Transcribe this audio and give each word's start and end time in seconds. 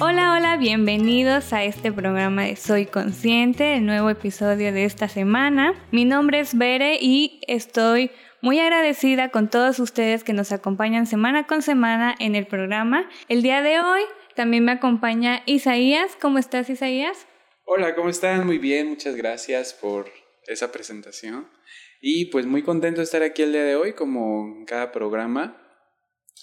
Hola, 0.00 0.34
hola, 0.36 0.56
bienvenidos 0.58 1.54
a 1.54 1.64
este 1.64 1.92
programa 1.92 2.44
de 2.44 2.56
Soy 2.56 2.84
Consciente, 2.84 3.76
el 3.76 3.86
nuevo 3.86 4.10
episodio 4.10 4.70
de 4.70 4.84
esta 4.84 5.08
semana. 5.08 5.72
Mi 5.92 6.04
nombre 6.04 6.40
es 6.40 6.58
Bere 6.58 6.98
y 7.00 7.40
estoy 7.46 8.10
muy 8.42 8.60
agradecida 8.60 9.30
con 9.30 9.48
todos 9.48 9.78
ustedes 9.78 10.24
que 10.24 10.34
nos 10.34 10.52
acompañan 10.52 11.06
semana 11.06 11.46
con 11.46 11.62
semana 11.62 12.14
en 12.18 12.34
el 12.34 12.46
programa. 12.46 13.08
El 13.28 13.40
día 13.40 13.62
de 13.62 13.80
hoy 13.80 14.02
también 14.36 14.66
me 14.66 14.72
acompaña 14.72 15.42
Isaías. 15.46 16.18
¿Cómo 16.20 16.38
estás, 16.38 16.68
Isaías? 16.68 17.26
Hola, 17.64 17.94
¿cómo 17.94 18.10
están? 18.10 18.44
Muy 18.44 18.58
bien, 18.58 18.88
muchas 18.88 19.16
gracias 19.16 19.72
por 19.72 20.10
esa 20.46 20.70
presentación. 20.70 21.48
Y 22.04 22.26
pues 22.26 22.46
muy 22.46 22.64
contento 22.64 23.00
de 23.00 23.04
estar 23.04 23.22
aquí 23.22 23.42
el 23.42 23.52
día 23.52 23.62
de 23.62 23.76
hoy, 23.76 23.92
como 23.92 24.44
en 24.56 24.64
cada 24.64 24.90
programa. 24.90 25.56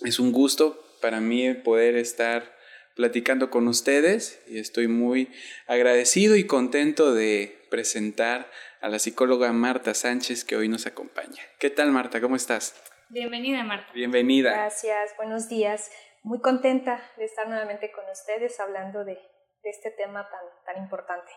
Es 0.06 0.18
un 0.18 0.32
gusto 0.32 0.82
para 1.02 1.20
mí 1.20 1.54
poder 1.54 1.98
estar 1.98 2.56
platicando 2.96 3.50
con 3.50 3.68
ustedes 3.68 4.42
y 4.48 4.58
estoy 4.58 4.88
muy 4.88 5.30
agradecido 5.68 6.38
y 6.38 6.48
contento 6.48 7.14
de 7.14 7.68
presentar 7.70 8.50
a 8.80 8.88
la 8.88 9.00
psicóloga 9.00 9.52
Marta 9.52 9.94
Sánchez 9.94 10.46
que 10.46 10.56
hoy 10.56 10.70
nos 10.70 10.88
acompaña. 10.88 11.44
¿Qué 11.60 11.70
tal 11.70 11.92
Marta? 11.92 12.22
¿Cómo 12.22 12.38
estás? 12.38 12.82
Bienvenida 13.10 13.62
Marta. 13.66 13.92
Bienvenida. 13.94 14.52
Gracias, 14.52 15.14
buenos 15.18 15.50
días. 15.50 15.92
Muy 16.24 16.40
contenta 16.40 17.04
de 17.18 17.26
estar 17.26 17.50
nuevamente 17.50 17.92
con 17.92 18.06
ustedes 18.10 18.58
hablando 18.62 19.04
de, 19.04 19.20
este 19.64 19.92
tema 19.92 20.26
tan, 20.30 20.74
tan 20.74 20.84
importante. 20.84 21.30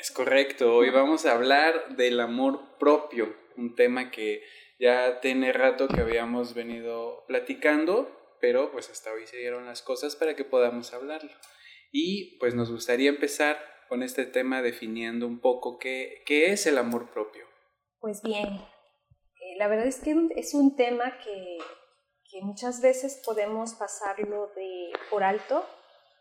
Es 0.00 0.10
correcto, 0.10 0.74
hoy 0.74 0.90
vamos 0.90 1.26
a 1.26 1.32
hablar 1.32 1.96
del 1.96 2.20
amor 2.20 2.78
propio, 2.78 3.34
un 3.56 3.74
tema 3.74 4.10
que 4.10 4.42
ya 4.78 5.20
tiene 5.20 5.52
rato 5.52 5.88
que 5.88 6.00
habíamos 6.00 6.54
venido 6.54 7.24
platicando 7.26 8.24
pero 8.44 8.70
pues 8.70 8.90
hasta 8.90 9.10
hoy 9.10 9.26
se 9.26 9.38
dieron 9.38 9.64
las 9.64 9.80
cosas 9.80 10.16
para 10.16 10.36
que 10.36 10.44
podamos 10.44 10.92
hablarlo. 10.92 11.30
Y 11.90 12.36
pues 12.38 12.54
nos 12.54 12.70
gustaría 12.70 13.08
empezar 13.08 13.56
con 13.88 14.02
este 14.02 14.26
tema 14.26 14.60
definiendo 14.60 15.26
un 15.26 15.40
poco 15.40 15.78
qué, 15.78 16.22
qué 16.26 16.52
es 16.52 16.66
el 16.66 16.76
amor 16.76 17.10
propio. 17.10 17.46
Pues 18.00 18.22
bien, 18.22 18.48
eh, 18.48 19.56
la 19.56 19.66
verdad 19.66 19.86
es 19.86 19.98
que 20.00 20.14
es 20.36 20.52
un 20.52 20.76
tema 20.76 21.18
que, 21.24 21.56
que 22.30 22.42
muchas 22.42 22.82
veces 22.82 23.22
podemos 23.24 23.72
pasarlo 23.76 24.48
de 24.54 24.92
por 25.08 25.24
alto, 25.24 25.64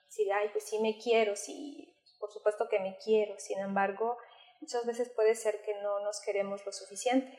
decir, 0.05 0.31
ay, 0.31 0.47
pues 0.53 0.63
sí 0.63 0.79
me 0.79 0.97
quiero, 0.97 1.35
sí, 1.35 1.92
por 2.23 2.31
supuesto 2.31 2.69
que 2.69 2.79
me 2.79 2.95
quiero, 3.03 3.37
sin 3.37 3.59
embargo, 3.59 4.15
muchas 4.61 4.85
veces 4.85 5.11
puede 5.13 5.35
ser 5.35 5.61
que 5.65 5.73
no 5.81 5.99
nos 5.99 6.21
queremos 6.21 6.65
lo 6.65 6.71
suficiente. 6.71 7.37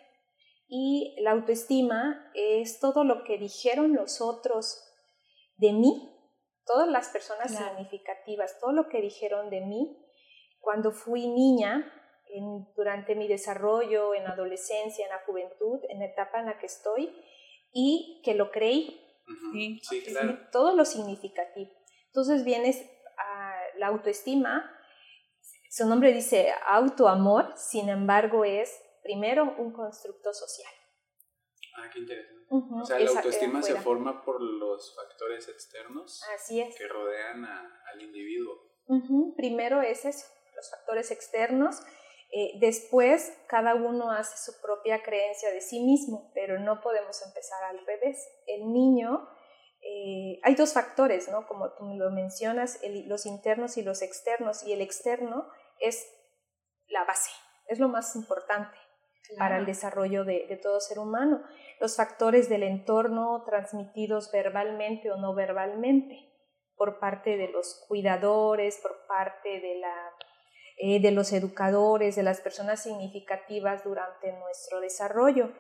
Y 0.69 1.17
la 1.23 1.31
autoestima 1.31 2.31
es 2.35 2.81
todo 2.81 3.03
lo 3.03 3.25
que 3.25 3.39
dijeron 3.39 3.95
los 3.95 4.21
otros 4.21 4.85
de 5.57 5.73
mí, 5.73 6.15
todas 6.67 6.87
las 6.87 7.09
personas 7.09 7.57
significativas, 7.57 8.61
todo 8.61 8.73
lo 8.73 8.91
que 8.91 9.01
dijeron 9.01 9.49
de 9.49 9.63
mí 9.63 10.07
cuando 10.61 10.93
fui 10.93 11.29
niña, 11.29 11.91
durante 12.77 13.15
mi 13.15 13.27
desarrollo, 13.27 14.13
en 14.13 14.27
adolescencia, 14.27 15.07
en 15.07 15.13
la 15.13 15.23
juventud, 15.25 15.81
en 15.89 16.01
la 16.01 16.07
etapa 16.07 16.41
en 16.41 16.47
la 16.47 16.59
que 16.59 16.67
estoy, 16.67 17.11
y 17.73 18.21
que 18.23 18.35
lo 18.35 18.51
creí. 18.51 19.01
sí, 19.83 20.03
claro. 20.03 20.39
Todo 20.53 20.77
lo 20.77 20.85
significativo. 20.85 21.71
Entonces 22.09 22.45
vienes 22.45 22.85
la 23.85 23.91
autoestima, 23.91 24.71
su 25.69 25.87
nombre 25.87 26.13
dice 26.13 26.51
autoamor, 26.69 27.53
sin 27.57 27.91
embargo 27.91 28.45
es 28.47 28.83
primero 29.03 29.55
un 29.59 29.75
constructo 29.75 30.33
social. 30.33 30.73
Ah, 31.77 31.91
qué 31.93 31.99
interesante. 31.99 32.47
o 32.49 32.85
sea, 32.87 32.99
la 32.99 33.11
autoestima 33.11 33.61
se 33.61 33.75
forma 33.77 34.25
por 34.25 34.41
los 34.41 34.97
factores 34.97 35.49
externos 35.49 36.23
Así 36.35 36.63
es. 36.63 36.75
que 36.79 36.89
rodean 36.89 37.45
al 37.45 38.01
individuo. 38.01 38.55
Primero 39.37 39.83
es 39.83 40.07
eso, 40.07 40.27
los 40.57 40.71
factores 40.71 41.11
externos. 41.11 41.81
Eh, 42.33 42.53
después, 42.61 43.37
cada 43.49 43.75
uno 43.75 44.11
hace 44.11 44.37
su 44.51 44.61
propia 44.63 45.03
creencia 45.03 45.51
de 45.51 45.61
sí 45.61 45.81
mismo, 45.85 46.31
pero 46.35 46.59
no 46.59 46.81
podemos 46.81 47.21
empezar 47.23 47.63
al 47.65 47.85
revés. 47.85 48.27
El 48.47 48.73
niño, 48.73 49.29
eh, 49.87 50.41
hay 50.43 50.55
dos 50.55 50.73
factores, 50.73 51.29
¿no? 51.29 51.47
Como 51.47 51.75
tú 51.75 51.95
lo 51.95 52.11
mencionas, 52.11 52.81
los 53.07 53.27
internos 53.27 53.77
y 53.77 53.83
los 53.83 54.01
externos, 54.01 54.63
y 54.67 54.73
el 54.73 54.81
externo 54.81 55.47
es 55.79 56.07
la 56.89 57.05
base, 57.05 57.31
es 57.69 57.79
lo 57.79 57.89
más 57.89 58.17
importante 58.17 58.77
para 59.39 59.59
el 59.59 59.67
desarrollo 59.67 60.25
de, 60.25 60.59
todo 60.63 60.81
ser 60.81 60.99
humano. 60.99 61.43
Los 61.81 61.97
factores 61.97 62.49
del 62.49 62.63
entorno 62.63 63.43
transmitidos 63.45 64.31
verbalmente 64.33 65.11
o 65.11 65.17
no 65.17 65.35
verbalmente 65.35 66.31
por 66.77 66.99
parte 66.99 67.37
de 67.37 67.49
los 67.49 67.85
cuidadores, 67.89 68.79
por 68.83 69.07
parte 69.07 69.61
de, 69.61 69.77
la, 69.77 69.95
eh, 70.79 71.01
de 71.01 71.11
los 71.11 71.33
educadores, 71.33 72.17
de 72.17 72.23
las 72.23 72.41
personas 72.41 72.83
significativas 72.83 73.85
durante 73.85 74.33
nuestro 74.33 74.81
desarrollo. 74.81 75.53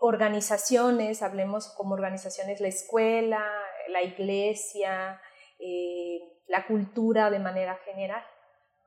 Organizaciones, 0.00 1.22
hablemos 1.22 1.68
como 1.76 1.94
organizaciones, 1.94 2.60
la 2.60 2.68
escuela, 2.68 3.44
la 3.88 4.02
iglesia, 4.02 5.20
eh, 5.58 6.20
la 6.48 6.66
cultura 6.66 7.30
de 7.30 7.38
manera 7.38 7.78
general. 7.84 8.24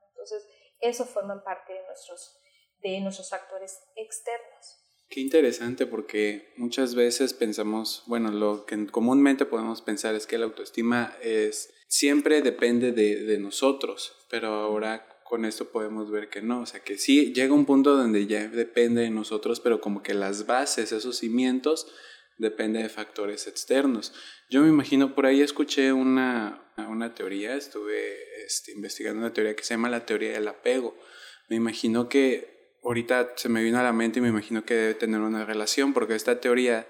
Entonces, 0.10 0.48
eso 0.80 1.06
forman 1.06 1.44
parte 1.44 1.74
de 1.74 1.86
nuestros 1.86 2.40
de 2.84 3.00
nuestros 3.00 3.30
factores 3.30 3.80
externos. 3.96 4.80
Qué 5.10 5.22
interesante 5.22 5.86
porque 5.86 6.54
muchas 6.58 6.96
veces 6.96 7.34
pensamos, 7.34 8.04
bueno, 8.08 8.32
lo 8.32 8.66
que 8.66 8.88
comúnmente 8.88 9.46
podemos 9.46 9.82
pensar 9.82 10.16
es 10.16 10.28
que 10.28 10.38
la 10.38 10.46
autoestima 10.46 11.16
es 11.22 11.74
siempre 11.88 12.42
depende 12.42 12.92
de, 12.92 13.24
de 13.24 13.38
nosotros, 13.38 14.26
pero 14.30 14.48
ahora 14.48 15.08
con 15.34 15.46
esto 15.46 15.72
podemos 15.72 16.12
ver 16.12 16.30
que 16.30 16.44
no, 16.44 16.62
o 16.62 16.66
sea 16.68 16.82
que 16.82 16.96
sí 16.96 17.34
llega 17.34 17.56
un 17.56 17.66
punto 17.66 17.98
donde 17.98 18.28
ya 18.28 18.48
depende 18.48 19.02
de 19.02 19.10
nosotros, 19.10 19.60
pero 19.60 19.82
como 19.82 20.04
que 20.04 20.14
las 20.14 20.46
bases, 20.46 20.92
esos 20.92 21.18
cimientos, 21.18 21.92
dependen 22.38 22.84
de 22.84 22.90
factores 22.90 23.48
externos. 23.48 24.14
Yo 24.52 24.62
me 24.62 24.70
imagino, 24.70 25.16
por 25.16 25.26
ahí 25.26 25.42
escuché 25.42 25.92
una, 25.92 26.72
una 26.88 27.16
teoría, 27.16 27.56
estuve 27.56 28.16
este, 28.46 28.74
investigando 28.74 29.22
una 29.22 29.34
teoría 29.34 29.56
que 29.56 29.64
se 29.64 29.74
llama 29.74 29.90
la 29.90 30.06
teoría 30.06 30.34
del 30.34 30.48
apego. 30.48 30.96
Me 31.50 31.56
imagino 31.56 32.10
que 32.10 32.78
ahorita 32.84 33.34
se 33.36 33.50
me 33.50 33.64
vino 33.64 33.80
a 33.80 33.84
la 33.84 33.92
mente 33.92 34.20
y 34.20 34.22
me 34.22 34.30
imagino 34.30 34.66
que 34.66 34.76
debe 34.76 34.94
tener 34.94 35.22
una 35.22 35.46
relación, 35.46 35.96
porque 35.96 36.14
esta 36.14 36.42
teoría 36.42 36.88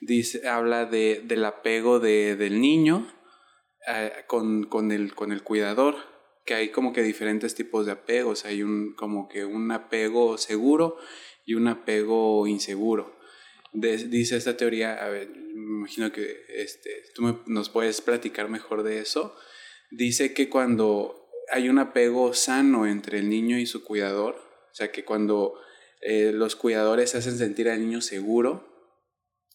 dice, 0.00 0.48
habla 0.48 0.86
de, 0.86 1.20
del 1.26 1.44
apego 1.44 2.00
de, 2.00 2.36
del 2.36 2.58
niño 2.58 3.12
eh, 3.86 4.24
con, 4.28 4.64
con, 4.64 4.92
el, 4.92 5.14
con 5.14 5.30
el 5.30 5.42
cuidador, 5.42 6.11
que 6.44 6.54
hay 6.54 6.70
como 6.70 6.92
que 6.92 7.02
diferentes 7.02 7.54
tipos 7.54 7.86
de 7.86 7.92
apegos, 7.92 8.44
hay 8.44 8.62
un, 8.62 8.94
como 8.94 9.28
que 9.28 9.44
un 9.44 9.70
apego 9.70 10.38
seguro 10.38 10.98
y 11.44 11.54
un 11.54 11.68
apego 11.68 12.46
inseguro. 12.46 13.18
dice 13.72 14.36
esta 14.36 14.56
teoría, 14.56 14.94
a 14.94 15.08
ver, 15.08 15.28
me 15.30 15.78
imagino 15.78 16.12
que 16.12 16.44
este, 16.48 16.90
tú 17.14 17.42
nos 17.46 17.68
puedes 17.68 18.00
platicar 18.00 18.48
mejor 18.48 18.82
de 18.82 18.98
eso. 18.98 19.36
Dice 19.90 20.34
que 20.34 20.48
cuando 20.48 21.28
hay 21.50 21.68
un 21.68 21.78
apego 21.78 22.34
sano 22.34 22.86
entre 22.86 23.18
el 23.18 23.28
niño 23.28 23.58
y 23.58 23.66
su 23.66 23.84
cuidador, 23.84 24.36
o 24.36 24.74
sea 24.74 24.90
que 24.90 25.04
cuando 25.04 25.54
eh, 26.00 26.32
los 26.32 26.56
cuidadores 26.56 27.14
hacen 27.14 27.36
sentir 27.38 27.68
al 27.68 27.80
niño 27.80 28.00
seguro, 28.00 28.68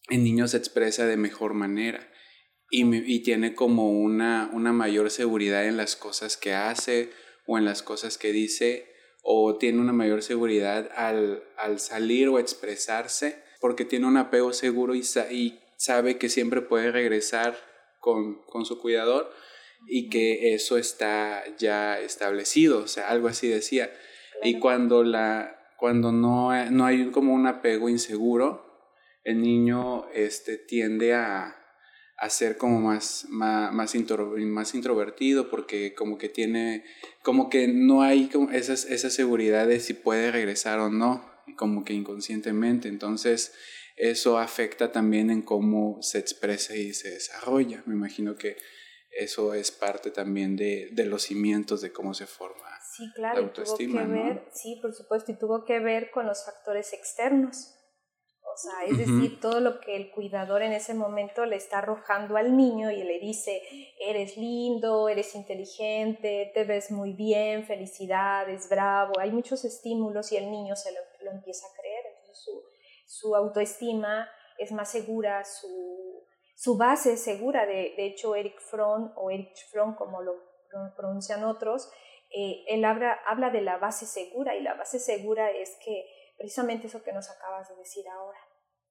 el 0.08 0.24
niño 0.24 0.48
se 0.48 0.56
expresa 0.56 1.06
de 1.06 1.16
mejor 1.16 1.54
manera 1.54 2.08
y, 2.70 3.14
y 3.14 3.20
tiene 3.20 3.54
como 3.54 3.90
una, 3.90 4.50
una 4.52 4.72
mayor 4.72 5.10
seguridad 5.10 5.66
en 5.66 5.76
las 5.76 5.96
cosas 5.96 6.36
que 6.36 6.54
hace 6.54 7.10
o 7.46 7.58
en 7.58 7.64
las 7.64 7.82
cosas 7.82 8.18
que 8.18 8.32
dice 8.32 8.92
o 9.22 9.56
tiene 9.58 9.80
una 9.80 9.92
mayor 9.92 10.22
seguridad 10.22 10.90
al, 10.94 11.42
al 11.56 11.80
salir 11.80 12.28
o 12.28 12.38
expresarse 12.38 13.42
porque 13.60 13.84
tiene 13.84 14.06
un 14.06 14.16
apego 14.16 14.52
seguro 14.52 14.94
y, 14.94 15.02
y 15.30 15.58
sabe 15.76 16.18
que 16.18 16.28
siempre 16.28 16.62
puede 16.62 16.90
regresar 16.92 17.56
con, 18.00 18.42
con, 18.46 18.64
su 18.64 18.78
cuidador 18.78 19.30
y 19.86 20.08
que 20.08 20.54
eso 20.54 20.76
está 20.76 21.42
ya 21.56 21.98
establecido, 22.00 22.80
o 22.80 22.86
sea, 22.88 23.08
algo 23.08 23.28
así 23.28 23.48
decía. 23.48 23.92
Y 24.42 24.58
cuando, 24.60 25.02
la, 25.02 25.74
cuando 25.76 26.12
no, 26.12 26.70
no 26.70 26.86
hay 26.86 27.10
como 27.10 27.34
un 27.34 27.46
apego 27.46 27.88
inseguro, 27.88 28.64
el 29.24 29.40
niño 29.42 30.08
este, 30.12 30.56
tiende 30.58 31.14
a, 31.14 31.57
a 32.18 32.30
ser 32.30 32.56
como 32.56 32.80
más, 32.80 33.26
más, 33.28 33.72
más, 33.72 33.94
más, 33.94 34.74
introvertido 34.74 35.50
porque 35.50 35.94
como 35.94 36.18
que 36.18 36.28
tiene, 36.28 36.84
como 37.22 37.48
que 37.48 37.68
no 37.68 38.02
hay 38.02 38.28
como 38.28 38.50
esas, 38.50 38.84
esa 38.86 39.10
seguridad 39.10 39.66
de 39.66 39.80
si 39.80 39.94
puede 39.94 40.32
regresar 40.32 40.80
o 40.80 40.90
no, 40.90 41.24
como 41.56 41.84
que 41.84 41.92
inconscientemente. 41.92 42.88
Entonces 42.88 43.54
eso 43.96 44.38
afecta 44.38 44.92
también 44.92 45.30
en 45.30 45.42
cómo 45.42 45.98
se 46.02 46.18
expresa 46.18 46.74
y 46.74 46.92
se 46.92 47.10
desarrolla. 47.10 47.82
Me 47.86 47.94
imagino 47.94 48.36
que 48.36 48.56
eso 49.10 49.54
es 49.54 49.70
parte 49.70 50.10
también 50.10 50.56
de, 50.56 50.90
de 50.92 51.06
los 51.06 51.22
cimientos 51.22 51.80
de 51.80 51.92
cómo 51.92 52.14
se 52.14 52.26
forma 52.26 52.68
Sí, 52.98 53.12
claro, 53.14 53.50
tuvo 53.52 53.76
que 53.76 53.86
ver, 53.86 54.48
sí, 54.52 54.76
por 54.82 54.92
supuesto, 54.92 55.30
y 55.30 55.38
tuvo 55.38 55.64
que 55.64 55.78
ver 55.78 56.10
con 56.10 56.26
los 56.26 56.44
factores 56.44 56.92
externos. 56.92 57.77
Sea, 58.58 58.86
es 58.86 58.98
decir, 58.98 59.38
todo 59.40 59.60
lo 59.60 59.78
que 59.78 59.94
el 59.94 60.10
cuidador 60.10 60.62
en 60.62 60.72
ese 60.72 60.92
momento 60.92 61.46
le 61.46 61.54
está 61.54 61.78
arrojando 61.78 62.36
al 62.36 62.56
niño 62.56 62.90
y 62.90 63.04
le 63.04 63.20
dice, 63.20 63.62
eres 64.00 64.36
lindo, 64.36 65.08
eres 65.08 65.36
inteligente, 65.36 66.50
te 66.52 66.64
ves 66.64 66.90
muy 66.90 67.12
bien, 67.12 67.64
felicidades, 67.64 68.68
bravo. 68.68 69.12
Hay 69.20 69.30
muchos 69.30 69.64
estímulos 69.64 70.32
y 70.32 70.38
el 70.38 70.50
niño 70.50 70.74
se 70.74 70.90
lo, 70.90 71.30
empieza 71.30 71.68
a 71.68 71.80
creer. 71.80 72.06
Entonces 72.06 72.44
su, 72.44 72.62
su, 73.06 73.36
autoestima 73.36 74.28
es 74.58 74.72
más 74.72 74.90
segura, 74.90 75.44
su, 75.44 76.24
su 76.56 76.76
base 76.76 77.12
es 77.12 77.22
segura. 77.22 77.64
De, 77.64 77.94
de 77.96 78.06
hecho, 78.06 78.34
Eric 78.34 78.58
Fromm 78.58 79.12
o 79.14 79.30
Eric 79.30 79.54
Fromm, 79.70 79.94
como 79.94 80.20
lo 80.20 80.34
pronuncian 80.96 81.44
otros, 81.44 81.88
eh, 82.30 82.64
él 82.66 82.84
habla, 82.84 83.20
habla 83.24 83.50
de 83.50 83.60
la 83.60 83.78
base 83.78 84.04
segura 84.04 84.56
y 84.56 84.62
la 84.62 84.74
base 84.74 84.98
segura 84.98 85.50
es 85.50 85.78
que 85.84 86.06
precisamente 86.36 86.86
eso 86.86 87.02
que 87.02 87.12
nos 87.12 87.30
acabas 87.30 87.68
de 87.68 87.76
decir 87.76 88.08
ahora. 88.08 88.38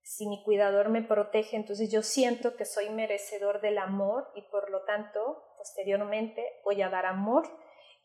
Si 0.07 0.25
mi 0.25 0.42
cuidador 0.42 0.88
me 0.88 1.01
protege, 1.01 1.57
entonces 1.57 1.92
yo 1.92 2.01
siento 2.01 2.56
que 2.56 2.63
soy 2.63 2.89
merecedor 2.89 3.59
del 3.59 3.77
amor 3.77 4.31
y 4.36 4.42
por 4.44 4.71
lo 4.71 4.83
tanto, 4.86 5.44
posteriormente, 5.57 6.62
voy 6.63 6.81
a 6.81 6.88
dar 6.88 7.06
amor. 7.06 7.45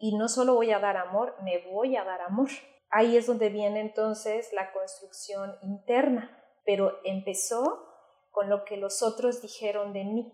Y 0.01 0.17
no 0.17 0.29
solo 0.29 0.55
voy 0.55 0.73
a 0.73 0.81
dar 0.81 0.97
amor, 0.97 1.37
me 1.45 1.59
voy 1.71 1.97
a 1.97 2.03
dar 2.03 2.21
amor. 2.23 2.49
Ahí 2.91 3.17
es 3.17 3.29
donde 3.29 3.51
viene 3.51 3.81
entonces 3.81 4.53
la 4.53 4.73
construcción 4.73 5.55
interna, 5.63 6.43
pero 6.67 6.99
empezó 7.05 7.87
con 8.33 8.51
lo 8.51 8.65
que 8.65 8.79
los 8.79 9.05
otros 9.05 9.41
dijeron 9.41 9.93
de 9.93 10.03
mí. 10.03 10.33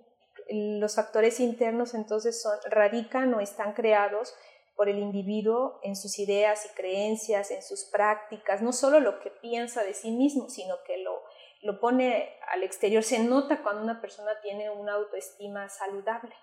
Los 0.49 0.97
factores 0.97 1.39
internos 1.39 1.93
entonces 1.93 2.41
son, 2.41 2.59
radican 2.71 3.35
o 3.35 3.41
están 3.41 3.75
creados 3.75 4.35
por 4.75 4.89
el 4.89 5.01
individuo 5.01 5.81
en 5.83 5.97
sus 5.97 6.19
ideas 6.19 6.65
y 6.65 6.75
creencias, 6.75 7.51
en 7.51 7.63
sus 7.63 7.85
prácticas, 7.85 8.63
no 8.63 8.73
solo 8.73 9.01
lo 9.01 9.19
que 9.19 9.29
piensa 9.29 9.83
de 9.83 9.93
sí 9.93 10.13
mismo, 10.13 10.49
sino 10.49 10.77
que 10.87 10.99
lo, 10.99 11.21
lo 11.63 11.81
pone 11.81 12.39
al 12.53 12.63
exterior. 12.63 13.03
Se 13.03 13.19
nota 13.19 13.63
cuando 13.63 13.83
una 13.83 14.01
persona 14.01 14.33
tiene 14.43 14.71
una 14.71 14.95
autoestima 14.95 15.69
saludable. 15.69 16.35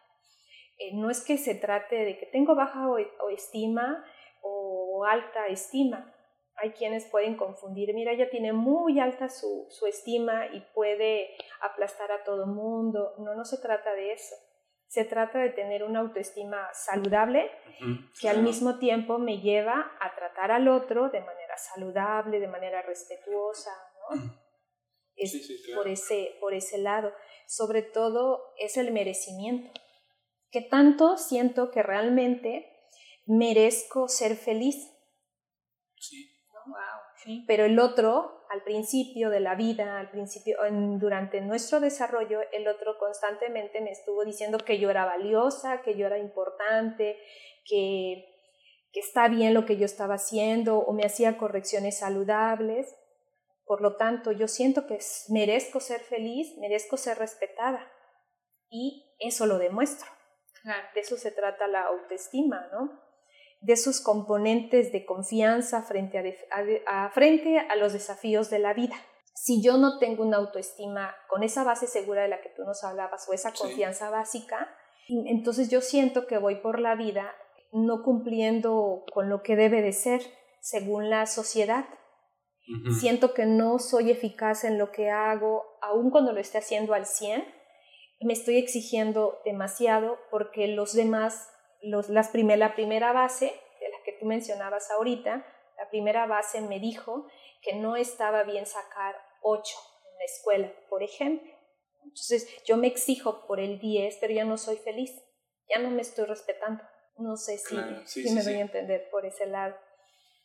Eh, 0.78 0.96
no 0.96 1.10
es 1.10 1.24
que 1.24 1.38
se 1.38 1.56
trate 1.56 1.96
de 1.96 2.18
que 2.18 2.26
tengo 2.26 2.56
baja 2.56 2.90
o, 2.90 3.30
estima 3.30 4.04
o 4.42 5.06
alta 5.06 5.48
estima. 5.48 6.14
Hay 6.58 6.72
quienes 6.72 7.06
pueden 7.06 7.36
confundir, 7.36 7.94
mira, 7.94 8.14
ella 8.14 8.30
tiene 8.30 8.54
muy 8.54 9.00
alta 9.00 9.28
su, 9.28 9.68
su 9.70 9.88
estima 9.88 10.48
y 10.48 10.62
puede 10.74 11.36
aplastar 11.62 12.12
a 12.14 12.24
todo 12.24 12.48
mundo. 12.48 13.14
No, 13.18 13.36
no 13.36 13.44
se 13.44 13.58
trata 13.58 13.94
de 13.94 14.14
eso 14.14 14.36
se 14.88 15.04
trata 15.04 15.40
de 15.40 15.50
tener 15.50 15.84
una 15.84 16.00
autoestima 16.00 16.70
saludable 16.74 17.52
que 18.22 18.30
al 18.30 18.42
mismo 18.42 18.80
tiempo 18.80 19.18
me 19.18 19.40
lleva 19.40 19.92
a 20.00 20.16
tratar 20.16 20.52
al 20.52 20.70
otro 20.70 21.10
de 21.10 21.20
manera 21.20 21.58
saludable, 21.58 22.40
de 22.40 22.48
manera 22.48 22.82
respetuosa, 22.82 23.72
¿no? 24.00 24.45
Es 25.16 25.34
por, 25.76 25.88
ese, 25.88 26.36
por 26.40 26.54
ese 26.54 26.78
lado. 26.78 27.12
Sobre 27.48 27.82
todo 27.82 28.54
es 28.58 28.78
el 28.78 28.92
merecimiento. 28.92 29.72
Que 30.52 30.62
tanto 30.62 31.18
siento 31.18 31.72
que 31.72 31.84
realmente 31.84 32.72
merezco 33.26 34.08
ser 34.08 34.36
feliz. 34.36 34.92
Sí. 35.98 36.32
Pero 37.48 37.66
el 37.66 37.80
otro 37.80 38.36
al 38.50 38.64
principio 38.64 39.30
de 39.30 39.40
la 39.40 39.56
vida, 39.56 40.00
al 40.00 40.10
principio, 40.12 40.58
durante 41.00 41.42
nuestro 41.42 41.80
desarrollo, 41.80 42.40
el 42.54 42.68
otro 42.68 42.98
constantemente 42.98 43.82
me 43.82 43.92
estuvo 43.92 44.24
diciendo 44.24 44.58
que 44.60 44.80
yo 44.80 44.90
era 44.90 45.06
valiosa, 45.06 45.82
que 45.82 45.98
yo 45.98 46.06
era 46.06 46.18
importante, 46.18 47.18
que, 47.66 48.26
que 48.92 49.00
está 49.00 49.28
bien 49.28 49.54
lo 49.54 49.66
que 49.66 49.78
yo 49.78 49.86
estaba 49.86 50.16
haciendo 50.16 50.78
o 50.78 50.94
me 50.94 51.04
hacía 51.04 51.38
correcciones 51.38 52.00
saludables. 52.00 52.96
Por 53.66 53.82
lo 53.82 53.96
tanto, 53.98 54.32
yo 54.32 54.48
siento 54.48 54.88
que 54.88 55.00
merezco 55.30 55.80
ser 55.80 56.02
feliz, 56.02 56.56
merezco 56.60 56.98
ser 56.98 57.18
respetada 57.18 57.92
y 58.70 59.16
eso 59.20 59.46
lo 59.46 59.58
demuestro. 59.58 60.10
De 60.94 61.02
eso 61.02 61.18
se 61.18 61.32
trata 61.32 61.68
la 61.68 61.84
autoestima, 61.84 62.68
¿no? 62.72 63.06
de 63.66 63.78
sus 63.78 64.00
componentes 64.00 64.92
de 64.92 65.06
confianza 65.06 65.82
frente 65.82 66.44
a, 66.86 67.10
frente 67.10 67.60
a 67.60 67.76
los 67.76 67.94
desafíos 67.94 68.52
de 68.52 68.60
la 68.60 68.74
vida. 68.74 68.96
Si 69.34 69.62
yo 69.64 69.78
no 69.78 69.98
tengo 69.98 70.24
una 70.24 70.38
autoestima 70.38 71.16
con 71.28 71.44
esa 71.44 71.64
base 71.64 71.88
segura 71.88 72.22
de 72.22 72.28
la 72.28 72.42
que 72.42 72.50
tú 72.50 72.64
nos 72.64 72.84
hablabas 72.84 73.28
o 73.28 73.34
esa 73.34 73.54
confianza 73.54 74.12
básica, 74.12 74.70
entonces 75.08 75.70
yo 75.70 75.82
siento 75.82 76.28
que 76.28 76.38
voy 76.38 76.58
por 76.58 76.80
la 76.80 76.96
vida 76.96 77.34
no 77.72 78.04
cumpliendo 78.04 79.04
con 79.12 79.30
lo 79.30 79.42
que 79.42 79.56
debe 79.56 79.82
de 79.82 79.94
ser 79.94 80.22
según 80.62 81.10
la 81.10 81.26
sociedad. 81.26 81.86
Siento 83.00 83.34
que 83.34 83.46
no 83.46 83.78
soy 83.78 84.10
eficaz 84.10 84.64
en 84.64 84.80
lo 84.80 84.92
que 84.92 85.12
hago, 85.12 85.78
aun 85.82 86.10
cuando 86.10 86.34
lo 86.34 86.40
esté 86.40 86.58
haciendo 86.58 86.94
al 86.94 87.06
100, 87.06 87.46
me 88.22 88.34
estoy 88.34 88.58
exigiendo 88.58 89.40
demasiado 89.46 90.18
porque 90.32 90.68
los 90.68 90.94
demás 90.94 91.48
los, 91.86 92.10
las 92.10 92.34
la 92.34 92.74
primera 92.74 93.14
base, 93.14 93.46
de 93.80 93.90
la 93.90 93.98
que 94.04 94.14
tú 94.14 94.26
mencionabas 94.26 94.90
ahorita, 94.92 95.46
la 95.78 95.90
primera 95.90 96.26
base 96.26 96.62
me 96.62 96.80
dijo 96.80 97.28
que 97.62 97.76
no 97.76 97.96
estaba 97.96 98.44
bien 98.44 98.66
sacar 98.66 99.16
8 99.42 99.76
en 100.12 100.18
la 100.18 100.26
escuela, 100.26 100.74
por 100.90 101.04
ejemplo. 101.04 101.52
Entonces 102.04 102.48
yo 102.66 102.78
me 102.78 102.88
exijo 102.88 103.46
por 103.48 103.60
el 103.60 103.80
10, 103.80 104.18
pero 104.20 104.34
ya 104.34 104.46
no 104.46 104.58
soy 104.58 104.78
feliz, 104.78 105.12
ya 105.70 105.80
no 105.80 105.90
me 105.90 106.02
estoy 106.02 106.26
respetando. 106.26 106.84
No 107.18 107.38
sé 107.38 107.58
si, 107.58 107.76
me 107.76 108.44
voy 108.44 108.54
a 108.54 108.62
entender 108.62 109.10
por 109.10 109.26
ese 109.26 109.46
lado. 109.46 109.76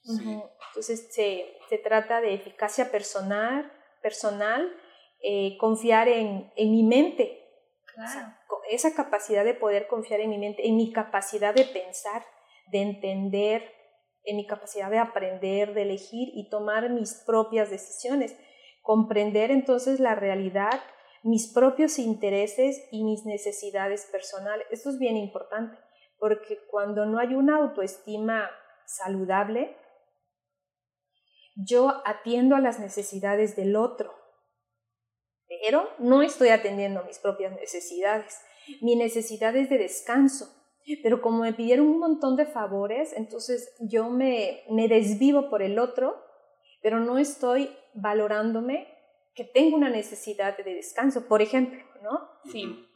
Entonces 0.05 1.13
se, 1.13 1.57
se, 1.69 1.79
trata 1.79 2.21
de 2.21 2.35
eficacia 2.35 2.91
personal, 2.91 3.71
personal 4.03 4.73
eh, 5.23 5.57
confiar 5.59 6.09
en, 6.09 6.51
en 6.57 6.71
mi 6.71 6.83
mente, 6.83 7.37
esa 8.71 8.95
capacidad 8.95 9.45
de 9.45 9.55
poder 9.55 9.89
confiar 9.89 10.21
en 10.21 10.31
mi 10.31 10.39
mente, 10.39 10.67
en 10.67 10.77
mi 10.77 10.93
capacidad 10.93 11.55
de 11.55 11.65
pensar, 11.65 12.25
de 12.71 12.83
entender, 12.83 13.65
en 14.25 14.37
mi 14.37 14.47
capacidad 14.47 14.91
de 14.91 14.99
aprender, 14.99 15.75
de 15.75 15.83
elegir 15.83 16.29
y 16.35 16.49
tomar 16.49 16.89
mis 16.91 17.23
propias 17.27 17.71
decisiones. 17.71 18.37
Comprender 18.83 19.51
entonces 19.51 20.01
la 20.01 20.15
realidad, 20.15 20.81
mis 21.23 21.53
propios 21.53 21.99
intereses 21.99 22.89
y 22.91 23.05
mis 23.05 23.25
necesidades 23.25 24.07
personales. 24.11 24.67
Esto 24.71 24.91
es 24.91 24.99
bien 24.99 25.17
importante, 25.17 25.77
porque 26.19 26.59
cuando 26.71 27.07
no 27.07 27.19
hay 27.19 27.35
una 27.35 27.57
autoestima 27.57 28.49
saludable, 28.87 29.77
yo 31.57 32.03
atiendo 32.05 32.57
a 32.57 32.61
las 32.61 32.79
necesidades 32.81 33.57
del 33.57 33.77
otro 33.77 34.21
pero 35.63 35.89
no 35.99 36.23
estoy 36.23 36.49
atendiendo 36.49 37.05
mis 37.05 37.19
propias 37.19 37.53
necesidades. 37.53 38.41
Mi 38.81 38.97
necesidad 38.97 39.57
es 39.57 39.69
de 39.69 39.79
descanso. 39.79 40.49
Pero 41.03 41.21
como 41.21 41.43
me 41.43 41.53
pidieron 41.53 41.87
un 41.87 41.99
montón 41.99 42.37
de 42.37 42.47
favores, 42.47 43.13
entonces 43.17 43.77
yo 43.81 44.09
me, 44.09 44.63
me 44.71 44.89
desvivo 44.89 45.51
por 45.51 45.63
el 45.63 45.79
otro, 45.79 46.17
pero 46.83 46.99
no 46.99 47.19
estoy 47.19 47.71
valorándome 47.95 48.89
que 49.35 49.45
tengo 49.45 49.77
una 49.77 49.91
necesidad 49.91 50.57
de 50.57 50.75
descanso, 50.75 51.29
por 51.29 51.43
ejemplo, 51.43 51.79
¿no? 52.03 52.29
Sí. 52.51 52.87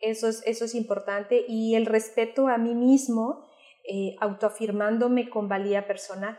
eso, 0.00 0.28
es, 0.28 0.42
eso 0.46 0.64
es 0.64 0.74
importante. 0.74 1.44
Y 1.48 1.74
el 1.74 1.86
respeto 1.86 2.48
a 2.48 2.56
mí 2.56 2.74
mismo, 2.74 3.44
eh, 3.84 4.16
autoafirmándome 4.20 5.28
con 5.28 5.48
valía 5.48 5.86
personal. 5.86 6.38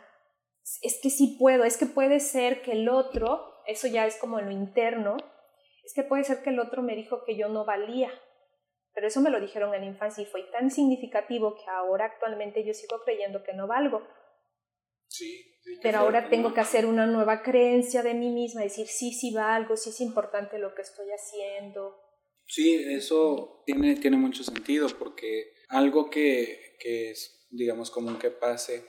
Es 0.81 0.99
que 1.01 1.09
sí 1.09 1.35
puedo, 1.39 1.63
es 1.63 1.77
que 1.77 1.85
puede 1.85 2.19
ser 2.19 2.61
que 2.61 2.73
el 2.73 2.89
otro, 2.89 3.53
eso 3.65 3.87
ya 3.87 4.05
es 4.05 4.17
como 4.17 4.39
lo 4.39 4.51
interno, 4.51 5.17
es 5.83 5.93
que 5.93 6.03
puede 6.03 6.23
ser 6.23 6.43
que 6.43 6.51
el 6.51 6.59
otro 6.59 6.83
me 6.83 6.95
dijo 6.95 7.23
que 7.25 7.35
yo 7.35 7.49
no 7.49 7.65
valía, 7.65 8.11
pero 8.93 9.07
eso 9.07 9.21
me 9.21 9.29
lo 9.29 9.39
dijeron 9.39 9.73
en 9.73 9.81
la 9.81 9.87
infancia 9.87 10.21
y 10.21 10.27
fue 10.27 10.43
tan 10.51 10.69
significativo 10.69 11.55
que 11.55 11.69
ahora 11.69 12.05
actualmente 12.05 12.65
yo 12.65 12.73
sigo 12.73 13.01
creyendo 13.03 13.43
que 13.43 13.53
no 13.53 13.67
valgo. 13.67 14.07
Sí. 15.11 15.43
pero 15.81 15.97
ahora 15.97 16.29
tengo 16.29 16.53
que 16.53 16.59
hacer 16.59 16.85
una 16.85 17.07
nueva 17.07 17.41
creencia 17.41 18.03
de 18.03 18.13
mí 18.13 18.29
misma, 18.29 18.61
decir, 18.61 18.85
sí, 18.87 19.11
sí 19.11 19.33
valgo, 19.33 19.75
sí 19.75 19.89
es 19.89 20.01
importante 20.01 20.59
lo 20.59 20.75
que 20.75 20.83
estoy 20.83 21.07
haciendo. 21.09 21.99
Sí, 22.45 22.75
eso 22.89 23.63
tiene, 23.65 23.95
tiene 23.95 24.17
mucho 24.17 24.43
sentido 24.43 24.87
porque 24.99 25.51
algo 25.69 26.11
que, 26.11 26.75
que 26.79 27.09
es, 27.09 27.47
digamos, 27.49 27.89
común 27.89 28.19
que 28.19 28.29
pase, 28.29 28.85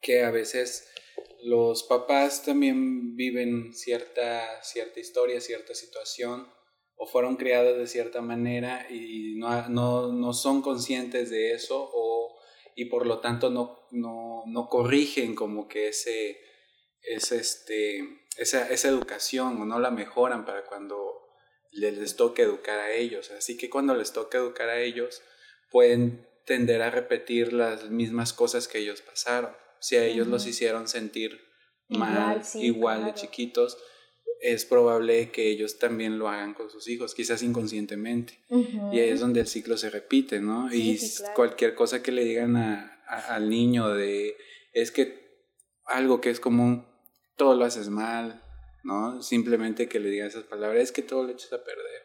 que 0.00 0.22
a 0.22 0.30
veces 0.30 0.88
los 1.44 1.82
papás 1.84 2.44
también 2.44 3.16
viven 3.16 3.74
cierta, 3.74 4.62
cierta 4.62 5.00
historia, 5.00 5.40
cierta 5.40 5.74
situación, 5.74 6.52
o 6.96 7.06
fueron 7.06 7.36
criados 7.36 7.76
de 7.76 7.86
cierta 7.86 8.22
manera 8.22 8.86
y 8.90 9.34
no, 9.36 9.68
no, 9.68 10.12
no 10.12 10.32
son 10.32 10.62
conscientes 10.62 11.30
de 11.30 11.52
eso, 11.52 11.90
o, 11.92 12.38
y 12.74 12.86
por 12.86 13.06
lo 13.06 13.20
tanto 13.20 13.50
no, 13.50 13.86
no, 13.90 14.44
no 14.46 14.68
corrigen 14.68 15.34
como 15.34 15.68
que 15.68 15.88
ese, 15.88 16.40
ese 17.02 17.36
este, 17.36 18.00
esa, 18.38 18.68
esa 18.70 18.88
educación, 18.88 19.60
o 19.60 19.64
no 19.64 19.78
la 19.78 19.90
mejoran 19.90 20.44
para 20.44 20.64
cuando 20.64 20.96
les 21.72 22.16
toque 22.16 22.42
educar 22.42 22.78
a 22.78 22.92
ellos. 22.92 23.30
Así 23.30 23.56
que 23.56 23.68
cuando 23.68 23.94
les 23.94 24.12
toque 24.12 24.38
educar 24.38 24.68
a 24.68 24.80
ellos, 24.80 25.22
pueden 25.70 26.26
tender 26.46 26.80
a 26.80 26.90
repetir 26.90 27.52
las 27.52 27.90
mismas 27.90 28.32
cosas 28.32 28.68
que 28.68 28.78
ellos 28.78 29.02
pasaron 29.02 29.54
si 29.86 29.94
a 29.94 30.04
ellos 30.04 30.26
los 30.26 30.48
hicieron 30.48 30.88
sentir 30.88 31.38
mal, 31.86 32.42
igual, 32.56 33.04
de 33.04 33.14
chiquitos, 33.14 33.78
es 34.40 34.64
probable 34.64 35.30
que 35.30 35.48
ellos 35.48 35.78
también 35.78 36.18
lo 36.18 36.28
hagan 36.28 36.54
con 36.54 36.70
sus 36.70 36.88
hijos, 36.88 37.14
quizás 37.14 37.40
inconscientemente. 37.44 38.40
Y 38.50 38.98
ahí 38.98 39.10
es 39.10 39.20
donde 39.20 39.38
el 39.38 39.46
ciclo 39.46 39.76
se 39.76 39.88
repite, 39.90 40.40
¿no? 40.40 40.74
y 40.74 40.98
cualquier 41.36 41.76
cosa 41.76 42.02
que 42.02 42.10
le 42.10 42.24
digan 42.24 42.56
a, 42.56 43.00
al 43.28 43.48
niño 43.48 43.90
de, 43.90 44.36
es 44.72 44.90
que 44.90 45.46
algo 45.84 46.20
que 46.20 46.30
es 46.30 46.40
común, 46.40 46.84
todo 47.36 47.54
lo 47.54 47.64
haces 47.64 47.88
mal, 47.88 48.42
¿no? 48.82 49.22
Simplemente 49.22 49.88
que 49.88 50.00
le 50.00 50.10
digan 50.10 50.26
esas 50.26 50.46
palabras, 50.46 50.82
es 50.82 50.90
que 50.90 51.02
todo 51.02 51.22
lo 51.22 51.30
echas 51.30 51.52
a 51.52 51.62
perder. 51.62 52.02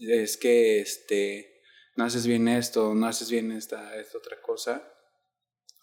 Es 0.00 0.36
que, 0.36 0.80
este, 0.80 1.62
no 1.94 2.02
haces 2.02 2.26
bien 2.26 2.48
esto, 2.48 2.92
no 2.92 3.06
haces 3.06 3.30
bien 3.30 3.52
esta, 3.52 3.94
esta 4.00 4.18
otra 4.18 4.40
cosa, 4.42 4.91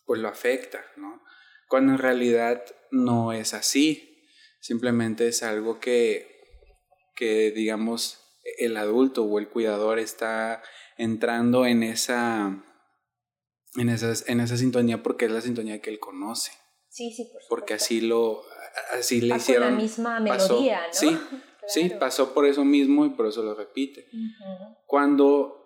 pues 0.10 0.20
lo 0.20 0.28
afecta, 0.28 0.84
¿no? 0.98 1.22
Cuando 1.68 1.92
en 1.92 2.00
realidad 2.00 2.64
no 2.90 3.32
es 3.32 3.54
así 3.54 4.10
Simplemente 4.60 5.28
es 5.28 5.42
algo 5.42 5.80
que, 5.80 6.28
que 7.16 7.52
digamos, 7.52 8.20
el 8.58 8.76
adulto 8.76 9.24
o 9.24 9.40
el 9.40 9.48
cuidador 9.48 10.00
está 10.00 10.62
entrando 10.98 11.66
en 11.66 11.84
esa, 11.84 12.62
en, 13.76 13.90
esas, 13.90 14.28
en 14.28 14.42
esa 14.42 14.58
sintonía 14.58 15.02
porque 15.02 15.26
es 15.26 15.32
la 15.32 15.42
sintonía 15.42 15.82
que 15.82 15.90
él 15.90 16.00
conoce. 16.00 16.52
Sí, 16.90 17.12
sí, 17.12 17.24
por 17.24 17.42
supuesto. 17.42 17.48
Porque 17.50 17.74
así 17.76 18.02
lo, 18.02 18.42
así 18.92 19.22
le 19.22 19.38
hicieron. 19.38 19.76
la 19.76 19.82
misma 19.82 20.20
melodía, 20.20 20.82
¿no? 20.88 20.94
Sí, 20.94 21.18
sí, 21.68 21.92
pasó 21.98 22.34
por 22.34 22.46
eso 22.46 22.66
mismo 22.66 23.06
y 23.06 23.12
por 23.12 23.28
eso 23.28 23.42
lo 23.42 23.56
repite. 23.56 24.10
Cuando 24.86 25.59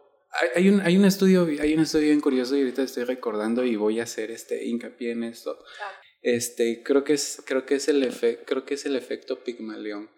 hay, 0.56 0.70
un, 0.70 0.82
hay 0.82 0.98
un 0.98 1.06
estudio, 1.06 1.48
hay 1.62 1.74
un 1.74 1.82
estudio 1.82 2.08
bien 2.08 2.22
curioso 2.22 2.56
y 2.56 2.62
ahorita 2.62 2.84
estoy 2.84 3.04
recordando 3.04 3.63
y 3.63 3.75
voy 3.75 4.00
a 4.00 4.04
hacer 4.04 4.32
este 4.32 4.66
hincapié 4.66 5.12
en 5.12 5.24
esto. 5.24 5.58
Ah. 5.82 5.92
Este, 6.22 6.84
creo 6.84 7.04
que 7.04 7.13
es, 7.13 7.44
creo 7.46 7.66
que 7.66 7.75
es 7.75 7.88
el 7.88 8.08
creo 8.46 8.66
que 8.66 8.75
es 8.75 8.86
el 8.86 8.96
efecto 8.96 9.44
Pigmalión. 9.44 10.10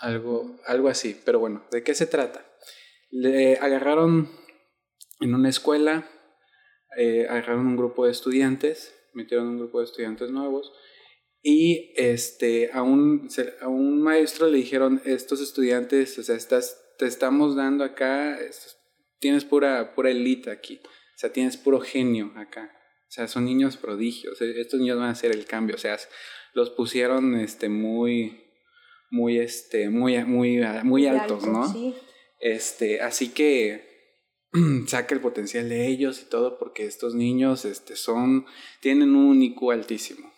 Algo, 0.00 0.58
algo 0.66 0.88
así. 0.88 1.20
Pero 1.24 1.38
bueno, 1.38 1.64
¿de 1.70 1.82
qué 1.82 1.94
se 1.94 2.06
trata? 2.06 2.44
Le 3.10 3.56
agarraron 3.58 4.30
en 5.20 5.34
una 5.34 5.48
escuela, 5.48 6.08
eh, 6.96 7.26
agarraron 7.28 7.66
un 7.66 7.76
grupo 7.76 8.06
de 8.06 8.12
estudiantes, 8.12 8.94
metieron 9.12 9.48
un 9.48 9.58
grupo 9.58 9.78
de 9.78 9.84
estudiantes 9.84 10.30
nuevos 10.30 10.72
y 11.42 11.92
este, 11.96 12.70
a, 12.72 12.82
un, 12.82 13.28
a 13.60 13.68
un 13.68 14.00
maestro 14.00 14.48
le 14.48 14.58
dijeron, 14.58 15.02
estos 15.04 15.40
estudiantes, 15.40 16.16
o 16.18 16.22
sea, 16.22 16.36
estás, 16.36 16.80
te 16.98 17.06
estamos 17.06 17.56
dando 17.56 17.82
acá, 17.82 18.38
tienes 19.22 19.44
pura, 19.44 19.94
pura 19.94 20.10
elite 20.10 20.50
aquí, 20.50 20.80
o 20.84 21.18
sea, 21.18 21.32
tienes 21.32 21.56
puro 21.56 21.80
genio 21.80 22.32
acá. 22.36 22.70
O 23.08 23.14
sea, 23.14 23.28
son 23.28 23.44
niños 23.44 23.76
prodigios. 23.76 24.42
E, 24.42 24.60
estos 24.60 24.80
niños 24.80 24.98
van 24.98 25.08
a 25.08 25.12
hacer 25.12 25.30
el 25.30 25.46
cambio. 25.46 25.76
O 25.76 25.78
sea, 25.78 25.96
los 26.54 26.70
pusieron 26.70 27.38
este, 27.38 27.68
muy, 27.68 28.42
muy, 29.10 29.38
este, 29.38 29.88
muy, 29.90 30.22
muy, 30.24 30.60
muy 30.82 31.06
altos, 31.06 31.46
¿no? 31.46 31.72
Sí. 31.72 31.94
Este, 32.40 33.00
así 33.00 33.28
que 33.28 34.18
saca 34.88 35.14
el 35.14 35.20
potencial 35.20 35.68
de 35.68 35.86
ellos 35.86 36.20
y 36.20 36.28
todo, 36.28 36.58
porque 36.58 36.84
estos 36.84 37.14
niños 37.14 37.64
este, 37.64 37.94
son, 37.94 38.46
tienen 38.80 39.14
un 39.14 39.40
IQ 39.40 39.70
altísimo. 39.70 40.32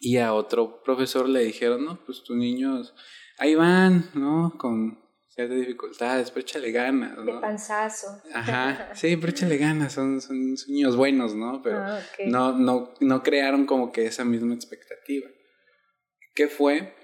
Y 0.00 0.16
a 0.16 0.32
otro 0.32 0.82
profesor 0.82 1.28
le 1.28 1.44
dijeron, 1.44 1.84
no, 1.84 2.02
pues 2.06 2.22
tus 2.22 2.36
niños 2.36 2.94
ahí 3.36 3.54
van, 3.54 4.10
¿no? 4.14 4.54
Con 4.56 5.01
ciertas 5.34 5.56
dificultades, 5.56 6.30
pero 6.30 6.42
échale 6.42 6.72
ganas, 6.72 7.16
¿no? 7.16 7.24
De 7.24 7.40
panzazo. 7.40 8.20
Ajá, 8.34 8.90
sí, 8.94 9.16
pero 9.16 9.30
échale 9.30 9.56
ganas, 9.56 9.92
son, 9.94 10.20
son, 10.20 10.54
niños 10.68 10.96
buenos, 10.96 11.34
¿no? 11.34 11.62
Pero 11.62 11.78
ah, 11.78 12.00
no, 12.26 12.52
no, 12.52 12.94
no 13.00 13.22
crearon 13.22 13.64
como 13.64 13.92
que 13.92 14.04
esa 14.04 14.24
misma 14.24 14.54
expectativa. 14.54 15.28
¿Qué 16.34 16.48
fue? 16.48 16.94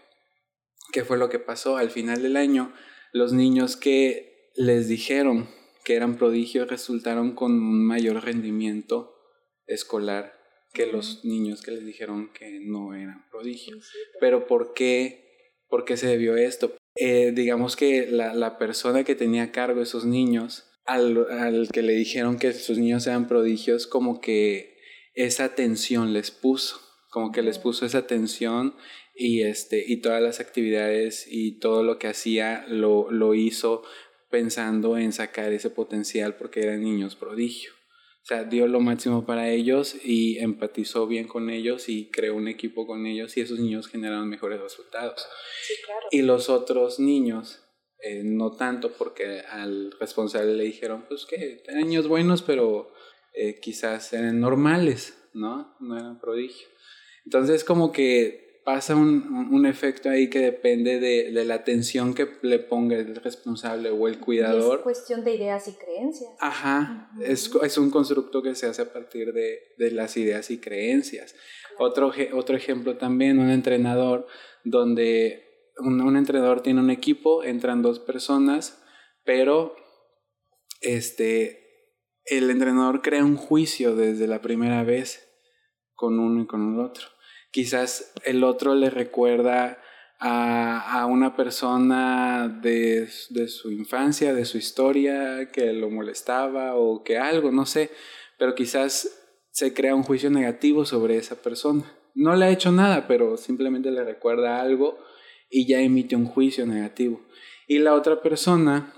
¿Qué 0.92 1.04
fue 1.04 1.16
lo 1.18 1.28
que 1.28 1.38
pasó? 1.38 1.76
Al 1.76 1.90
final 1.90 2.22
del 2.22 2.36
año, 2.36 2.72
los 3.12 3.32
niños 3.32 3.76
que 3.76 4.50
les 4.54 4.88
dijeron 4.88 5.48
que 5.84 5.96
eran 5.96 6.16
prodigios 6.16 6.68
resultaron 6.68 7.34
con 7.34 7.52
un 7.52 7.86
mayor 7.86 8.22
rendimiento 8.24 9.14
escolar 9.66 10.38
que 10.74 10.86
los 10.86 11.24
niños 11.24 11.62
que 11.62 11.70
les 11.70 11.84
dijeron 11.84 12.30
que 12.32 12.60
no 12.60 12.94
eran 12.94 13.26
prodigios. 13.30 13.90
Pero 14.20 14.46
¿por 14.46 14.74
qué, 14.74 15.54
¿por 15.68 15.84
qué 15.84 15.96
se 15.96 16.06
debió 16.06 16.36
esto? 16.36 16.77
Eh, 17.00 17.32
digamos 17.32 17.76
que 17.76 18.08
la, 18.10 18.34
la, 18.34 18.58
persona 18.58 19.04
que 19.04 19.14
tenía 19.14 19.44
a 19.44 19.52
cargo 19.52 19.82
esos 19.82 20.04
niños, 20.04 20.64
al, 20.84 21.30
al, 21.30 21.68
que 21.68 21.82
le 21.82 21.92
dijeron 21.92 22.38
que 22.38 22.52
sus 22.52 22.78
niños 22.78 23.06
eran 23.06 23.28
prodigios, 23.28 23.86
como 23.86 24.20
que 24.20 24.76
esa 25.14 25.44
atención 25.44 26.12
les 26.12 26.32
puso, 26.32 26.80
como 27.10 27.30
que 27.30 27.42
les 27.42 27.58
puso 27.58 27.86
esa 27.86 27.98
atención 27.98 28.74
y, 29.14 29.42
este, 29.42 29.84
y 29.86 29.98
todas 29.98 30.20
las 30.20 30.40
actividades 30.40 31.26
y 31.30 31.60
todo 31.60 31.84
lo 31.84 31.98
que 32.00 32.08
hacía 32.08 32.64
lo, 32.66 33.10
lo 33.12 33.34
hizo 33.34 33.82
pensando 34.28 34.98
en 34.98 35.12
sacar 35.12 35.52
ese 35.52 35.70
potencial 35.70 36.36
porque 36.36 36.62
eran 36.62 36.82
niños 36.82 37.14
prodigios 37.14 37.77
sea, 38.28 38.44
dio 38.44 38.66
lo 38.66 38.80
máximo 38.80 39.24
para 39.24 39.48
ellos 39.48 39.96
y 40.04 40.38
empatizó 40.38 41.06
bien 41.06 41.26
con 41.26 41.48
ellos 41.48 41.88
y 41.88 42.10
creó 42.10 42.34
un 42.34 42.46
equipo 42.46 42.86
con 42.86 43.06
ellos 43.06 43.36
y 43.36 43.40
esos 43.40 43.58
niños 43.58 43.88
generaron 43.88 44.28
mejores 44.28 44.60
resultados. 44.60 45.26
Sí, 45.62 45.74
claro. 45.84 46.06
Y 46.10 46.22
los 46.22 46.50
otros 46.50 47.00
niños, 47.00 47.64
eh, 48.02 48.22
no 48.24 48.52
tanto 48.52 48.92
porque 48.92 49.40
al 49.40 49.92
responsable 49.98 50.54
le 50.54 50.64
dijeron, 50.64 51.06
pues 51.08 51.24
que 51.24 51.62
eran 51.66 51.80
niños 51.80 52.06
buenos, 52.06 52.42
pero 52.42 52.92
eh, 53.32 53.60
quizás 53.60 54.12
eran 54.12 54.40
normales, 54.40 55.18
¿no? 55.32 55.74
No 55.80 55.96
eran 55.96 56.20
prodigios. 56.20 56.70
Entonces 57.24 57.64
como 57.64 57.92
que 57.92 58.47
pasa 58.68 58.94
un, 58.94 59.48
un, 59.50 59.64
efecto 59.64 60.10
ahí 60.10 60.28
que 60.28 60.40
depende 60.40 61.00
de, 61.00 61.32
de, 61.32 61.44
la 61.46 61.54
atención 61.54 62.12
que 62.12 62.28
le 62.42 62.58
ponga 62.58 62.96
el 62.96 63.16
responsable 63.16 63.88
o 63.88 64.06
el 64.08 64.20
cuidador. 64.20 64.80
es 64.80 64.82
cuestión 64.82 65.24
de 65.24 65.36
ideas 65.36 65.68
y 65.68 65.72
creencias. 65.72 66.32
Ajá, 66.38 67.10
es, 67.22 67.50
es, 67.62 67.78
un 67.78 67.90
constructo 67.90 68.42
que 68.42 68.54
se 68.54 68.66
hace 68.66 68.82
a 68.82 68.92
partir 68.92 69.32
de, 69.32 69.72
de 69.78 69.90
las 69.90 70.18
ideas 70.18 70.50
y 70.50 70.60
creencias. 70.60 71.34
Otro, 71.78 72.12
otro 72.34 72.56
ejemplo 72.58 72.98
también, 72.98 73.38
un 73.38 73.48
entrenador 73.48 74.26
donde 74.64 75.72
un, 75.78 76.02
un, 76.02 76.18
entrenador 76.18 76.60
tiene 76.60 76.82
un 76.82 76.90
equipo, 76.90 77.44
entran 77.44 77.80
dos 77.80 78.00
personas, 78.00 78.84
pero 79.24 79.76
este, 80.82 81.94
el 82.26 82.50
entrenador 82.50 83.00
crea 83.00 83.24
un 83.24 83.36
juicio 83.36 83.96
desde 83.96 84.26
la 84.26 84.42
primera 84.42 84.84
vez 84.84 85.26
con 85.94 86.18
uno 86.18 86.42
y 86.42 86.46
con 86.46 86.74
el 86.74 86.80
otro 86.80 87.06
quizás 87.50 88.12
el 88.24 88.44
otro 88.44 88.74
le 88.74 88.90
recuerda 88.90 89.78
a, 90.18 91.00
a 91.00 91.06
una 91.06 91.36
persona 91.36 92.48
de, 92.62 93.08
de, 93.30 93.48
su 93.48 93.70
infancia, 93.70 94.34
de 94.34 94.44
su 94.44 94.58
historia, 94.58 95.50
que 95.52 95.72
lo 95.72 95.90
molestaba 95.90 96.74
o 96.74 97.02
que 97.04 97.18
algo, 97.18 97.52
no 97.52 97.66
sé, 97.66 97.90
pero 98.38 98.54
quizás 98.54 99.18
se 99.50 99.74
crea 99.74 99.94
un 99.94 100.02
juicio 100.02 100.30
negativo 100.30 100.84
sobre 100.84 101.16
esa 101.16 101.36
persona. 101.36 101.84
No 102.14 102.34
le 102.34 102.46
ha 102.46 102.50
hecho 102.50 102.72
nada, 102.72 103.06
pero 103.06 103.36
simplemente 103.36 103.90
le 103.90 104.04
recuerda 104.04 104.60
algo 104.60 104.98
y 105.50 105.66
ya 105.66 105.80
emite 105.80 106.16
un 106.16 106.26
juicio 106.26 106.66
negativo. 106.66 107.20
Y 107.66 107.78
la 107.78 107.94
otra 107.94 108.22
persona 108.22 108.92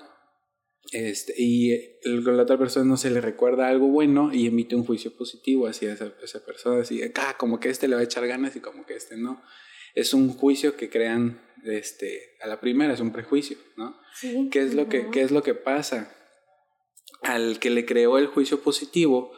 este, 0.93 1.35
y 1.37 1.99
la 2.05 2.43
otra 2.43 2.59
persona 2.59 2.85
no 2.85 2.97
se 2.97 3.11
le 3.11 3.21
recuerda 3.21 3.69
algo 3.69 3.87
bueno 3.89 4.33
y 4.33 4.47
emite 4.47 4.75
un 4.75 4.85
juicio 4.85 5.17
positivo 5.17 5.67
hacia 5.67 5.93
esa, 5.93 6.13
esa 6.23 6.45
persona, 6.45 6.83
así, 6.83 7.01
ah, 7.17 7.37
como 7.39 7.61
que 7.61 7.69
este 7.69 7.87
le 7.87 7.95
va 7.95 8.01
a 8.01 8.05
echar 8.05 8.27
ganas 8.27 8.57
y 8.57 8.61
como 8.61 8.85
que 8.87 8.95
este 8.95 9.17
no. 9.17 9.43
Es 9.95 10.15
un 10.15 10.31
juicio 10.31 10.77
que 10.77 10.89
crean 10.89 11.41
este, 11.65 12.37
a 12.43 12.49
la 12.49 12.61
primera, 12.61 12.95
es 12.95 13.01
un 13.01 13.13
prejuicio, 13.13 13.57
¿no? 13.77 13.99
¿Qué, 14.51 14.61
es 14.61 14.75
lo 14.75 14.89
que, 14.89 15.11
¿Qué 15.11 15.23
es 15.23 15.31
lo 15.31 15.43
que 15.43 15.55
pasa? 15.55 16.15
Al 17.23 17.59
que 17.59 17.71
le 17.71 17.85
creó 17.85 18.19
el 18.19 18.27
juicio 18.27 18.63
positivo 18.63 19.33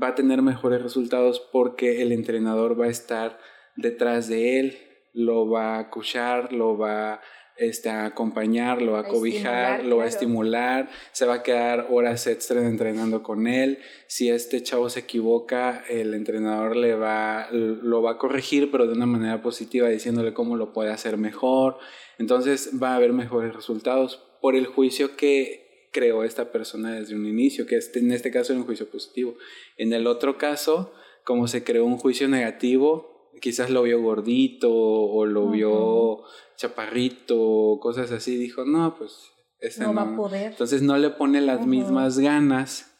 va 0.00 0.08
a 0.08 0.14
tener 0.14 0.42
mejores 0.42 0.82
resultados 0.82 1.40
porque 1.52 2.02
el 2.02 2.12
entrenador 2.12 2.78
va 2.80 2.86
a 2.86 2.90
estar 2.90 3.38
detrás 3.76 4.28
de 4.28 4.60
él, 4.60 4.78
lo 5.12 5.48
va 5.48 5.78
a 5.78 5.82
escuchar, 5.82 6.52
lo 6.52 6.76
va 6.76 7.20
este, 7.56 7.88
a 7.88 8.04
acompañarlo, 8.04 8.96
a, 8.96 9.04
cobijar, 9.04 9.84
lo 9.84 9.98
va 9.98 10.04
a 10.04 10.08
estimular, 10.08 10.90
se 11.12 11.26
va 11.26 11.34
a 11.34 11.42
quedar 11.42 11.88
horas 11.90 12.26
extra 12.26 12.60
entrenando 12.60 13.22
con 13.22 13.46
él. 13.46 13.78
Si 14.06 14.28
este 14.28 14.62
chavo 14.62 14.90
se 14.90 15.00
equivoca, 15.00 15.84
el 15.88 16.14
entrenador 16.14 16.76
le 16.76 16.94
va, 16.94 17.48
lo 17.50 18.02
va 18.02 18.12
a 18.12 18.18
corregir, 18.18 18.70
pero 18.70 18.86
de 18.86 18.92
una 18.92 19.06
manera 19.06 19.42
positiva, 19.42 19.88
diciéndole 19.88 20.34
cómo 20.34 20.56
lo 20.56 20.72
puede 20.72 20.90
hacer 20.90 21.16
mejor. 21.16 21.78
Entonces 22.18 22.72
va 22.82 22.92
a 22.92 22.96
haber 22.96 23.12
mejores 23.12 23.54
resultados 23.54 24.22
por 24.40 24.54
el 24.54 24.66
juicio 24.66 25.16
que 25.16 25.88
creó 25.92 26.24
esta 26.24 26.52
persona 26.52 26.94
desde 26.94 27.14
un 27.14 27.26
inicio, 27.26 27.66
que 27.66 27.76
este, 27.76 28.00
en 28.00 28.12
este 28.12 28.30
caso 28.30 28.52
era 28.52 28.60
un 28.60 28.66
juicio 28.66 28.88
positivo. 28.90 29.34
En 29.78 29.94
el 29.94 30.06
otro 30.06 30.36
caso, 30.36 30.92
como 31.24 31.48
se 31.48 31.64
creó 31.64 31.86
un 31.86 31.96
juicio 31.96 32.28
negativo, 32.28 33.15
quizás 33.40 33.70
lo 33.70 33.82
vio 33.82 34.00
gordito 34.00 34.72
o 34.72 35.24
lo 35.26 35.50
vio 35.50 36.22
chaparrito, 36.56 37.78
cosas 37.80 38.12
así, 38.12 38.36
dijo, 38.36 38.64
no, 38.64 38.96
pues 38.96 39.32
no, 39.78 39.94
va 39.94 40.02
a 40.02 40.16
poder. 40.16 40.52
Entonces 40.52 40.82
no 40.82 40.96
le 40.98 41.10
pone 41.10 41.40
las 41.40 41.66
mismas 41.66 42.18
ganas 42.18 42.92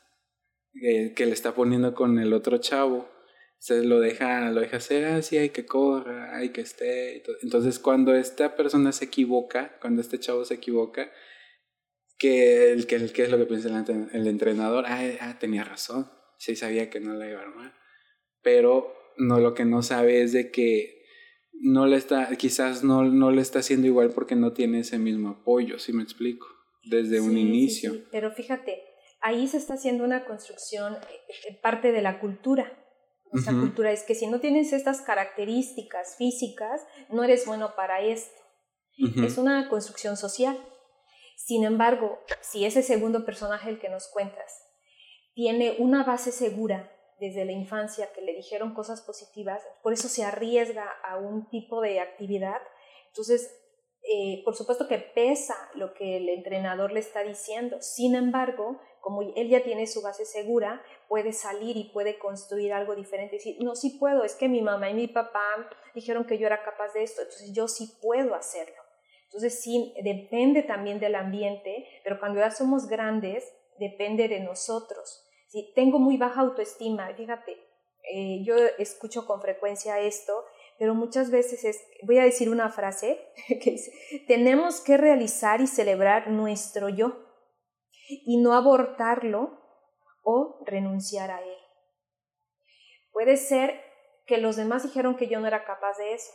que 0.73 1.26
le 1.26 1.33
está 1.33 1.55
poniendo 1.55 1.95
con 1.95 2.19
el 2.19 2.33
otro 2.33 2.59
chavo 2.59 3.09
se 3.59 3.83
lo 3.83 4.00
deja, 4.00 4.50
lo 4.50 4.61
deja 4.61 4.76
hacer 4.76 5.05
así, 5.07 5.38
hay 5.38 5.50
que 5.50 5.66
corra, 5.66 6.37
hay 6.37 6.50
que 6.50 6.61
esté. 6.61 7.23
Entonces, 7.43 7.78
cuando 7.78 8.14
esta 8.14 8.55
persona 8.55 8.93
se 8.93 9.07
equivoca, 9.07 9.78
cuando 9.81 10.02
este 10.02 10.21
chavo 10.21 10.45
se 10.45 10.55
equivoca, 10.55 11.11
que 12.19 12.73
el 12.73 12.87
que, 12.87 12.97
es 12.97 13.31
lo 13.31 13.38
que 13.38 13.47
piensa 13.47 13.69
el, 14.12 14.26
entrenador, 14.26 14.85
ah, 14.87 15.00
ah, 15.21 15.38
tenía 15.38 15.64
razón, 15.64 16.11
sí 16.38 16.57
sabía 16.57 16.90
que 16.90 17.00
no 17.00 17.14
la 17.14 17.28
iba 17.28 17.40
a 17.40 17.43
armar. 17.43 17.75
Pero 18.43 18.95
no 19.18 19.40
lo 19.40 19.54
que 19.54 19.64
no 19.64 19.82
sabe 19.82 20.23
es 20.23 20.32
de 20.32 20.50
que 20.50 20.96
no 21.61 21.87
le 21.87 21.96
está, 21.96 22.28
quizás 22.37 22.85
no, 22.85 23.04
no 23.04 23.30
le 23.30 23.42
está 23.42 23.61
haciendo 23.61 23.87
igual 23.87 24.11
porque 24.11 24.37
no 24.37 24.52
tiene 24.52 24.80
ese 24.80 24.99
mismo 24.99 25.30
apoyo, 25.30 25.78
si 25.78 25.92
me 25.92 26.02
explico, 26.02 26.46
desde 26.85 27.20
un 27.20 27.37
inicio. 27.37 27.92
Sí, 27.92 28.04
Pero 28.11 28.30
fíjate, 28.32 28.82
ahí 29.20 29.46
se 29.49 29.56
está 29.56 29.75
haciendo 29.75 30.04
una 30.04 30.25
construcción, 30.25 30.94
eh, 30.94 30.99
eh, 31.49 31.58
parte 31.62 31.92
de 31.92 32.02
la 32.02 32.20
cultura. 32.20 32.82
Esa 33.32 33.52
cultura 33.52 33.92
es 33.92 34.04
que 34.04 34.14
si 34.14 34.28
no 34.28 34.40
tienes 34.40 34.73
estas 34.73 35.02
características 35.02 36.16
físicas, 36.16 36.80
no 37.11 37.23
eres 37.23 37.44
bueno 37.44 37.75
para 37.76 38.00
esto. 38.00 38.40
Es 38.96 39.37
una 39.37 39.68
construcción 39.68 40.16
social. 40.16 40.56
Sin 41.37 41.64
embargo, 41.64 42.20
si 42.40 42.64
ese 42.64 42.82
segundo 42.82 43.26
personaje 43.26 43.68
el 43.68 43.78
que 43.78 43.90
nos 43.90 44.08
cuentas 44.08 44.62
tiene 45.35 45.76
una 45.78 46.02
base 46.02 46.32
segura 46.32 46.96
desde 47.20 47.44
la 47.44 47.52
infancia 47.52 48.12
que 48.12 48.20
le 48.20 48.35
dijeron 48.35 48.75
cosas 48.75 49.02
positivas, 49.02 49.62
por 49.82 49.92
eso 49.92 50.08
se 50.08 50.25
arriesga 50.25 50.88
a 51.02 51.16
un 51.18 51.49
tipo 51.49 51.80
de 51.80 52.00
actividad, 52.00 52.61
entonces 53.08 53.50
eh, 54.08 54.42
por 54.44 54.54
supuesto 54.54 54.87
que 54.87 54.99
pesa 54.99 55.56
lo 55.75 55.92
que 55.92 56.18
el 56.18 56.28
entrenador 56.28 56.92
le 56.92 57.00
está 57.00 57.25
diciendo. 57.25 57.78
Sin 57.80 58.14
embargo, 58.14 58.80
como 59.00 59.23
él 59.23 59.49
ya 59.49 59.64
tiene 59.64 59.88
su 59.88 60.00
base 60.00 60.25
segura, 60.25 60.80
puede 61.08 61.32
salir 61.32 61.76
y 61.76 61.90
puede 61.92 62.16
construir 62.18 62.73
algo 62.73 62.94
diferente. 62.94 63.37
Decir, 63.37 63.56
no, 63.61 63.75
sí 63.75 63.99
puedo, 63.99 64.23
es 64.23 64.37
que 64.37 64.49
mi 64.49 64.62
mamá 64.62 64.90
y 64.90 64.94
mi 64.94 65.08
papá 65.08 65.44
dijeron 65.94 66.25
que 66.25 66.38
yo 66.38 66.46
era 66.46 66.62
capaz 66.62 66.92
de 66.92 67.02
esto, 67.02 67.23
entonces 67.23 67.52
yo 67.52 67.66
sí 67.66 67.99
puedo 68.00 68.37
hacerlo. 68.37 68.80
Entonces 69.25 69.61
sí, 69.61 69.92
depende 70.04 70.62
también 70.62 71.00
del 71.00 71.16
ambiente, 71.16 71.85
pero 72.04 72.20
cuando 72.20 72.38
ya 72.38 72.52
somos 72.52 72.87
grandes, 72.87 73.52
depende 73.80 74.28
de 74.28 74.38
nosotros. 74.38 75.25
Si 75.49 75.73
tengo 75.75 75.99
muy 75.99 76.17
baja 76.17 76.41
autoestima, 76.41 77.09
fíjate, 77.15 77.53
eh, 78.12 78.43
yo 78.45 78.55
escucho 78.79 79.26
con 79.26 79.41
frecuencia 79.41 80.00
esto 80.00 80.45
pero 80.79 80.95
muchas 80.95 81.31
veces 81.31 81.65
es, 81.65 81.83
voy 82.03 82.19
a 82.19 82.25
decir 82.25 82.50
una 82.50 82.71
frase 82.71 83.33
que 83.62 83.71
dice, 83.71 83.93
tenemos 84.26 84.81
que 84.81 84.97
realizar 84.97 85.61
y 85.61 85.67
celebrar 85.67 86.29
nuestro 86.29 86.88
yo 86.88 87.25
y 88.09 88.41
no 88.41 88.55
abortarlo 88.55 89.61
o 90.23 90.62
renunciar 90.67 91.31
a 91.31 91.41
él. 91.41 91.59
Puede 93.12 93.37
ser 93.37 93.81
que 94.26 94.38
los 94.38 94.57
demás 94.57 94.83
dijeron 94.83 95.17
que 95.17 95.29
yo 95.29 95.41
no 95.41 95.47
era 95.47 95.65
capaz 95.65 95.97
de 95.99 96.15
eso, 96.15 96.33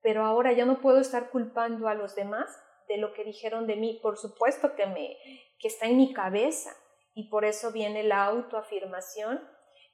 pero 0.00 0.24
ahora 0.24 0.52
ya 0.52 0.64
no 0.64 0.80
puedo 0.80 0.98
estar 0.98 1.30
culpando 1.30 1.88
a 1.88 1.94
los 1.94 2.14
demás 2.14 2.50
de 2.88 2.96
lo 2.96 3.12
que 3.12 3.24
dijeron 3.24 3.66
de 3.66 3.76
mí. 3.76 4.00
Por 4.02 4.18
supuesto 4.18 4.74
que 4.74 4.86
me 4.86 5.16
que 5.60 5.68
está 5.68 5.86
en 5.86 5.96
mi 5.96 6.12
cabeza 6.12 6.74
y 7.14 7.28
por 7.28 7.44
eso 7.44 7.72
viene 7.72 8.02
la 8.02 8.24
autoafirmación 8.24 9.40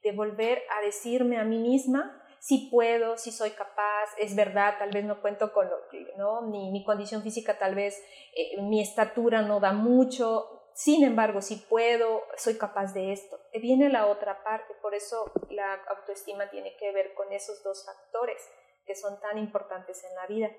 de 0.03 0.11
volver 0.11 0.63
a 0.77 0.81
decirme 0.81 1.37
a 1.37 1.43
mí 1.43 1.59
misma 1.59 2.15
si 2.39 2.69
puedo, 2.71 3.17
si 3.17 3.31
soy 3.31 3.51
capaz, 3.51 4.09
es 4.17 4.35
verdad, 4.35 4.75
tal 4.79 4.91
vez 4.91 5.03
no 5.03 5.21
cuento 5.21 5.51
con 5.51 5.69
lo 5.69 5.77
¿no? 6.17 6.41
Mi, 6.43 6.71
mi 6.71 6.85
condición 6.85 7.21
física, 7.21 7.59
tal 7.59 7.75
vez 7.75 8.01
eh, 8.33 8.61
mi 8.61 8.81
estatura 8.81 9.41
no 9.41 9.59
da 9.59 9.73
mucho, 9.73 10.59
sin 10.79 11.03
embargo, 11.03 11.41
si 11.41 11.57
puedo, 11.57 12.23
soy 12.37 12.57
capaz 12.57 12.93
de 12.93 13.11
esto. 13.11 13.37
Viene 13.53 13.89
la 13.89 14.07
otra 14.07 14.41
parte, 14.45 14.73
por 14.81 14.95
eso 14.95 15.29
la 15.49 15.73
autoestima 15.89 16.49
tiene 16.49 16.77
que 16.77 16.93
ver 16.93 17.13
con 17.15 17.33
esos 17.33 17.61
dos 17.63 17.85
factores 17.85 18.41
que 18.85 18.95
son 18.95 19.19
tan 19.19 19.37
importantes 19.37 20.01
en 20.05 20.15
la 20.15 20.27
vida. 20.27 20.49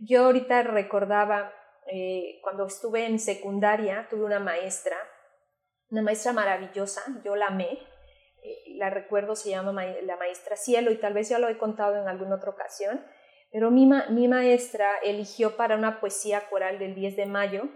Yo 0.00 0.24
ahorita 0.24 0.62
recordaba, 0.62 1.52
eh, 1.86 2.40
cuando 2.42 2.64
estuve 2.64 3.04
en 3.04 3.18
secundaria, 3.18 4.06
tuve 4.08 4.24
una 4.24 4.40
maestra, 4.40 4.96
una 5.94 6.02
maestra 6.02 6.32
maravillosa, 6.32 7.02
yo 7.24 7.36
la 7.36 7.46
amé, 7.46 7.78
eh, 8.42 8.74
la 8.74 8.90
recuerdo, 8.90 9.36
se 9.36 9.50
llama 9.50 9.72
la 9.72 10.16
maestra 10.16 10.56
Cielo 10.56 10.90
y 10.90 10.96
tal 10.96 11.14
vez 11.14 11.28
ya 11.28 11.38
lo 11.38 11.48
he 11.48 11.56
contado 11.56 11.94
en 11.94 12.08
alguna 12.08 12.34
otra 12.34 12.50
ocasión, 12.50 13.00
pero 13.52 13.70
mi, 13.70 13.88
mi 14.10 14.26
maestra 14.26 14.98
eligió 15.04 15.56
para 15.56 15.76
una 15.76 16.00
poesía 16.00 16.48
coral 16.50 16.80
del 16.80 16.96
10 16.96 17.16
de 17.16 17.26
mayo, 17.26 17.68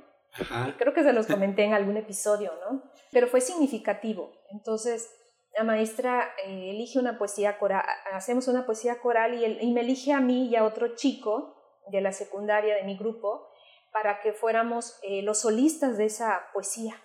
creo 0.79 0.93
que 0.93 1.05
se 1.05 1.13
los 1.13 1.29
comenté 1.29 1.63
en 1.63 1.75
algún 1.75 1.97
episodio, 1.97 2.53
¿no? 2.69 2.83
Pero 3.13 3.29
fue 3.29 3.41
significativo. 3.41 4.33
Entonces, 4.51 5.09
la 5.57 5.63
maestra 5.63 6.29
eh, 6.45 6.71
elige 6.71 6.99
una 6.99 7.19
poesía 7.19 7.57
coral, 7.59 7.85
hacemos 8.13 8.49
una 8.49 8.67
poesía 8.67 8.99
coral 9.01 9.35
y, 9.35 9.45
y 9.45 9.73
me 9.73 9.83
elige 9.83 10.13
a 10.13 10.21
mí 10.21 10.49
y 10.49 10.57
a 10.57 10.65
otro 10.65 10.97
chico 10.97 11.55
de 11.87 12.01
la 12.01 12.13
secundaria 12.13 12.75
de 12.75 12.83
mi 12.83 12.99
grupo 12.99 13.49
para 13.93 14.21
que 14.21 14.33
fuéramos 14.33 14.99
eh, 15.03 15.23
los 15.23 15.43
solistas 15.43 15.97
de 15.97 16.07
esa 16.07 16.49
poesía. 16.53 17.01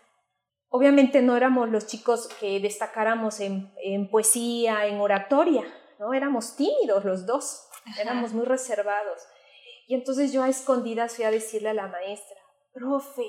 Obviamente 0.76 1.22
no 1.22 1.38
éramos 1.38 1.70
los 1.70 1.86
chicos 1.86 2.28
que 2.40 2.60
destacáramos 2.60 3.40
en, 3.42 4.10
poesía, 4.10 4.88
en 4.88 5.00
oratoria, 5.00 5.64
¿no? 6.00 6.16
Éramos 6.16 6.56
tímidos 6.56 7.06
los 7.06 7.28
dos, 7.28 7.70
éramos 8.02 8.34
muy 8.34 8.44
reservados. 8.44 9.22
Y 9.88 9.94
entonces 9.94 10.34
yo 10.34 10.42
a 10.42 10.50
escondidas 10.50 11.16
fui 11.16 11.26
a 11.26 11.30
decirle 11.30 11.70
a 11.70 11.74
la 11.76 11.86
maestra, 11.86 12.38
profe, 12.74 13.22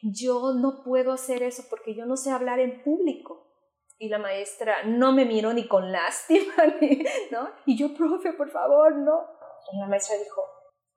yo 0.00 0.52
no 0.54 0.84
puedo 0.84 1.10
hacer 1.10 1.42
eso 1.42 1.64
porque 1.68 1.96
yo 1.96 2.06
no 2.06 2.16
sé 2.16 2.30
hablar 2.30 2.60
en 2.60 2.84
público. 2.84 3.50
Y 3.98 4.08
la 4.08 4.20
maestra 4.20 4.84
no 4.84 5.10
me 5.10 5.24
miró 5.24 5.52
ni 5.52 5.66
con 5.66 5.90
lástima, 5.90 6.54
¿no? 7.32 7.50
Y 7.64 7.76
yo, 7.76 7.94
profe, 7.94 8.32
por 8.34 8.48
favor, 8.52 8.94
no. 8.94 9.26
Y 9.72 9.80
la 9.80 9.88
maestra 9.88 10.16
dijo, 10.18 10.40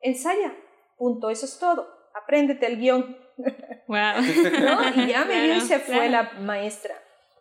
ensaya, 0.02 0.56
punto, 1.00 1.32
eso 1.32 1.48
es 1.48 1.58
todo, 1.58 1.88
apréndete 2.24 2.66
el 2.66 2.78
guion. 2.78 3.18
Wow. 3.88 3.98
Y 4.96 5.08
ya 5.08 5.26
me 5.26 5.42
dio 5.44 5.56
y 5.56 5.62
se 5.62 5.80
fue 5.80 6.10
la 6.10 6.32
maestra. 6.40 6.96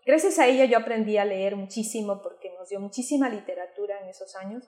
Gracias 0.07 0.39
a 0.39 0.47
ella 0.47 0.65
yo 0.65 0.79
aprendí 0.79 1.19
a 1.19 1.25
leer 1.25 1.57
muchísimo 1.57 2.23
porque 2.23 2.51
nos 2.59 2.69
dio 2.71 2.81
muchísima 2.81 3.29
literatura 3.29 4.01
en 4.01 4.09
esos 4.09 4.35
años. 4.37 4.65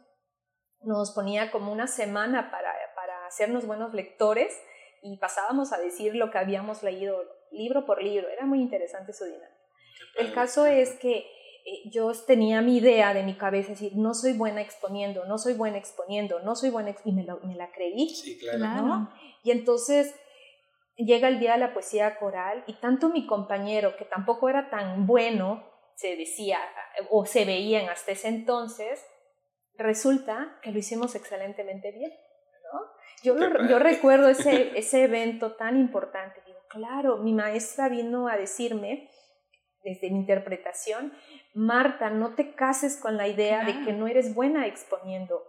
Nos 0.82 1.12
ponía 1.12 1.50
como 1.50 1.72
una 1.72 1.86
semana 1.86 2.50
para, 2.50 2.74
para 2.94 3.26
hacernos 3.26 3.66
buenos 3.66 3.94
lectores 3.94 4.54
y 5.02 5.16
pasábamos 5.18 5.72
a 5.72 5.78
decir 5.78 6.14
lo 6.14 6.30
que 6.30 6.38
habíamos 6.38 6.82
leído 6.82 7.16
libro 7.50 7.86
por 7.86 8.02
libro. 8.02 8.28
Era 8.28 8.44
muy 8.44 8.60
interesante 8.60 9.12
su 9.12 9.24
dinámica. 9.24 9.48
El 10.16 10.32
caso 10.32 10.66
es 10.66 10.92
que 10.98 11.18
eh, 11.18 11.90
yo 11.90 12.12
tenía 12.26 12.60
mi 12.62 12.78
idea 12.78 13.14
de 13.14 13.22
mi 13.22 13.34
cabeza, 13.34 13.70
decir, 13.70 13.92
no 13.94 14.14
soy 14.14 14.32
buena 14.32 14.60
exponiendo, 14.60 15.24
no 15.26 15.38
soy 15.38 15.54
buena 15.54 15.78
exponiendo, 15.78 16.40
no 16.40 16.56
soy 16.56 16.70
buena, 16.70 16.94
y 17.04 17.12
me, 17.12 17.26
me, 17.44 17.54
la 17.54 17.70
creí. 17.70 18.08
Sí, 18.08 18.38
claro. 18.38 19.08
Y 19.42 19.50
entonces 19.50 20.14
llega 20.96 21.28
el 21.28 21.40
día 21.40 21.52
de 21.52 21.58
la 21.58 21.72
poesía 21.72 22.16
coral 22.18 22.64
y 22.66 22.74
tanto 22.74 23.08
mi 23.08 23.26
compañero, 23.26 23.96
que 23.96 24.04
tampoco 24.04 24.48
era 24.48 24.70
tan 24.70 25.06
bueno, 25.06 25.64
se 25.94 26.16
decía 26.16 26.58
o 27.10 27.26
se 27.26 27.44
veían 27.44 27.88
hasta 27.88 28.12
ese 28.12 28.28
entonces, 28.28 29.04
resulta 29.74 30.58
que 30.62 30.72
lo 30.72 30.78
hicimos 30.78 31.14
excelentemente 31.14 31.92
bien. 31.92 32.12
¿no? 32.72 32.80
Yo, 33.22 33.36
yo 33.68 33.78
recuerdo 33.78 34.28
ese, 34.28 34.72
ese 34.78 35.04
evento 35.04 35.56
tan 35.56 35.78
importante. 35.78 36.42
Digo, 36.46 36.58
claro, 36.68 37.18
mi 37.18 37.32
maestra 37.32 37.88
vino 37.88 38.28
a 38.28 38.36
decirme, 38.36 39.10
desde 39.82 40.10
mi 40.10 40.18
interpretación, 40.18 41.12
Marta, 41.54 42.10
no 42.10 42.34
te 42.34 42.54
cases 42.54 42.96
con 42.96 43.16
la 43.16 43.28
idea 43.28 43.64
de 43.64 43.84
que 43.84 43.92
no 43.92 44.06
eres 44.06 44.34
buena 44.34 44.66
exponiendo. 44.66 45.42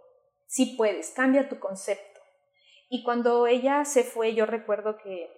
Sí 0.46 0.74
puedes, 0.76 1.10
cambia 1.10 1.48
tu 1.48 1.58
concepto. 1.58 2.11
Y 2.94 3.02
cuando 3.04 3.46
ella 3.46 3.86
se 3.86 4.04
fue, 4.04 4.34
yo 4.34 4.44
recuerdo 4.44 4.98
que 4.98 5.30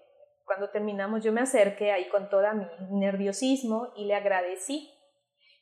cuando 0.44 0.70
terminamos 0.70 1.22
yo 1.22 1.32
me 1.32 1.40
acerqué 1.40 1.92
ahí 1.92 2.08
con 2.08 2.28
toda 2.28 2.52
mi 2.52 2.66
nerviosismo 2.90 3.92
y 3.94 4.06
le 4.06 4.16
agradecí. 4.16 4.90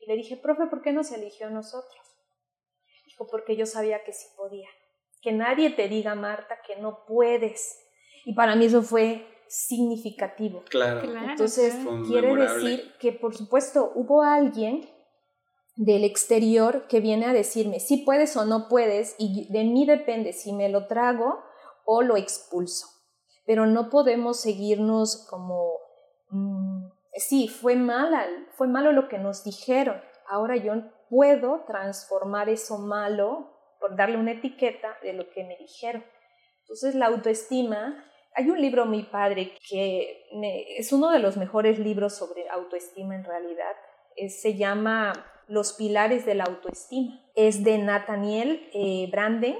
Y 0.00 0.07
le 0.07 0.16
dije, 0.16 0.38
profe, 0.38 0.68
¿por 0.68 0.81
qué 0.81 0.94
nos 0.94 1.12
eligió 1.12 1.48
a 1.48 1.50
nosotros? 1.50 2.00
Dijo, 3.05 3.26
porque 3.31 3.57
yo 3.57 3.66
sabía 3.66 4.02
que 4.05 4.14
sí 4.14 4.26
podía. 4.38 4.70
Que 5.20 5.33
nadie 5.33 5.68
te 5.68 5.87
diga, 5.88 6.14
Marta, 6.14 6.61
que 6.66 6.76
no 6.76 7.05
puedes. 7.07 7.78
Y 8.24 8.33
para 8.33 8.57
mí 8.57 8.64
eso 8.64 8.81
fue 8.81 9.26
significativo. 9.46 10.64
Claro. 10.70 11.02
Entonces, 11.28 11.76
quiere 12.09 12.35
decir 12.35 12.94
que, 13.00 13.12
por 13.12 13.37
supuesto, 13.37 13.92
hubo 13.94 14.22
alguien 14.22 14.88
del 15.76 16.05
exterior 16.05 16.87
que 16.88 17.00
viene 17.00 17.26
a 17.26 17.35
decirme 17.35 17.81
si 17.81 17.98
puedes 17.98 18.35
o 18.38 18.46
no 18.46 18.68
puedes 18.68 19.14
y 19.18 19.52
de 19.52 19.64
mí 19.64 19.85
depende 19.85 20.33
si 20.33 20.55
me 20.55 20.70
lo 20.70 20.87
trago 20.87 21.51
o 21.84 22.02
lo 22.02 22.16
expulso 22.16 22.92
pero 23.46 23.66
no 23.66 23.90
podemos 23.90 24.40
seguirnos 24.40 25.26
como, 25.28 25.78
mm, 26.30 26.86
sí, 27.14 27.48
fue, 27.48 27.76
mala, 27.76 28.26
fue 28.52 28.68
malo 28.68 28.92
lo 28.92 29.08
que 29.08 29.18
nos 29.18 29.44
dijeron, 29.44 30.00
ahora 30.28 30.56
yo 30.56 30.74
puedo 31.10 31.64
transformar 31.66 32.48
eso 32.48 32.78
malo 32.78 33.50
por 33.80 33.96
darle 33.96 34.16
una 34.16 34.32
etiqueta 34.32 34.96
de 35.02 35.12
lo 35.12 35.28
que 35.30 35.44
me 35.44 35.56
dijeron. 35.56 36.04
Entonces 36.60 36.94
la 36.94 37.06
autoestima, 37.06 38.04
hay 38.34 38.48
un 38.48 38.60
libro 38.60 38.86
muy 38.86 39.02
padre 39.02 39.54
que 39.68 40.24
es 40.78 40.92
uno 40.92 41.10
de 41.10 41.18
los 41.18 41.36
mejores 41.36 41.78
libros 41.78 42.14
sobre 42.14 42.48
autoestima 42.48 43.16
en 43.16 43.24
realidad, 43.24 43.74
se 44.28 44.54
llama 44.54 45.12
Los 45.48 45.72
pilares 45.72 46.24
de 46.24 46.34
la 46.34 46.44
autoestima. 46.44 47.18
Es 47.34 47.64
de 47.64 47.78
Nathaniel 47.78 48.68
eh, 48.74 49.08
Branden 49.10 49.56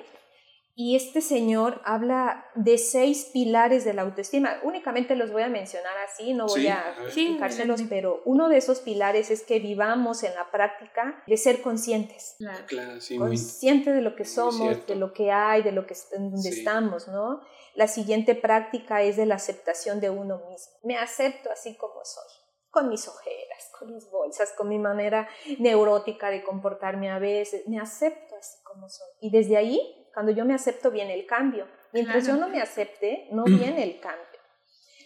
y 0.75 0.97
este 0.97 1.21
señor 1.21 1.83
habla 1.85 2.47
de 2.55 2.79
seis 2.79 3.29
pilares 3.31 3.85
de 3.85 3.93
la 3.93 4.03
autoestima. 4.03 4.59
Únicamente 4.63 5.15
los 5.17 5.31
voy 5.31 5.43
a 5.43 5.49
mencionar 5.49 5.93
así, 5.99 6.33
no 6.33 6.47
voy 6.47 6.67
a 6.69 6.97
explicárselos, 7.05 7.83
pero 7.91 8.23
uno 8.25 8.49
de 8.49 8.57
esos 8.57 8.81
pilares 8.81 9.31
es 9.31 9.43
que 9.43 9.59
vivamos 9.59 10.23
en 10.23 10.35
la 10.35 10.51
práctica 10.51 11.23
de 11.27 11.37
ser 11.37 11.61
conscientes. 11.61 12.37
Claro, 12.67 13.01
sí, 13.01 13.19
Consciente 13.19 13.93
de 13.93 14.01
lo 14.01 14.17
que 14.17 14.25
somos, 14.25 14.87
de 14.87 14.95
lo 14.95 15.13
que 15.13 15.31
hay, 15.31 15.63
de 15.63 15.73
lo 15.73 15.87
que 15.87 15.95
en 16.13 16.31
donde 16.31 16.49
estamos, 16.49 17.07
¿no? 17.07 17.43
La 17.75 17.87
siguiente 17.87 18.35
práctica 18.35 19.03
es 19.03 19.17
de 19.17 19.27
la 19.27 19.35
aceptación 19.35 20.01
de 20.01 20.09
uno 20.09 20.39
mismo. 20.49 20.73
Me 20.85 20.97
acepto 20.97 21.51
así 21.51 21.77
como 21.77 22.03
soy, 22.03 22.33
con 22.71 22.89
mis 22.89 23.07
ojeras, 23.09 23.71
con 23.79 23.93
mis 23.93 24.11
bolsas, 24.11 24.53
con 24.57 24.71
mi 24.71 24.79
manera 24.79 25.29
neurótica 25.59 26.31
de 26.31 26.43
comportarme 26.43 27.11
a 27.11 27.19
veces. 27.19 27.69
Me 27.69 27.79
acepto 27.79 28.37
así 28.37 28.57
como 28.63 28.89
soy. 28.89 29.09
Y 29.21 29.31
desde 29.31 29.59
ahí 29.59 30.02
cuando 30.13 30.33
yo 30.33 30.45
me 30.45 30.55
acepto 30.55 30.91
viene 30.91 31.15
el 31.15 31.27
cambio. 31.27 31.67
Mientras 31.93 32.27
yo 32.27 32.37
no 32.37 32.49
me 32.49 32.61
acepte, 32.61 33.29
no 33.31 33.45
viene 33.47 33.83
el 33.83 34.01
cambio. 34.01 34.27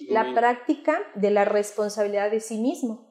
La 0.09 0.35
práctica 0.35 1.01
de 1.15 1.31
la 1.31 1.45
responsabilidad 1.45 2.31
de 2.31 2.41
sí 2.41 2.59
mismo. 2.59 3.07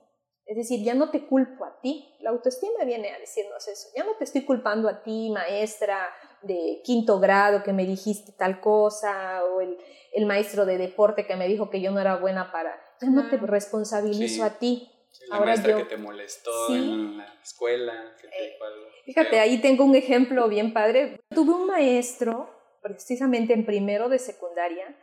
Es 0.46 0.58
decir, 0.58 0.84
ya 0.84 0.94
no 0.94 1.10
te 1.10 1.26
culpo 1.26 1.66
a 1.66 1.80
ti. 1.82 2.16
La 2.20 2.30
autoestima 2.30 2.84
viene 2.86 3.10
a 3.10 3.20
decirnos 3.20 3.68
eso. 3.68 3.88
Ya 3.96 4.04
no 4.04 4.16
te 4.16 4.26
estoy 4.26 4.44
culpando 4.46 4.88
a 4.88 5.02
ti, 5.02 5.32
maestra 5.32 6.08
de 6.44 6.82
quinto 6.84 7.20
grado, 7.20 7.64
que 7.64 7.74
me 7.74 7.86
dijiste 7.86 8.32
tal 8.34 8.62
cosa, 8.62 9.44
o 9.44 9.62
el, 9.62 9.78
el 10.14 10.26
maestro 10.28 10.66
de 10.66 10.78
deporte 10.78 11.26
que 11.26 11.36
me 11.36 11.48
dijo 11.48 11.72
que 11.72 11.82
yo 11.82 11.92
no 11.92 12.00
era 12.00 12.18
buena 12.18 12.52
para... 12.52 12.80
Ya 13.02 13.10
no 13.10 13.30
te 13.30 13.38
responsabilizo 13.38 14.44
a 14.44 14.52
ti. 14.52 14.90
La 15.28 15.40
maestra 15.40 15.78
que 15.78 15.86
te 15.86 15.98
molestó 15.98 16.76
en 16.76 17.18
la 17.18 17.38
escuela. 17.44 18.16
Que 18.22 18.28
te 18.28 18.48
eh, 18.48 18.58
Fíjate, 19.06 19.40
ahí 19.40 19.60
tengo 19.60 19.84
un 19.84 19.96
ejemplo 19.96 20.48
bien 20.48 20.74
padre. 20.74 21.20
Tuve 21.30 21.54
un 21.54 21.68
maestro, 21.68 22.50
precisamente 22.82 23.54
en 23.54 23.66
primero 23.66 24.10
de 24.10 24.20
secundaria, 24.20 24.98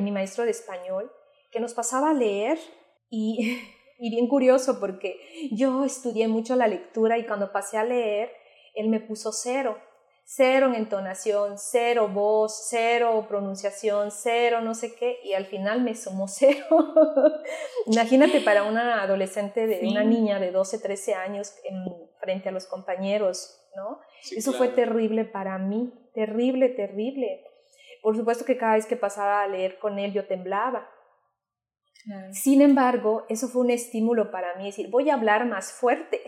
mi 0.00 0.10
maestro 0.10 0.44
de 0.44 0.50
español, 0.50 1.12
que 1.50 1.60
nos 1.60 1.74
pasaba 1.74 2.10
a 2.10 2.14
leer 2.14 2.58
y, 3.10 3.60
y 3.98 4.10
bien 4.10 4.28
curioso 4.28 4.78
porque 4.80 5.48
yo 5.52 5.84
estudié 5.84 6.28
mucho 6.28 6.56
la 6.56 6.68
lectura 6.68 7.18
y 7.18 7.26
cuando 7.26 7.52
pasé 7.52 7.78
a 7.78 7.84
leer, 7.84 8.32
él 8.74 8.88
me 8.88 9.00
puso 9.00 9.32
cero 9.32 9.80
cero 10.28 10.66
en 10.66 10.74
entonación, 10.74 11.56
cero 11.56 12.10
voz, 12.12 12.66
cero 12.68 13.24
pronunciación, 13.28 14.10
cero 14.10 14.60
no 14.60 14.74
sé 14.74 14.96
qué, 14.96 15.20
y 15.22 15.34
al 15.34 15.46
final 15.46 15.82
me 15.82 15.94
sumó 15.94 16.26
cero. 16.28 16.66
Imagínate 17.86 18.40
para 18.40 18.64
una 18.64 19.02
adolescente, 19.02 19.68
de 19.68 19.86
una 19.88 20.02
niña 20.02 20.40
de 20.40 20.50
12, 20.50 20.80
13 20.80 21.14
años 21.14 21.54
en, 21.64 21.84
frente 22.20 22.48
a 22.48 22.52
los 22.52 22.66
compañeros, 22.66 23.56
¿no? 23.76 24.00
Eso 24.36 24.52
fue 24.52 24.68
terrible 24.68 25.24
para 25.24 25.58
mí, 25.58 25.92
terrible, 26.12 26.70
terrible. 26.70 27.44
Por 28.02 28.16
supuesto 28.16 28.44
que 28.44 28.58
cada 28.58 28.74
vez 28.74 28.86
que 28.86 28.96
pasaba 28.96 29.42
a 29.42 29.48
leer 29.48 29.78
con 29.78 29.98
él 30.00 30.12
yo 30.12 30.26
temblaba. 30.26 30.90
Sin 32.32 32.62
embargo, 32.62 33.26
eso 33.28 33.48
fue 33.48 33.62
un 33.62 33.70
estímulo 33.70 34.30
para 34.30 34.54
mí, 34.56 34.66
decir, 34.66 34.90
voy 34.90 35.10
a 35.10 35.14
hablar 35.14 35.44
más 35.46 35.72
fuerte, 35.72 36.20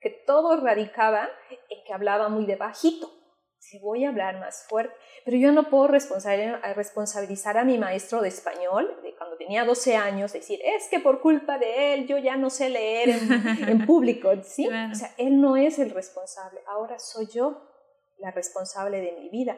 que 0.00 0.10
todo 0.10 0.56
radicaba 0.60 1.28
en 1.68 1.84
que 1.84 1.92
hablaba 1.92 2.28
muy 2.28 2.44
de 2.46 2.56
bajito 2.56 3.21
si 3.62 3.78
voy 3.78 4.04
a 4.04 4.08
hablar 4.08 4.40
más 4.40 4.64
fuerte, 4.68 4.92
pero 5.24 5.36
yo 5.36 5.52
no 5.52 5.70
puedo 5.70 5.86
responsabilizar 5.86 7.56
a 7.56 7.64
mi 7.64 7.78
maestro 7.78 8.20
de 8.20 8.28
español 8.28 8.98
de 9.04 9.14
cuando 9.14 9.36
tenía 9.36 9.64
12 9.64 9.94
años, 9.94 10.32
decir, 10.32 10.58
es 10.64 10.88
que 10.88 10.98
por 10.98 11.20
culpa 11.20 11.58
de 11.58 11.94
él 11.94 12.08
yo 12.08 12.18
ya 12.18 12.36
no 12.36 12.50
sé 12.50 12.70
leer 12.70 13.10
en, 13.10 13.86
público, 13.86 14.30
¿sí? 14.42 14.66
O 14.66 14.94
sea, 14.96 15.14
él 15.16 15.40
no 15.40 15.56
es 15.56 15.78
el 15.78 15.90
responsable, 15.90 16.60
ahora 16.66 16.98
soy 16.98 17.28
yo 17.28 17.62
la 18.18 18.32
responsable 18.32 19.00
de 19.00 19.12
mi 19.12 19.28
vida. 19.28 19.56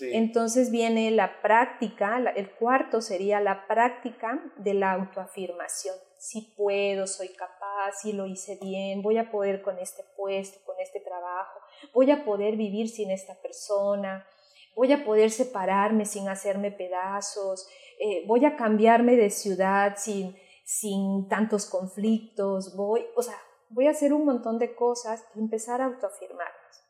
Entonces 0.00 0.72
viene 0.72 1.12
la 1.12 1.40
práctica, 1.40 2.18
el 2.34 2.50
cuarto 2.56 3.00
sería 3.00 3.40
la 3.40 3.68
práctica 3.68 4.42
de 4.56 4.74
la 4.74 4.92
autoafirmación. 4.92 5.94
Si 6.24 6.40
puedo, 6.56 7.06
soy 7.06 7.28
capaz, 7.34 8.00
si 8.00 8.14
lo 8.14 8.24
hice 8.24 8.58
bien, 8.58 9.02
voy 9.02 9.18
a 9.18 9.30
poder 9.30 9.60
con 9.60 9.78
este 9.78 10.02
puesto, 10.16 10.58
con 10.64 10.74
este 10.80 11.00
trabajo, 11.00 11.60
voy 11.92 12.10
a 12.10 12.24
poder 12.24 12.56
vivir 12.56 12.88
sin 12.88 13.10
esta 13.10 13.34
persona, 13.42 14.26
voy 14.74 14.90
a 14.94 15.04
poder 15.04 15.30
separarme 15.30 16.06
sin 16.06 16.30
hacerme 16.30 16.70
pedazos, 16.70 17.68
eh, 18.00 18.24
voy 18.26 18.46
a 18.46 18.56
cambiarme 18.56 19.16
de 19.16 19.28
ciudad 19.28 19.96
sin, 19.98 20.34
sin 20.64 21.28
tantos 21.28 21.66
conflictos, 21.66 22.74
voy, 22.74 23.04
o 23.16 23.22
sea, 23.22 23.38
voy 23.68 23.86
a 23.86 23.90
hacer 23.90 24.14
un 24.14 24.24
montón 24.24 24.58
de 24.58 24.74
cosas 24.74 25.22
y 25.34 25.40
empezar 25.40 25.82
a 25.82 25.84
autoafirmarnos. 25.84 26.84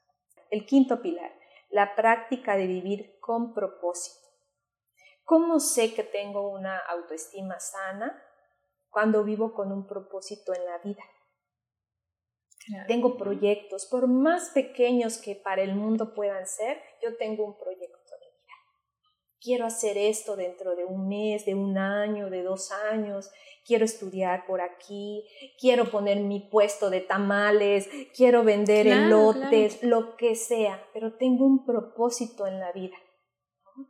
El 0.49 0.64
quinto 0.64 1.03
pilar, 1.03 1.33
la 1.70 1.97
práctica 1.97 2.57
de 2.57 2.68
vivir 2.68 3.18
con 3.18 3.53
propósito. 3.53 4.29
¿Cómo 5.25 5.59
sé 5.59 5.92
que 5.92 6.05
tengo 6.05 6.51
una 6.51 6.79
autoestima 6.79 7.59
sana? 7.59 8.23
Cuando 8.94 9.24
vivo 9.24 9.54
con 9.54 9.72
un 9.72 9.88
propósito 9.88 10.54
en 10.54 10.64
la 10.66 10.78
vida. 10.78 11.02
Tengo 12.87 13.16
proyectos, 13.16 13.87
por 13.90 14.07
más 14.07 14.50
pequeños 14.50 15.18
que 15.18 15.35
para 15.35 15.62
el 15.62 15.74
mundo 15.74 16.14
puedan 16.14 16.46
ser, 16.46 16.80
yo 17.02 17.16
tengo 17.16 17.44
un 17.44 17.59
proyecto 17.59 18.12
de 18.20 18.26
vida. 18.26 18.54
Quiero 19.40 19.66
hacer 19.66 19.98
esto 19.98 20.37
dentro 20.37 20.76
de 20.76 20.85
un 20.85 21.09
mes, 21.09 21.44
de 21.44 21.57
un 21.57 21.76
año, 21.76 22.30
de 22.30 22.44
dos 22.44 22.70
años. 22.70 23.33
Quiero 23.66 23.85
estudiar 23.85 24.46
por 24.46 24.61
aquí, 24.61 25.26
quiero 25.59 25.90
poner 25.90 26.20
mi 26.20 26.48
puesto 26.48 26.88
de 26.88 27.00
tamales, 27.00 27.88
quiero 28.16 28.44
vender 28.44 28.87
elotes, 28.87 29.83
lo 29.83 30.16
que 30.16 30.37
sea, 30.37 30.87
pero 30.92 31.16
tengo 31.16 31.44
un 31.44 31.66
propósito 31.66 32.46
en 32.46 32.61
la 32.61 32.70
vida. 32.70 32.96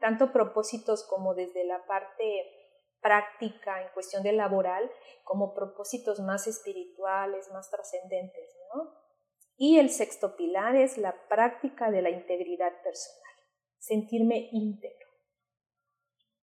Tanto 0.00 0.32
propósitos 0.32 1.06
como 1.06 1.34
desde 1.34 1.66
la 1.66 1.84
parte 1.84 2.63
práctica 3.04 3.82
en 3.82 3.92
cuestión 3.92 4.22
de 4.22 4.32
laboral 4.32 4.90
como 5.24 5.52
propósitos 5.52 6.20
más 6.20 6.46
espirituales, 6.46 7.50
más 7.52 7.70
trascendentes. 7.70 8.56
Y 9.56 9.78
el 9.78 9.90
sexto 9.90 10.36
pilar 10.36 10.74
es 10.74 10.96
la 10.96 11.14
práctica 11.28 11.90
de 11.90 12.00
la 12.02 12.10
integridad 12.10 12.72
personal, 12.82 13.34
sentirme 13.78 14.48
íntegro, 14.50 15.08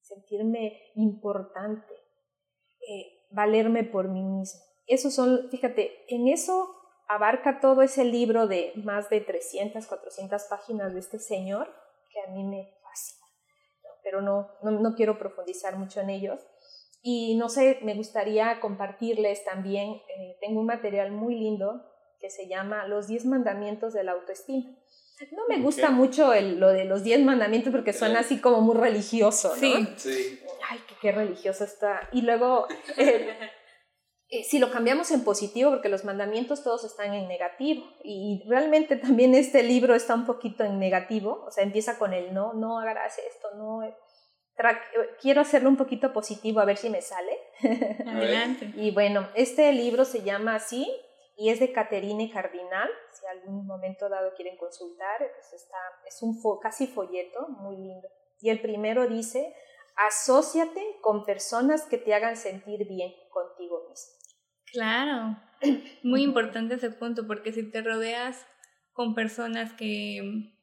sentirme 0.01 0.91
importante, 0.95 1.93
eh, 2.87 3.27
valerme 3.31 3.83
por 3.83 4.07
mí 4.07 4.23
mismo. 4.23 4.61
Esos 4.85 5.15
son, 5.15 5.49
fíjate, 5.49 6.05
en 6.13 6.27
eso 6.27 6.73
abarca 7.09 7.59
todo 7.59 7.81
ese 7.81 8.05
libro 8.05 8.47
de 8.47 8.71
más 8.75 9.09
de 9.09 9.19
300, 9.19 9.85
400 9.87 10.43
páginas 10.43 10.93
de 10.93 10.99
este 10.99 11.19
señor 11.19 11.67
que 12.09 12.21
a 12.21 12.27
mí 12.27 12.43
me 12.43 12.73
pero 14.11 14.21
no, 14.21 14.49
no 14.61 14.95
quiero 14.95 15.17
profundizar 15.17 15.77
mucho 15.77 16.01
en 16.01 16.09
ellos. 16.09 16.41
Y 17.01 17.35
no 17.35 17.47
sé, 17.47 17.79
me 17.81 17.95
gustaría 17.95 18.59
compartirles 18.59 19.45
también, 19.45 20.01
eh, 20.17 20.37
tengo 20.41 20.59
un 20.59 20.65
material 20.65 21.11
muy 21.11 21.35
lindo 21.35 21.81
que 22.19 22.29
se 22.29 22.47
llama 22.47 22.85
Los 22.87 23.07
10 23.07 23.25
mandamientos 23.25 23.93
de 23.93 24.03
la 24.03 24.11
autoestima. 24.11 24.69
No 25.31 25.43
me 25.47 25.59
gusta 25.59 25.91
mucho 25.91 26.33
el, 26.33 26.59
lo 26.59 26.69
de 26.69 26.83
los 26.83 27.03
10 27.03 27.21
mandamientos 27.21 27.71
porque 27.71 27.93
suena 27.93 28.19
así 28.19 28.39
como 28.39 28.59
muy 28.61 28.75
religioso, 28.75 29.49
¿no? 29.55 29.61
Sí. 29.61 29.87
sí. 29.95 30.39
Ay, 30.69 30.79
qué, 30.99 31.11
religioso 31.11 31.63
está. 31.63 32.09
Y 32.11 32.23
luego, 32.23 32.67
eh, 32.97 33.29
eh, 34.31 34.43
si 34.45 34.59
lo 34.59 34.71
cambiamos 34.71 35.11
en 35.11 35.23
positivo, 35.23 35.69
porque 35.69 35.89
los 35.89 36.05
mandamientos 36.05 36.63
todos 36.63 36.85
están 36.85 37.13
en 37.13 37.27
negativo, 37.27 37.85
y 38.03 38.43
realmente 38.47 38.95
también 38.95 39.35
este 39.35 39.61
libro 39.61 39.93
está 39.93 40.15
un 40.15 40.25
poquito 40.25 40.63
en 40.63 40.79
negativo, 40.79 41.43
o 41.45 41.51
sea, 41.51 41.63
empieza 41.63 41.99
con 41.99 42.13
el 42.13 42.33
no, 42.33 42.53
no 42.53 42.79
hagas 42.79 43.19
esto, 43.19 43.55
no 43.57 43.81
quiero 45.19 45.41
hacerlo 45.41 45.69
un 45.69 45.77
poquito 45.77 46.13
positivo 46.13 46.59
a 46.59 46.65
ver 46.65 46.77
si 46.77 46.89
me 46.89 47.01
sale. 47.01 47.37
Adelante. 48.07 48.71
y 48.75 48.91
bueno, 48.91 49.27
este 49.35 49.71
libro 49.73 50.05
se 50.05 50.21
llama 50.23 50.55
así 50.55 50.87
y 51.37 51.49
es 51.49 51.59
de 51.59 51.71
Caterine 51.71 52.31
Cardinal. 52.31 52.89
Si 53.11 53.25
algún 53.25 53.65
momento 53.65 54.09
dado 54.09 54.33
quieren 54.35 54.57
consultar, 54.57 55.17
pues 55.17 55.61
está, 55.61 55.77
es 56.05 56.21
un 56.21 56.39
casi 56.61 56.87
folleto 56.87 57.47
muy 57.49 57.77
lindo. 57.77 58.07
Y 58.41 58.49
el 58.49 58.61
primero 58.61 59.07
dice, 59.07 59.55
asóciate 59.95 60.97
con 61.01 61.25
personas 61.25 61.83
que 61.83 61.97
te 61.97 62.13
hagan 62.13 62.37
sentir 62.37 62.87
bien 62.87 63.13
contigo 63.29 63.87
mismo. 63.89 64.20
Claro, 64.71 65.37
muy 66.03 66.23
importante 66.23 66.75
ese 66.75 66.91
punto, 66.91 67.27
porque 67.27 67.51
si 67.51 67.63
te 67.63 67.81
rodeas 67.81 68.47
con 68.93 69.13
personas 69.15 69.73
que 69.73 70.53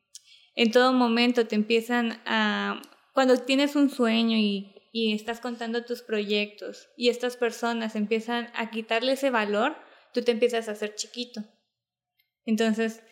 en 0.55 0.71
todo 0.73 0.93
momento 0.93 1.47
te 1.47 1.55
empiezan 1.55 2.21
a 2.27 2.81
cuando 3.13 3.37
tienes 3.37 3.77
un 3.77 3.91
sueño 3.91 4.37
y, 4.37 4.75
estás 4.93 5.39
contando 5.39 5.85
tus 5.85 6.03
proyectos 6.03 6.89
y 6.97 7.09
estas 7.09 7.37
personas 7.37 7.95
empiezan 7.95 8.49
a 8.57 8.71
quitarle 8.71 9.13
ese 9.13 9.31
valor, 9.31 9.77
tú 10.13 10.23
te 10.23 10.33
empiezas 10.33 10.69
a 10.69 10.73
hacer 10.73 10.97
chiquito. 10.97 11.45
Entonces, 12.47 13.03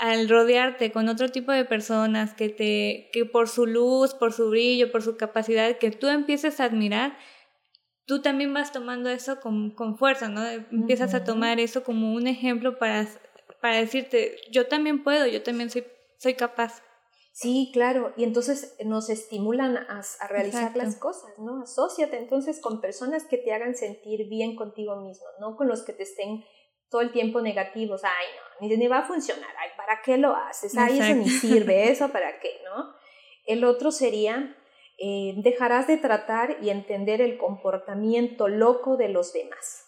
al 0.00 0.28
rodearte 0.28 0.92
con 0.92 1.08
otro 1.08 1.28
tipo 1.30 1.50
de 1.50 1.64
personas 1.64 2.34
que 2.34 2.48
te 2.50 3.10
que 3.12 3.24
por 3.24 3.48
su 3.48 3.66
luz, 3.66 4.14
por 4.14 4.32
su 4.32 4.50
brillo, 4.50 4.92
por 4.92 5.02
su 5.02 5.16
capacidad 5.16 5.78
que 5.78 5.90
tú 5.90 6.08
empieces 6.08 6.60
a 6.60 6.64
admirar, 6.66 7.18
tú 8.08 8.20
también 8.20 8.52
vas 8.52 8.72
tomando 8.72 9.08
eso 9.08 9.38
con, 9.38 9.70
con 9.70 9.96
fuerza, 9.96 10.28
¿no? 10.28 10.44
Empiezas 10.48 11.14
a 11.14 11.22
tomar 11.22 11.60
eso 11.60 11.84
como 11.84 12.12
un 12.12 12.26
ejemplo 12.26 12.78
para 12.78 13.06
para 13.60 13.76
decirte, 13.78 14.36
yo 14.50 14.66
también 14.68 15.02
puedo, 15.02 15.26
yo 15.26 15.42
también 15.42 15.70
soy, 15.70 15.84
soy 16.18 16.34
capaz. 16.34 16.82
Sí, 17.32 17.70
claro, 17.72 18.12
y 18.16 18.24
entonces 18.24 18.76
nos 18.84 19.10
estimulan 19.10 19.76
a, 19.76 20.02
realizar 20.28 20.76
las 20.76 20.96
cosas, 20.96 21.30
¿no? 21.38 21.62
Asociate 21.62 22.16
entonces 22.18 22.60
con 22.60 22.80
personas 22.80 23.26
que 23.26 23.38
te 23.38 23.52
hagan 23.52 23.76
sentir 23.76 24.28
bien 24.28 24.56
contigo 24.56 24.96
mismo, 24.96 25.26
no 25.40 25.56
con 25.56 25.68
los 25.68 25.82
que 25.84 25.92
te 25.92 26.02
estén 26.02 26.44
todo 26.90 27.00
el 27.00 27.12
tiempo 27.12 27.40
negativos, 27.40 28.02
ay, 28.02 28.26
no, 28.60 28.66
ni, 28.66 28.76
ni 28.76 28.88
va 28.88 28.98
a 28.98 29.06
funcionar, 29.06 29.50
ay, 29.56 29.70
¿para 29.76 30.02
qué 30.02 30.18
lo 30.18 30.34
haces? 30.34 30.76
Ay, 30.76 30.98
eso 30.98 31.14
ni 31.14 31.28
sirve, 31.28 31.90
eso 31.90 32.08
para 32.08 32.40
qué, 32.40 32.60
¿no? 32.64 32.92
El 33.46 33.64
otro 33.64 33.92
sería, 33.92 34.56
eh, 34.98 35.34
dejarás 35.36 35.86
de 35.86 35.96
tratar 35.96 36.56
y 36.60 36.70
entender 36.70 37.20
el 37.20 37.38
comportamiento 37.38 38.48
loco 38.48 38.96
de 38.96 39.08
los 39.08 39.32
demás. 39.32 39.84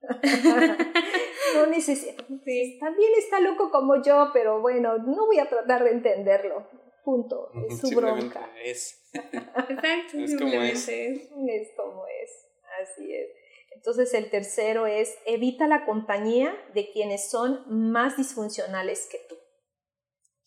no 1.54 1.66
necesito. 1.66 2.24
También 2.24 3.12
está 3.18 3.40
loco 3.40 3.70
como 3.70 4.02
yo, 4.02 4.30
pero 4.32 4.60
bueno, 4.60 4.98
no 4.98 5.26
voy 5.26 5.38
a 5.38 5.48
tratar 5.48 5.84
de 5.84 5.90
entenderlo. 5.90 6.68
Punto. 7.04 7.50
Es 7.68 7.80
su 7.80 7.96
bronca. 7.96 8.52
Es. 8.62 9.10
Exacto, 9.12 10.18
es 10.18 10.36
como 10.36 10.62
es. 10.62 10.88
es. 10.88 11.30
Es 11.48 11.72
como 11.76 12.04
es. 12.06 12.46
Así 12.82 13.14
es. 13.14 13.28
Entonces 13.70 14.12
el 14.14 14.30
tercero 14.30 14.86
es 14.86 15.16
evita 15.24 15.66
la 15.66 15.86
compañía 15.86 16.54
de 16.74 16.90
quienes 16.90 17.30
son 17.30 17.64
más 17.68 18.16
disfuncionales 18.16 19.08
que 19.10 19.18
tú. 19.28 19.37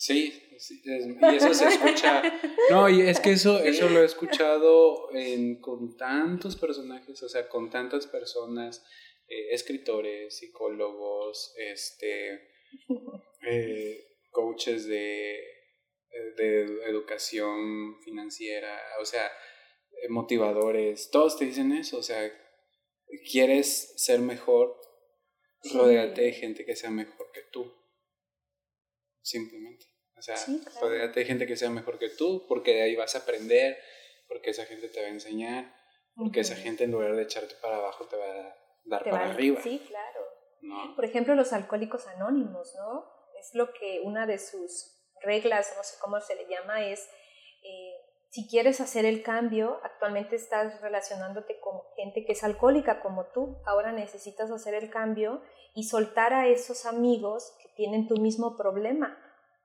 Sí, 0.01 0.33
y 0.57 1.35
eso 1.35 1.53
se 1.53 1.67
escucha. 1.67 2.23
No, 2.71 2.89
y 2.89 3.01
es 3.01 3.19
que 3.19 3.33
eso, 3.33 3.59
eso 3.59 3.87
lo 3.87 4.01
he 4.01 4.05
escuchado 4.05 5.13
en, 5.13 5.61
con 5.61 5.95
tantos 5.95 6.55
personajes, 6.55 7.21
o 7.21 7.29
sea, 7.29 7.47
con 7.47 7.69
tantas 7.69 8.07
personas 8.07 8.83
eh, 9.27 9.49
escritores, 9.51 10.39
psicólogos, 10.39 11.53
este, 11.55 12.33
eh, 13.47 14.17
coaches 14.31 14.87
de, 14.87 15.35
eh, 15.35 16.33
de 16.35 16.63
educación 16.89 18.01
financiera, 18.01 18.81
o 18.99 19.05
sea, 19.05 19.31
motivadores, 20.09 21.11
todos 21.11 21.37
te 21.37 21.45
dicen 21.45 21.73
eso, 21.73 21.99
o 21.99 22.03
sea, 22.03 22.27
quieres 23.31 23.93
ser 24.03 24.19
mejor, 24.19 24.81
rodeate 25.71 26.21
de 26.21 26.33
gente 26.33 26.65
que 26.65 26.75
sea 26.75 26.89
mejor 26.89 27.31
que 27.31 27.43
tú, 27.51 27.71
simplemente. 29.21 29.90
O 30.21 30.23
sea, 30.23 30.35
rodeate 30.79 31.21
de 31.21 31.25
gente 31.25 31.47
que 31.47 31.57
sea 31.57 31.71
mejor 31.71 31.97
que 31.97 32.09
tú, 32.09 32.45
porque 32.47 32.75
de 32.75 32.83
ahí 32.83 32.95
vas 32.95 33.15
a 33.15 33.19
aprender, 33.19 33.79
porque 34.27 34.51
esa 34.51 34.65
gente 34.65 34.87
te 34.87 35.01
va 35.01 35.07
a 35.07 35.09
enseñar, 35.09 35.73
porque 36.15 36.41
esa 36.41 36.55
gente 36.55 36.83
en 36.83 36.91
lugar 36.91 37.15
de 37.15 37.23
echarte 37.23 37.55
para 37.59 37.77
abajo 37.77 38.05
te 38.05 38.17
va 38.17 38.25
a 38.25 38.55
dar 38.85 39.03
para 39.03 39.31
arriba. 39.31 39.59
Sí, 39.63 39.83
claro. 39.87 40.93
Por 40.95 41.05
ejemplo, 41.05 41.33
los 41.33 41.53
alcohólicos 41.53 42.05
anónimos, 42.05 42.71
¿no? 42.77 43.03
Es 43.39 43.55
lo 43.55 43.73
que 43.73 44.01
una 44.03 44.27
de 44.27 44.37
sus 44.37 44.95
reglas, 45.23 45.73
no 45.75 45.83
sé 45.83 45.97
cómo 45.99 46.21
se 46.21 46.35
le 46.35 46.47
llama, 46.47 46.85
es 46.85 47.09
eh, 47.63 47.95
si 48.29 48.47
quieres 48.47 48.79
hacer 48.79 49.05
el 49.05 49.23
cambio, 49.23 49.79
actualmente 49.83 50.35
estás 50.35 50.79
relacionándote 50.81 51.59
con 51.59 51.81
gente 51.95 52.25
que 52.25 52.33
es 52.33 52.43
alcohólica 52.43 53.01
como 53.01 53.25
tú, 53.31 53.59
ahora 53.65 53.91
necesitas 53.91 54.51
hacer 54.51 54.75
el 54.75 54.91
cambio 54.91 55.41
y 55.73 55.85
soltar 55.85 56.33
a 56.33 56.47
esos 56.47 56.85
amigos 56.85 57.57
que 57.63 57.69
tienen 57.75 58.07
tu 58.07 58.17
mismo 58.17 58.55
problema. 58.55 59.17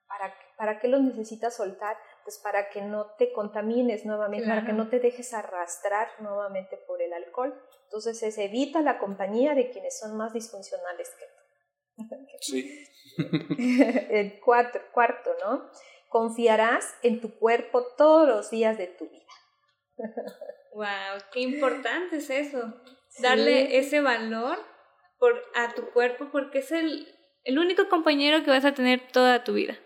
¿Para, 0.09 0.35
para 0.57 0.79
qué 0.79 0.89
los 0.89 1.03
necesitas 1.03 1.57
soltar? 1.57 1.97
Pues 2.25 2.39
para 2.39 2.71
que 2.71 2.83
no 2.83 3.13
te 3.19 3.33
contamines 3.33 4.05
nuevamente, 4.05 4.49
para 4.49 4.65
que 4.65 4.73
no 4.73 4.89
te 4.89 5.01
dejes 5.01 5.35
arrastrar 5.35 6.09
nuevamente 6.21 6.77
por 6.87 7.01
el 7.03 7.13
alcohol. 7.13 7.55
Entonces 7.85 8.23
es 8.23 8.39
evita 8.39 8.81
la 8.81 8.99
compañía 8.99 9.55
de 9.55 9.71
quienes 9.71 9.99
son 9.99 10.17
más 10.17 10.33
disfuncionales 10.33 11.11
que 11.19 11.27
tú. 11.27 12.17
Sí. 12.41 12.85
el 14.11 14.41
cuatro, 14.41 14.83
cuarto, 14.93 15.31
¿no? 15.45 15.71
Confiarás 16.09 16.95
en 17.03 17.21
tu 17.21 17.39
cuerpo 17.39 17.85
todos 17.97 18.29
los 18.29 18.51
días 18.51 18.79
de 18.79 18.87
tu 18.87 19.09
vida. 19.09 19.25
wow, 20.75 21.21
qué 21.33 21.41
importante 21.41 22.17
es 22.17 22.31
eso. 22.31 22.75
Darle 23.21 23.79
ese 23.79 24.01
valor 24.01 24.59
por, 25.19 25.43
a 25.55 25.73
tu 25.75 25.91
cuerpo 25.93 26.29
porque 26.31 26.59
es 26.59 26.73
el, 26.73 27.09
el 27.45 27.59
único 27.59 27.89
compañero 27.89 28.45
que 28.45 28.51
vas 28.51 28.65
a 28.65 28.75
tener 28.75 29.01
toda 29.13 29.45
tu 29.45 29.55
vida. 29.55 29.79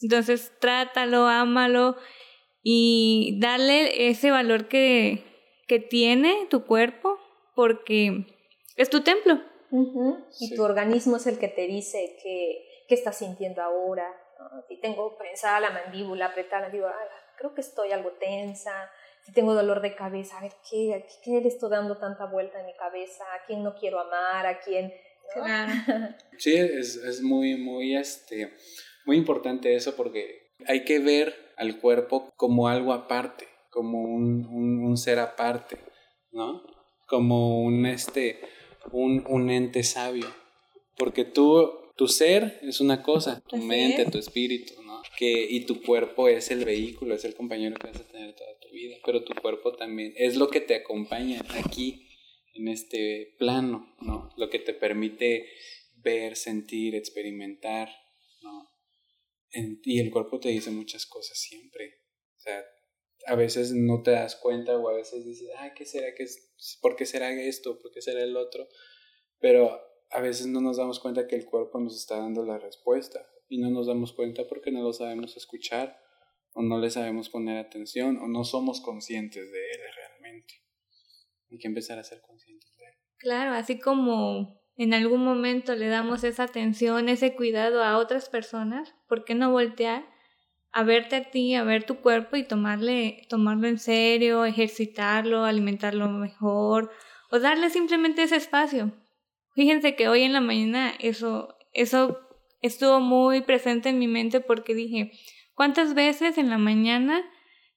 Entonces, 0.00 0.52
trátalo, 0.60 1.26
ámalo 1.26 1.96
y 2.62 3.38
dale 3.40 4.08
ese 4.08 4.30
valor 4.30 4.68
que, 4.68 5.24
que 5.66 5.80
tiene 5.80 6.46
tu 6.50 6.64
cuerpo 6.64 7.18
porque 7.54 8.26
es 8.76 8.90
tu 8.90 9.02
templo. 9.02 9.40
Y 10.40 10.54
tu 10.54 10.62
organismo 10.62 11.16
es 11.16 11.26
el 11.26 11.38
que 11.38 11.48
te 11.48 11.66
dice 11.66 12.16
qué 12.22 12.94
estás 12.94 13.18
sintiendo 13.18 13.62
ahora. 13.62 14.06
Si 14.68 14.80
tengo 14.80 15.16
prensada 15.18 15.60
la 15.60 15.70
mandíbula, 15.70 16.26
apretada, 16.26 16.70
digo, 16.70 16.86
creo 17.36 17.54
que 17.54 17.60
estoy 17.60 17.92
algo 17.92 18.12
tensa. 18.12 18.90
Si 19.22 19.32
tengo 19.32 19.52
dolor 19.52 19.82
de 19.82 19.94
cabeza, 19.94 20.38
a 20.38 20.42
ver, 20.42 20.52
¿qué, 20.70 21.04
qué 21.22 21.40
le 21.40 21.48
estoy 21.48 21.70
dando 21.70 21.98
tanta 21.98 22.26
vuelta 22.26 22.60
en 22.60 22.66
mi 22.66 22.74
cabeza? 22.76 23.24
¿A 23.34 23.44
quién 23.46 23.62
no 23.62 23.74
quiero 23.74 24.00
amar? 24.00 24.46
¿A 24.46 24.60
quién...? 24.60 24.92
Sí, 26.38 26.56
es, 26.56 26.96
es 26.96 27.20
muy, 27.20 27.56
muy, 27.56 27.94
este, 27.94 28.54
muy 29.08 29.16
importante 29.16 29.74
eso 29.74 29.96
porque 29.96 30.52
hay 30.66 30.84
que 30.84 31.00
ver 31.00 31.34
al 31.56 31.80
cuerpo 31.80 32.32
como 32.36 32.68
algo 32.68 32.92
aparte, 32.92 33.48
como 33.70 34.02
un, 34.02 34.46
un 34.46 34.96
ser 34.96 35.18
aparte, 35.18 35.78
¿no? 36.30 36.62
como 37.08 37.62
un, 37.62 37.86
este, 37.86 38.38
un, 38.92 39.24
un 39.26 39.50
ente 39.50 39.82
sabio. 39.82 40.26
Porque 40.96 41.24
tú, 41.24 41.72
tu 41.96 42.06
ser 42.06 42.60
es 42.62 42.80
una 42.80 43.02
cosa, 43.02 43.42
tu 43.48 43.56
mente, 43.56 44.04
tu 44.04 44.18
espíritu, 44.18 44.74
¿no? 44.82 45.00
Que, 45.16 45.46
y 45.48 45.64
tu 45.64 45.82
cuerpo 45.82 46.28
es 46.28 46.50
el 46.50 46.64
vehículo, 46.64 47.14
es 47.14 47.24
el 47.24 47.34
compañero 47.34 47.76
que 47.76 47.88
vas 47.88 48.00
a 48.00 48.06
tener 48.06 48.34
toda 48.36 48.50
tu 48.60 48.68
vida. 48.72 48.96
Pero 49.04 49.24
tu 49.24 49.34
cuerpo 49.34 49.72
también 49.72 50.12
es 50.16 50.36
lo 50.36 50.48
que 50.48 50.60
te 50.60 50.74
acompaña 50.76 51.42
aquí, 51.64 52.04
en 52.54 52.68
este 52.68 53.36
plano, 53.38 53.94
¿no? 54.00 54.30
Lo 54.36 54.50
que 54.50 54.58
te 54.58 54.74
permite 54.74 55.46
ver, 55.96 56.36
sentir, 56.36 56.94
experimentar. 56.94 57.88
Y 59.52 60.00
el 60.00 60.10
cuerpo 60.10 60.40
te 60.40 60.50
dice 60.50 60.70
muchas 60.70 61.06
cosas 61.06 61.38
siempre. 61.38 62.02
O 62.36 62.40
sea, 62.40 62.64
a 63.26 63.34
veces 63.34 63.72
no 63.72 64.02
te 64.02 64.12
das 64.12 64.36
cuenta 64.36 64.76
o 64.76 64.88
a 64.88 64.94
veces 64.94 65.24
dices, 65.24 65.50
ah, 65.58 65.72
¿qué 65.74 65.84
será? 65.84 66.14
que? 66.14 66.26
¿Por 66.80 66.96
qué 66.96 67.06
será 67.06 67.30
esto? 67.32 67.80
¿Por 67.80 67.92
qué 67.92 68.00
será 68.00 68.22
el 68.22 68.36
otro? 68.36 68.68
Pero 69.38 69.80
a 70.10 70.20
veces 70.20 70.46
no 70.46 70.60
nos 70.60 70.76
damos 70.76 71.00
cuenta 71.00 71.26
que 71.26 71.36
el 71.36 71.44
cuerpo 71.44 71.80
nos 71.80 71.96
está 71.96 72.18
dando 72.18 72.44
la 72.44 72.58
respuesta 72.58 73.26
y 73.48 73.58
no 73.58 73.70
nos 73.70 73.86
damos 73.86 74.12
cuenta 74.12 74.46
porque 74.48 74.70
no 74.70 74.82
lo 74.82 74.92
sabemos 74.92 75.36
escuchar 75.36 75.98
o 76.54 76.62
no 76.62 76.78
le 76.78 76.90
sabemos 76.90 77.28
poner 77.28 77.58
atención 77.58 78.18
o 78.18 78.28
no 78.28 78.44
somos 78.44 78.80
conscientes 78.80 79.50
de 79.50 79.70
él 79.70 79.80
realmente. 79.94 80.54
Hay 81.50 81.58
que 81.58 81.68
empezar 81.68 81.98
a 81.98 82.04
ser 82.04 82.20
conscientes 82.20 82.74
de 82.76 82.84
él. 82.84 82.94
Claro, 83.18 83.52
así 83.52 83.78
como 83.78 84.60
en 84.78 84.94
algún 84.94 85.22
momento 85.22 85.74
le 85.74 85.88
damos 85.88 86.24
esa 86.24 86.44
atención, 86.44 87.10
ese 87.10 87.34
cuidado 87.34 87.84
a 87.84 87.98
otras 87.98 88.30
personas, 88.30 88.94
¿por 89.06 89.24
qué 89.24 89.34
no 89.34 89.50
voltear? 89.50 90.04
a 90.72 90.82
verte 90.82 91.16
a 91.16 91.30
ti, 91.30 91.54
a 91.54 91.64
ver 91.64 91.84
tu 91.84 91.96
cuerpo 91.96 92.36
y 92.36 92.44
tomarle, 92.44 93.26
tomarlo 93.28 93.68
en 93.68 93.78
serio, 93.78 94.44
ejercitarlo, 94.44 95.44
alimentarlo 95.44 96.08
mejor 96.08 96.90
o 97.30 97.38
darle 97.38 97.70
simplemente 97.70 98.22
ese 98.22 98.36
espacio. 98.36 98.92
Fíjense 99.54 99.96
que 99.96 100.08
hoy 100.08 100.22
en 100.22 100.32
la 100.32 100.40
mañana 100.40 100.92
eso, 101.00 101.56
eso 101.72 102.20
estuvo 102.62 103.00
muy 103.00 103.40
presente 103.40 103.88
en 103.88 103.98
mi 103.98 104.08
mente 104.08 104.40
porque 104.40 104.74
dije, 104.74 105.12
¿cuántas 105.54 105.94
veces 105.94 106.38
en 106.38 106.50
la 106.50 106.58
mañana 106.58 107.22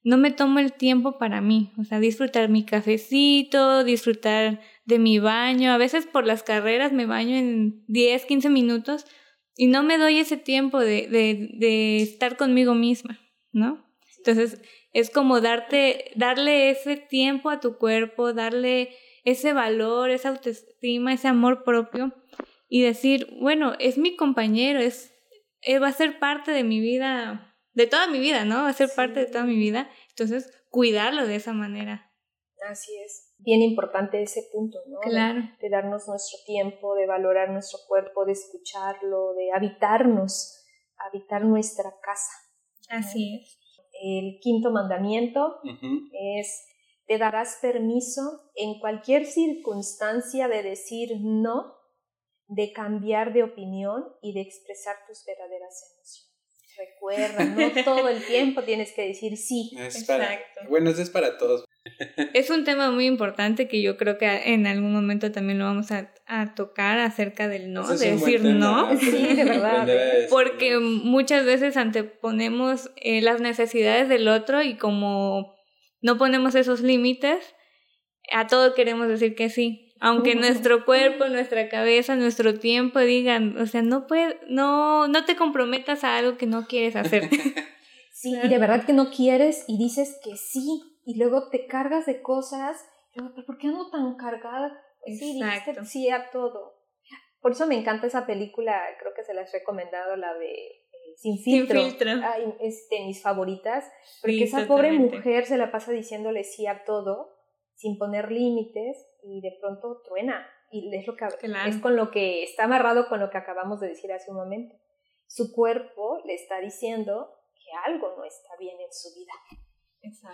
no 0.03 0.17
me 0.17 0.31
tomo 0.31 0.59
el 0.59 0.73
tiempo 0.73 1.17
para 1.17 1.41
mí? 1.41 1.71
O 1.77 1.83
sea, 1.83 1.99
disfrutar 1.99 2.49
mi 2.49 2.65
cafecito, 2.65 3.83
disfrutar 3.83 4.61
de 4.85 4.99
mi 4.99 5.19
baño. 5.19 5.71
A 5.71 5.77
veces 5.77 6.05
por 6.05 6.25
las 6.25 6.43
carreras 6.43 6.91
me 6.91 7.05
baño 7.05 7.35
en 7.35 7.83
10, 7.87 8.25
15 8.25 8.49
minutos 8.49 9.05
y 9.55 9.67
no 9.67 9.83
me 9.83 9.97
doy 9.97 10.19
ese 10.19 10.37
tiempo 10.37 10.79
de, 10.79 11.07
de, 11.07 11.49
de 11.53 11.97
estar 11.97 12.37
conmigo 12.37 12.73
misma, 12.73 13.19
¿no? 13.51 13.85
Entonces, 14.17 14.61
es 14.93 15.09
como 15.09 15.41
darte, 15.41 16.11
darle 16.15 16.69
ese 16.69 16.97
tiempo 16.97 17.49
a 17.49 17.59
tu 17.59 17.77
cuerpo, 17.77 18.33
darle 18.33 18.95
ese 19.23 19.53
valor, 19.53 20.09
esa 20.09 20.29
autoestima, 20.29 21.13
ese 21.13 21.27
amor 21.27 21.63
propio 21.63 22.13
y 22.69 22.81
decir, 22.81 23.27
bueno, 23.39 23.73
es 23.79 23.97
mi 23.97 24.15
compañero, 24.15 24.79
es, 24.79 25.13
eh, 25.61 25.79
va 25.79 25.89
a 25.89 25.93
ser 25.93 26.19
parte 26.19 26.51
de 26.51 26.63
mi 26.63 26.79
vida, 26.79 27.50
de 27.73 27.87
toda 27.87 28.07
mi 28.07 28.19
vida, 28.19 28.45
¿no? 28.45 28.63
Va 28.63 28.69
a 28.69 28.73
ser 28.73 28.89
parte 28.95 29.21
de 29.21 29.25
toda 29.27 29.45
mi 29.45 29.55
vida. 29.55 29.89
Entonces, 30.09 30.51
cuidarlo 30.69 31.27
de 31.27 31.35
esa 31.35 31.53
manera. 31.53 32.11
Así 32.69 32.95
es 33.03 33.31
bien 33.43 33.61
importante 33.61 34.21
ese 34.21 34.43
punto, 34.51 34.79
¿no? 34.87 34.99
Claro. 34.99 35.41
De, 35.59 35.69
darnos 35.69 36.07
nuestro 36.07 36.39
tiempo, 36.45 36.95
de 36.95 37.07
valorar 37.07 37.49
nuestro 37.49 37.79
cuerpo, 37.87 38.25
de 38.25 38.33
escucharlo, 38.33 39.33
de 39.33 39.51
habitarnos, 39.51 40.63
habitar 40.97 41.43
nuestra 41.43 41.91
casa. 42.01 42.33
Así 42.89 43.41
es. 43.41 43.59
El 44.01 44.39
quinto 44.41 44.71
mandamiento 44.71 45.59
es, 46.11 46.67
te 47.05 47.17
darás 47.17 47.59
permiso 47.61 48.21
en 48.55 48.79
cualquier 48.79 49.25
circunstancia 49.25 50.47
de 50.47 50.63
decir 50.63 51.09
no, 51.21 51.75
de 52.47 52.73
cambiar 52.73 53.33
de 53.33 53.43
opinión 53.43 54.05
y 54.21 54.33
de 54.33 54.41
expresar 54.41 54.95
tus 55.07 55.23
verdaderas 55.25 55.93
emociones. 55.93 56.30
Recuerda, 56.81 57.45
no 57.45 57.71
todo 57.85 58.09
el 58.09 58.23
tiempo 58.23 58.63
tienes 58.63 58.91
que 58.93 59.07
decir 59.07 59.37
sí. 59.37 59.71
Exacto. 59.77 60.61
bueno, 60.69 60.89
eso 60.89 61.01
es 61.01 61.09
para 61.09 61.37
todos. 61.37 61.65
Es 62.33 62.49
un 62.49 62.63
tema 62.63 62.91
muy 62.91 63.05
importante 63.05 63.67
que 63.67 63.81
yo 63.81 63.97
creo 63.97 64.17
que 64.17 64.53
en 64.53 64.67
algún 64.67 64.93
momento 64.93 65.31
también 65.31 65.59
lo 65.59 65.65
vamos 65.65 65.91
a, 65.91 66.13
tocar 66.55 66.99
acerca 66.99 67.47
del 67.47 67.73
no, 67.73 67.87
de 67.87 68.11
decir 68.11 68.43
no. 68.43 68.97
Sí, 68.97 69.35
de 69.35 69.43
verdad. 69.43 69.87
Porque 70.29 70.77
muchas 70.79 71.45
veces 71.45 71.77
anteponemos 71.77 72.91
eh, 72.95 73.21
las 73.21 73.41
necesidades 73.41 74.07
del 74.09 74.27
otro 74.27 74.61
y 74.61 74.75
como 74.75 75.55
no 76.01 76.17
ponemos 76.17 76.55
esos 76.55 76.81
límites, 76.81 77.53
a 78.31 78.47
todo 78.47 78.73
queremos 78.73 79.07
decir 79.07 79.35
que 79.35 79.49
sí. 79.49 79.90
Aunque 80.03 80.33
nuestro 80.33 80.83
cuerpo, 80.83 81.27
nuestra 81.27 81.69
cabeza, 81.69 82.15
nuestro 82.15 82.57
tiempo 82.57 82.99
digan, 82.99 83.55
o 83.59 83.67
sea, 83.67 83.83
no 83.83 84.07
puede, 84.07 84.39
no, 84.47 85.07
no 85.07 85.25
te 85.25 85.35
comprometas 85.35 86.03
a 86.03 86.17
algo 86.17 86.37
que 86.37 86.47
no 86.47 86.65
quieres 86.67 86.95
hacer. 86.95 87.29
Sí, 88.13 88.37
y 88.43 88.49
de 88.49 88.59
verdad 88.59 88.85
que 88.85 88.93
no 88.93 89.09
quieres 89.09 89.65
y 89.67 89.79
dices 89.79 90.19
que 90.23 90.37
sí, 90.37 90.99
y 91.05 91.17
luego 91.17 91.49
te 91.49 91.65
cargas 91.65 92.05
de 92.05 92.21
cosas, 92.21 92.77
pero 93.15 93.33
¿por 93.47 93.57
qué 93.57 93.65
ando 93.65 93.89
tan 93.89 94.15
cargada? 94.15 94.79
Sí, 95.07 95.41
dijiste 95.41 95.83
sí 95.85 96.07
a 96.11 96.29
todo. 96.29 96.75
Por 97.41 97.53
eso 97.53 97.65
me 97.65 97.79
encanta 97.79 98.05
esa 98.05 98.27
película, 98.27 98.79
creo 98.99 99.13
que 99.15 99.23
se 99.23 99.33
la 99.33 99.41
he 99.41 99.51
recomendado, 99.51 100.15
la 100.17 100.35
de 100.35 100.51
eh, 100.51 101.15
Sin 101.17 101.39
filtro. 101.39 101.81
Sin 101.81 101.89
filtro. 101.89 102.11
Ay, 102.23 102.53
es 102.59 102.87
de 102.91 102.99
mis 103.05 103.23
favoritas, 103.23 103.91
porque 104.21 104.43
esa 104.43 104.67
pobre 104.67 104.91
mujer 104.91 105.47
se 105.47 105.57
la 105.57 105.71
pasa 105.71 105.91
diciéndole 105.91 106.43
sí 106.43 106.67
a 106.67 106.83
todo, 106.83 107.39
sin 107.73 107.97
poner 107.97 108.31
límites, 108.31 109.03
y 109.23 109.41
de 109.41 109.57
pronto 109.59 110.01
truena. 110.03 110.47
Y 110.71 110.95
es, 110.95 111.05
lo 111.05 111.15
que, 111.15 111.25
es 111.67 111.77
con 111.77 111.95
lo 111.95 112.11
que 112.11 112.43
está 112.43 112.63
amarrado 112.63 113.09
con 113.09 113.19
lo 113.19 113.29
que 113.29 113.37
acabamos 113.37 113.79
de 113.79 113.89
decir 113.89 114.11
hace 114.11 114.31
un 114.31 114.37
momento. 114.37 114.75
Su 115.27 115.51
cuerpo 115.53 116.21
le 116.25 116.33
está 116.33 116.59
diciendo 116.59 117.29
que 117.53 117.91
algo 117.91 118.15
no 118.17 118.23
está 118.23 118.55
bien 118.57 118.79
en 118.79 118.91
su 118.91 119.09
vida. 119.13 119.33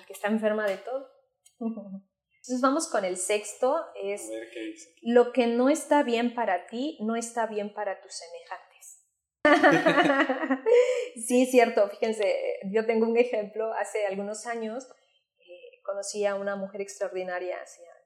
Que 0.05 0.13
está 0.13 0.27
enferma 0.27 0.67
de 0.67 0.77
todo. 0.77 1.09
Entonces 2.47 2.61
vamos 2.61 2.87
con 2.89 3.03
el 3.03 3.17
sexto, 3.17 3.75
es 4.01 4.29
lo 5.01 5.33
que 5.33 5.47
no 5.47 5.67
está 5.67 6.03
bien 6.03 6.33
para 6.33 6.65
ti, 6.67 6.97
no 7.01 7.17
está 7.17 7.45
bien 7.45 7.73
para 7.73 7.99
tus 7.99 8.13
semejantes. 8.13 8.67
sí, 11.27 11.45
cierto, 11.47 11.89
fíjense, 11.89 12.59
yo 12.71 12.85
tengo 12.85 13.05
un 13.05 13.17
ejemplo, 13.17 13.73
hace 13.73 14.05
algunos 14.05 14.45
años 14.45 14.87
eh, 15.39 15.81
conocí 15.83 16.25
a 16.25 16.35
una 16.35 16.55
mujer 16.55 16.79
extraordinaria, 16.79 17.57
la 17.57 17.96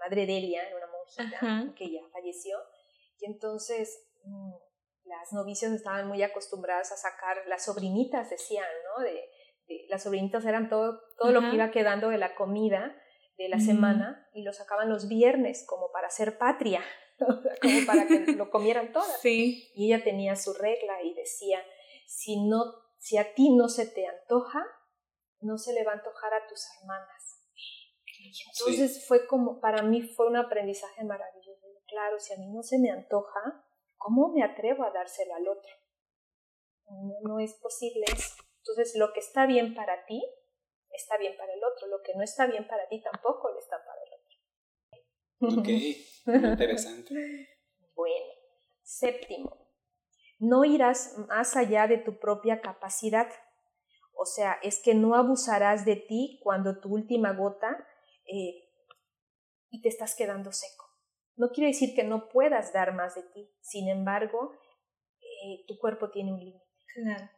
madre 0.00 0.26
Delia, 0.26 0.62
una 0.76 0.86
monjita 0.86 1.74
que 1.76 1.92
ya 1.92 2.00
falleció, 2.12 2.58
y 3.20 3.26
entonces 3.26 4.08
mm, 4.24 4.52
las 5.04 5.32
novicias 5.32 5.72
estaban 5.72 6.08
muy 6.08 6.22
acostumbradas 6.22 6.92
a 6.92 6.96
sacar, 6.96 7.36
las 7.46 7.64
sobrinitas 7.64 8.30
decían, 8.30 8.66
¿no? 8.84 9.04
De, 9.04 9.28
las 9.88 10.02
sobrinitas 10.02 10.44
eran 10.44 10.68
todo, 10.68 11.00
todo 11.16 11.30
lo 11.30 11.40
que 11.42 11.54
iba 11.54 11.70
quedando 11.70 12.08
de 12.08 12.18
la 12.18 12.34
comida 12.34 12.96
de 13.38 13.48
la 13.48 13.60
semana 13.60 14.28
y 14.34 14.42
lo 14.42 14.52
sacaban 14.52 14.90
los 14.90 15.08
viernes 15.08 15.64
como 15.64 15.92
para 15.92 16.08
hacer 16.08 16.38
patria, 16.38 16.82
como 17.62 17.86
para 17.86 18.06
que 18.06 18.32
lo 18.32 18.50
comieran 18.50 18.92
todas. 18.92 19.20
Sí. 19.20 19.70
Y 19.74 19.86
ella 19.86 20.02
tenía 20.02 20.34
su 20.34 20.54
regla 20.54 21.02
y 21.04 21.14
decía, 21.14 21.62
si, 22.06 22.48
no, 22.48 22.64
si 22.98 23.16
a 23.16 23.32
ti 23.34 23.54
no 23.54 23.68
se 23.68 23.86
te 23.86 24.06
antoja, 24.06 24.66
no 25.40 25.56
se 25.56 25.72
le 25.72 25.84
va 25.84 25.92
a 25.92 25.94
antojar 25.94 26.34
a 26.34 26.46
tus 26.48 26.66
hermanas. 26.80 27.19
Entonces 28.26 29.06
fue 29.06 29.26
como, 29.26 29.60
para 29.60 29.82
mí 29.82 30.02
fue 30.02 30.26
un 30.26 30.36
aprendizaje 30.36 31.04
maravilloso. 31.04 31.66
Claro, 31.86 32.20
si 32.20 32.32
a 32.32 32.36
mí 32.36 32.46
no 32.48 32.62
se 32.62 32.78
me 32.78 32.90
antoja, 32.90 33.64
¿cómo 33.96 34.28
me 34.28 34.44
atrevo 34.44 34.84
a 34.84 34.90
dárselo 34.90 35.34
al 35.34 35.48
otro? 35.48 35.72
No, 36.86 37.14
no 37.22 37.40
es 37.40 37.54
posible 37.54 38.04
eso. 38.12 38.36
Entonces, 38.58 38.96
lo 38.96 39.12
que 39.12 39.20
está 39.20 39.46
bien 39.46 39.74
para 39.74 40.04
ti, 40.06 40.22
está 40.90 41.16
bien 41.16 41.36
para 41.36 41.52
el 41.52 41.60
otro. 41.64 41.88
Lo 41.88 42.02
que 42.02 42.14
no 42.14 42.22
está 42.22 42.46
bien 42.46 42.66
para 42.68 42.88
ti 42.88 43.02
tampoco 43.02 43.50
lo 43.50 43.58
está 43.58 43.76
para 43.84 44.00
el 44.02 44.12
otro. 44.14 45.60
Ok, 45.60 45.68
interesante. 46.26 47.48
bueno, 47.94 48.26
séptimo, 48.82 49.56
no 50.38 50.64
irás 50.64 51.16
más 51.28 51.56
allá 51.56 51.86
de 51.86 51.98
tu 51.98 52.18
propia 52.18 52.60
capacidad. 52.60 53.26
O 54.14 54.26
sea, 54.26 54.58
es 54.62 54.80
que 54.82 54.94
no 54.94 55.14
abusarás 55.14 55.84
de 55.86 55.96
ti 55.96 56.40
cuando 56.42 56.78
tu 56.78 56.92
última 56.92 57.32
gota 57.32 57.86
eh, 58.30 58.70
y 59.70 59.82
te 59.82 59.88
estás 59.88 60.14
quedando 60.14 60.52
seco. 60.52 60.86
No 61.36 61.50
quiere 61.50 61.68
decir 61.68 61.94
que 61.94 62.04
no 62.04 62.28
puedas 62.28 62.72
dar 62.72 62.94
más 62.94 63.14
de 63.14 63.22
ti. 63.22 63.50
Sin 63.60 63.88
embargo, 63.88 64.52
eh, 65.20 65.64
tu 65.66 65.78
cuerpo 65.78 66.10
tiene 66.10 66.32
un 66.32 66.40
límite. 66.40 66.66
Claro. 66.94 67.30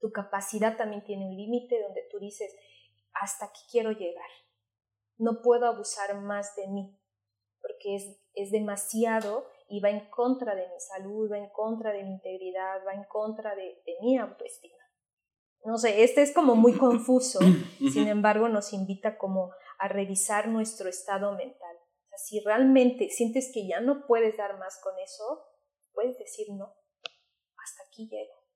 Tu 0.00 0.10
capacidad 0.12 0.76
también 0.76 1.02
tiene 1.04 1.26
un 1.26 1.36
límite 1.36 1.80
donde 1.80 2.02
tú 2.10 2.18
dices, 2.18 2.54
hasta 3.14 3.46
aquí 3.46 3.60
quiero 3.70 3.92
llegar. 3.92 4.28
No 5.18 5.40
puedo 5.42 5.66
abusar 5.66 6.14
más 6.20 6.54
de 6.56 6.68
mí, 6.68 7.00
porque 7.62 7.96
es, 7.96 8.20
es 8.34 8.50
demasiado 8.50 9.46
y 9.68 9.80
va 9.80 9.90
en 9.90 10.10
contra 10.10 10.54
de 10.54 10.68
mi 10.68 10.80
salud, 10.80 11.30
va 11.32 11.38
en 11.38 11.48
contra 11.50 11.92
de 11.92 12.04
mi 12.04 12.10
integridad, 12.10 12.84
va 12.86 12.92
en 12.92 13.04
contra 13.04 13.54
de, 13.54 13.82
de 13.86 13.96
mi 14.02 14.18
autoestima. 14.18 14.76
No 15.64 15.78
sé, 15.78 16.04
este 16.04 16.22
es 16.22 16.32
como 16.32 16.54
muy 16.54 16.72
confuso, 16.78 17.40
sin 17.78 18.08
embargo 18.08 18.48
nos 18.48 18.72
invita 18.72 19.16
como 19.16 19.52
a 19.78 19.88
revisar 19.88 20.48
nuestro 20.48 20.88
estado 20.88 21.32
mental. 21.36 21.76
O 21.76 22.08
sea, 22.08 22.18
si 22.18 22.40
realmente 22.40 23.10
sientes 23.10 23.50
que 23.52 23.66
ya 23.68 23.80
no 23.80 24.06
puedes 24.06 24.36
dar 24.36 24.58
más 24.58 24.78
con 24.82 24.94
eso, 24.98 25.42
puedes 25.92 26.18
decir 26.18 26.46
no, 26.50 26.64
hasta 26.64 27.82
aquí 27.88 28.08
llego. 28.08 28.46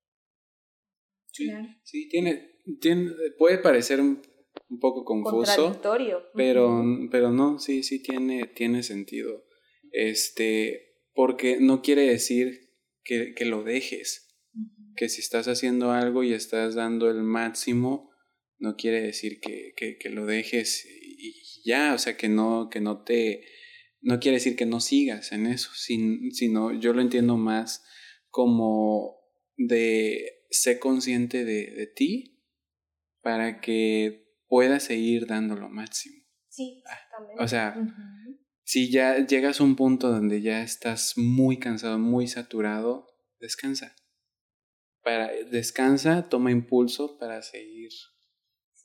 Sí, 1.84 2.08
tiene, 2.08 2.60
tiene, 2.80 3.12
puede 3.38 3.58
parecer 3.58 4.00
un, 4.00 4.22
poco 4.80 5.04
confuso. 5.04 5.80
Pero, 6.34 6.84
pero 7.10 7.30
no, 7.30 7.58
sí, 7.58 7.82
sí 7.82 8.02
tiene, 8.02 8.46
tiene 8.46 8.82
sentido. 8.82 9.44
Este, 9.92 10.96
porque 11.14 11.58
no 11.60 11.82
quiere 11.82 12.02
decir 12.02 12.72
que, 13.02 13.34
que 13.34 13.44
lo 13.44 13.62
dejes. 13.62 14.28
Que 14.96 15.08
si 15.08 15.20
estás 15.20 15.48
haciendo 15.48 15.92
algo 15.92 16.24
y 16.24 16.34
estás 16.34 16.74
dando 16.74 17.08
el 17.08 17.22
máximo, 17.22 18.10
no 18.58 18.76
quiere 18.76 19.00
decir 19.00 19.40
que, 19.40 19.72
que, 19.76 19.96
que 19.98 20.10
lo 20.10 20.26
dejes 20.26 20.84
y, 21.64 21.70
ya, 21.70 21.94
o 21.94 21.98
sea, 21.98 22.16
que 22.16 22.28
no, 22.28 22.68
que 22.70 22.80
no 22.80 23.02
te, 23.02 23.44
no 24.00 24.20
quiere 24.20 24.36
decir 24.36 24.56
que 24.56 24.66
no 24.66 24.80
sigas 24.80 25.32
en 25.32 25.46
eso, 25.46 25.70
sino 25.74 26.72
yo 26.72 26.92
lo 26.92 27.00
entiendo 27.00 27.36
más 27.36 27.84
como 28.28 29.20
de 29.56 30.44
sé 30.50 30.78
consciente 30.78 31.44
de, 31.44 31.70
de 31.70 31.86
ti 31.86 32.40
para 33.22 33.60
que 33.60 34.30
puedas 34.48 34.84
seguir 34.84 35.26
dando 35.26 35.56
lo 35.56 35.68
máximo. 35.68 36.16
Sí, 36.48 36.82
ah, 36.86 36.94
exactamente. 36.94 37.42
O 37.42 37.48
sea, 37.48 37.76
si 38.64 38.90
ya 38.90 39.24
llegas 39.26 39.60
a 39.60 39.64
un 39.64 39.76
punto 39.76 40.10
donde 40.10 40.42
ya 40.42 40.62
estás 40.62 41.14
muy 41.16 41.58
cansado, 41.58 41.98
muy 41.98 42.26
saturado, 42.26 43.06
descansa. 43.38 43.94
Para, 45.02 45.32
descansa, 45.50 46.28
toma 46.28 46.50
impulso 46.50 47.18
para 47.18 47.42
seguir, 47.42 47.90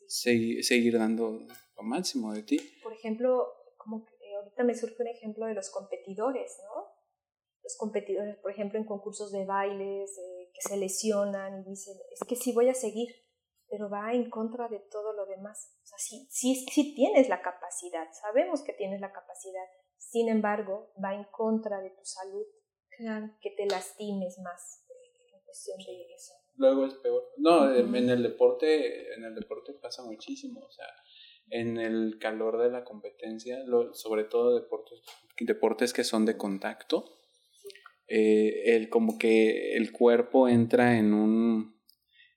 seguir, 0.08 0.64
seguir 0.64 0.98
dando 0.98 1.46
lo 1.76 1.84
máximo 1.84 2.34
de 2.34 2.44
ti. 2.44 2.58
Por 2.84 2.94
ejemplo, 2.94 3.48
como 3.78 4.06
que 4.06 4.36
ahorita 4.36 4.64
me 4.64 4.76
surge 4.76 4.96
un 5.00 5.08
ejemplo 5.08 5.46
de 5.46 5.54
los 5.54 5.70
competidores, 5.70 6.58
¿no? 6.64 6.88
Los 7.64 7.78
competidores, 7.78 8.38
por 8.38 8.52
ejemplo, 8.52 8.80
en 8.80 8.86
concursos 8.86 9.32
de 9.32 9.46
bailes, 9.46 10.16
que 10.54 10.62
se 10.62 10.78
lesionan 10.78 11.62
y 11.62 11.70
dicen, 11.70 11.98
es 12.12 12.20
que 12.28 12.36
sí 12.36 12.54
voy 12.54 12.70
a 12.70 12.74
seguir, 12.74 13.10
pero 13.68 13.90
va 13.90 14.14
en 14.14 14.30
contra 14.30 14.68
de 14.68 14.80
todo 14.92 15.14
lo 15.14 15.26
demás. 15.26 15.76
O 15.84 15.86
sea, 15.88 15.98
sí, 15.98 16.28
sí, 16.30 16.66
sí 16.72 16.94
tienes 16.96 17.28
la 17.28 17.42
capacidad, 17.42 18.08
sabemos 18.22 18.62
que 18.62 18.74
tienes 18.74 19.02
la 19.02 19.12
capacidad, 19.12 19.66
sin 19.98 20.30
embargo, 20.30 20.92
va 21.04 21.16
en 21.16 21.26
contra 21.26 21.82
de 21.82 21.90
tu 21.90 22.06
salud, 22.06 22.46
que 23.42 23.50
te 23.58 23.66
lastimes 23.66 24.38
más 24.40 24.86
en 25.34 25.44
cuestión 25.44 25.78
de 25.80 26.14
eso. 26.14 26.34
Luego 26.58 26.86
es 26.86 26.94
peor. 26.94 27.34
No, 27.38 27.76
en 27.76 28.10
el 28.10 28.24
deporte, 28.24 29.14
en 29.14 29.26
el 29.26 29.36
deporte 29.36 29.74
pasa 29.74 30.04
muchísimo, 30.04 30.62
o 30.62 30.72
sea, 30.72 30.88
en 31.50 31.78
el 31.78 32.18
calor 32.20 32.62
de 32.62 32.70
la 32.70 32.84
competencia, 32.84 33.60
sobre 33.94 34.24
todo 34.24 34.56
deportes, 34.56 35.02
deportes 35.40 35.94
que 35.94 36.04
son 36.04 36.26
de 36.26 36.38
contacto, 36.38 37.06
eh, 38.08 38.76
el, 38.76 38.90
como 38.90 39.18
que 39.18 39.76
el 39.76 39.92
cuerpo 39.92 40.48
entra 40.48 40.98
en 40.98 41.14
un, 41.14 41.76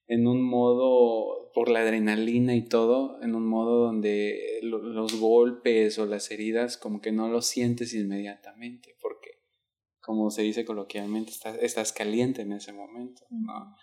en 0.07 0.27
un 0.27 0.43
modo, 0.43 1.51
por 1.55 1.71
la 1.71 1.81
adrenalina 1.81 2.55
y 2.55 2.69
todo, 2.69 3.21
en 3.23 3.35
un 3.35 3.47
modo 3.47 3.85
donde 3.85 4.61
los 4.63 5.19
golpes 5.19 5.99
o 5.99 6.07
las 6.07 6.31
heridas 6.31 6.77
como 6.77 7.01
que 7.01 7.13
no 7.13 7.29
los 7.29 7.47
sientes 7.47 7.95
inmediatamente, 7.95 8.97
porque 9.01 9.43
como 10.01 10.31
se 10.31 10.43
dice 10.43 10.65
coloquialmente, 10.65 11.33
estás, 11.33 11.59
estás 11.61 11.93
caliente 11.93 12.43
en 12.43 12.53
ese 12.53 12.73
momento, 12.73 13.27
¿no? 13.31 13.75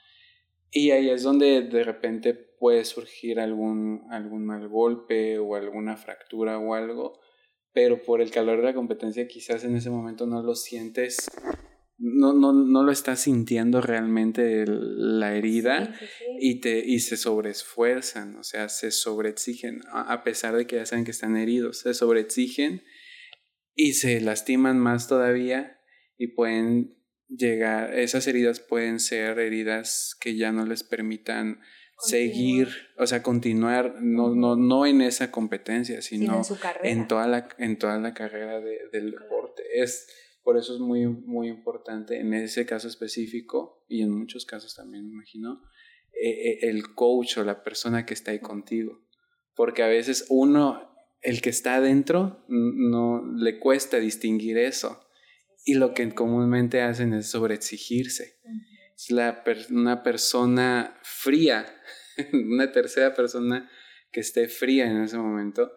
Y 0.72 0.92
ahí 0.92 1.10
es 1.10 1.24
donde 1.24 1.62
de 1.62 1.84
repente 1.84 2.34
puede 2.66 2.84
surgir 2.84 3.40
algún, 3.40 4.08
algún 4.10 4.44
mal 4.44 4.68
golpe 4.68 5.38
o 5.38 5.54
alguna 5.54 5.98
fractura 5.98 6.58
o 6.58 6.74
algo, 6.74 7.20
pero 7.72 8.02
por 8.02 8.22
el 8.22 8.32
calor 8.32 8.58
de 8.58 8.64
la 8.64 8.74
competencia 8.74 9.28
quizás 9.28 9.64
en 9.66 9.76
ese 9.76 9.92
momento 9.92 10.26
no 10.26 10.42
lo 10.42 10.56
sientes 10.56 11.30
no, 12.00 12.34
no, 12.34 12.54
no 12.54 12.82
lo 12.82 12.92
estás 12.92 13.20
sintiendo 13.20 13.82
realmente 13.82 14.66
la 14.68 15.36
herida 15.36 15.96
Y, 16.40 16.60
te, 16.60 16.84
y 16.84 17.02
se 17.02 17.18
sobreesfuerzan, 17.18 18.36
o 18.38 18.44
sea, 18.44 18.68
se 18.68 18.90
sobreexigen, 18.90 19.82
a 19.92 20.24
pesar 20.24 20.56
de 20.56 20.66
que 20.66 20.78
ya 20.78 20.88
saben 20.88 21.06
que 21.06 21.12
están 21.12 21.38
heridos, 21.38 21.82
se 21.82 21.94
sobreexigen 21.94 22.82
y 23.76 23.94
se 23.94 24.22
lastiman 24.22 24.80
más 24.80 25.08
todavía 25.08 25.80
y 26.18 26.30
pueden 26.30 26.98
llegar, 27.28 27.94
esas 27.94 28.26
heridas 28.26 28.60
pueden 28.60 29.00
ser 29.00 29.38
heridas 29.38 30.18
que 30.20 30.36
ya 30.36 30.52
no 30.52 30.66
les 30.66 30.82
permitan 30.82 31.60
seguir, 31.98 32.70
o 32.98 33.08
sea, 33.08 33.24
continuar, 33.24 34.02
no, 34.02 34.36
no, 34.36 34.56
no 34.56 34.86
en 34.86 35.02
esa 35.02 35.32
competencia, 35.32 36.02
sino, 36.02 36.42
en, 36.84 37.08
toda 37.08 37.28
la, 37.28 37.48
en 37.58 37.78
toda 37.78 38.00
la 38.00 38.14
carrera 38.14 38.60
del 38.60 39.12
deporte. 39.12 39.64
Es, 39.74 40.08
por 40.44 40.58
eso 40.58 40.74
es 40.74 40.80
muy, 40.80 41.08
muy 41.08 41.48
importante 41.48 42.20
en 42.20 42.34
ese 42.34 42.66
caso 42.66 42.88
específico 42.88 43.86
y 43.88 44.02
en 44.02 44.12
muchos 44.12 44.46
casos 44.46 44.76
también, 44.76 45.08
me 45.08 45.14
imagino, 45.14 45.62
eh, 46.14 46.30
eh, 46.30 46.60
el 46.70 46.94
coach 46.94 47.38
o 47.38 47.44
la 47.44 47.64
persona 47.64 48.06
que 48.06 48.14
está 48.14 48.32
ahí 48.32 48.40
contigo. 48.40 49.02
Porque 49.56 49.84
a 49.84 49.88
veces 49.88 50.26
uno, 50.30 50.92
el 51.22 51.42
que 51.42 51.50
está 51.50 51.76
adentro, 51.76 52.46
no 52.48 53.24
le 53.36 53.60
cuesta 53.60 54.00
distinguir 54.00 54.58
eso. 54.58 55.02
Y 55.66 55.76
lo 55.76 55.94
que 55.94 56.14
comúnmente 56.14 56.82
hacen 56.82 57.14
es 57.14 57.28
sobreexigirse. 57.28 58.38
Es 58.96 59.12
la 59.12 59.44
una 59.72 60.04
persona 60.04 61.00
fría, 61.04 61.66
una 62.34 62.72
tercera 62.72 63.14
persona 63.14 63.70
que 64.12 64.22
esté 64.22 64.48
fría 64.48 64.86
en 64.86 65.04
ese 65.04 65.18
momento, 65.18 65.74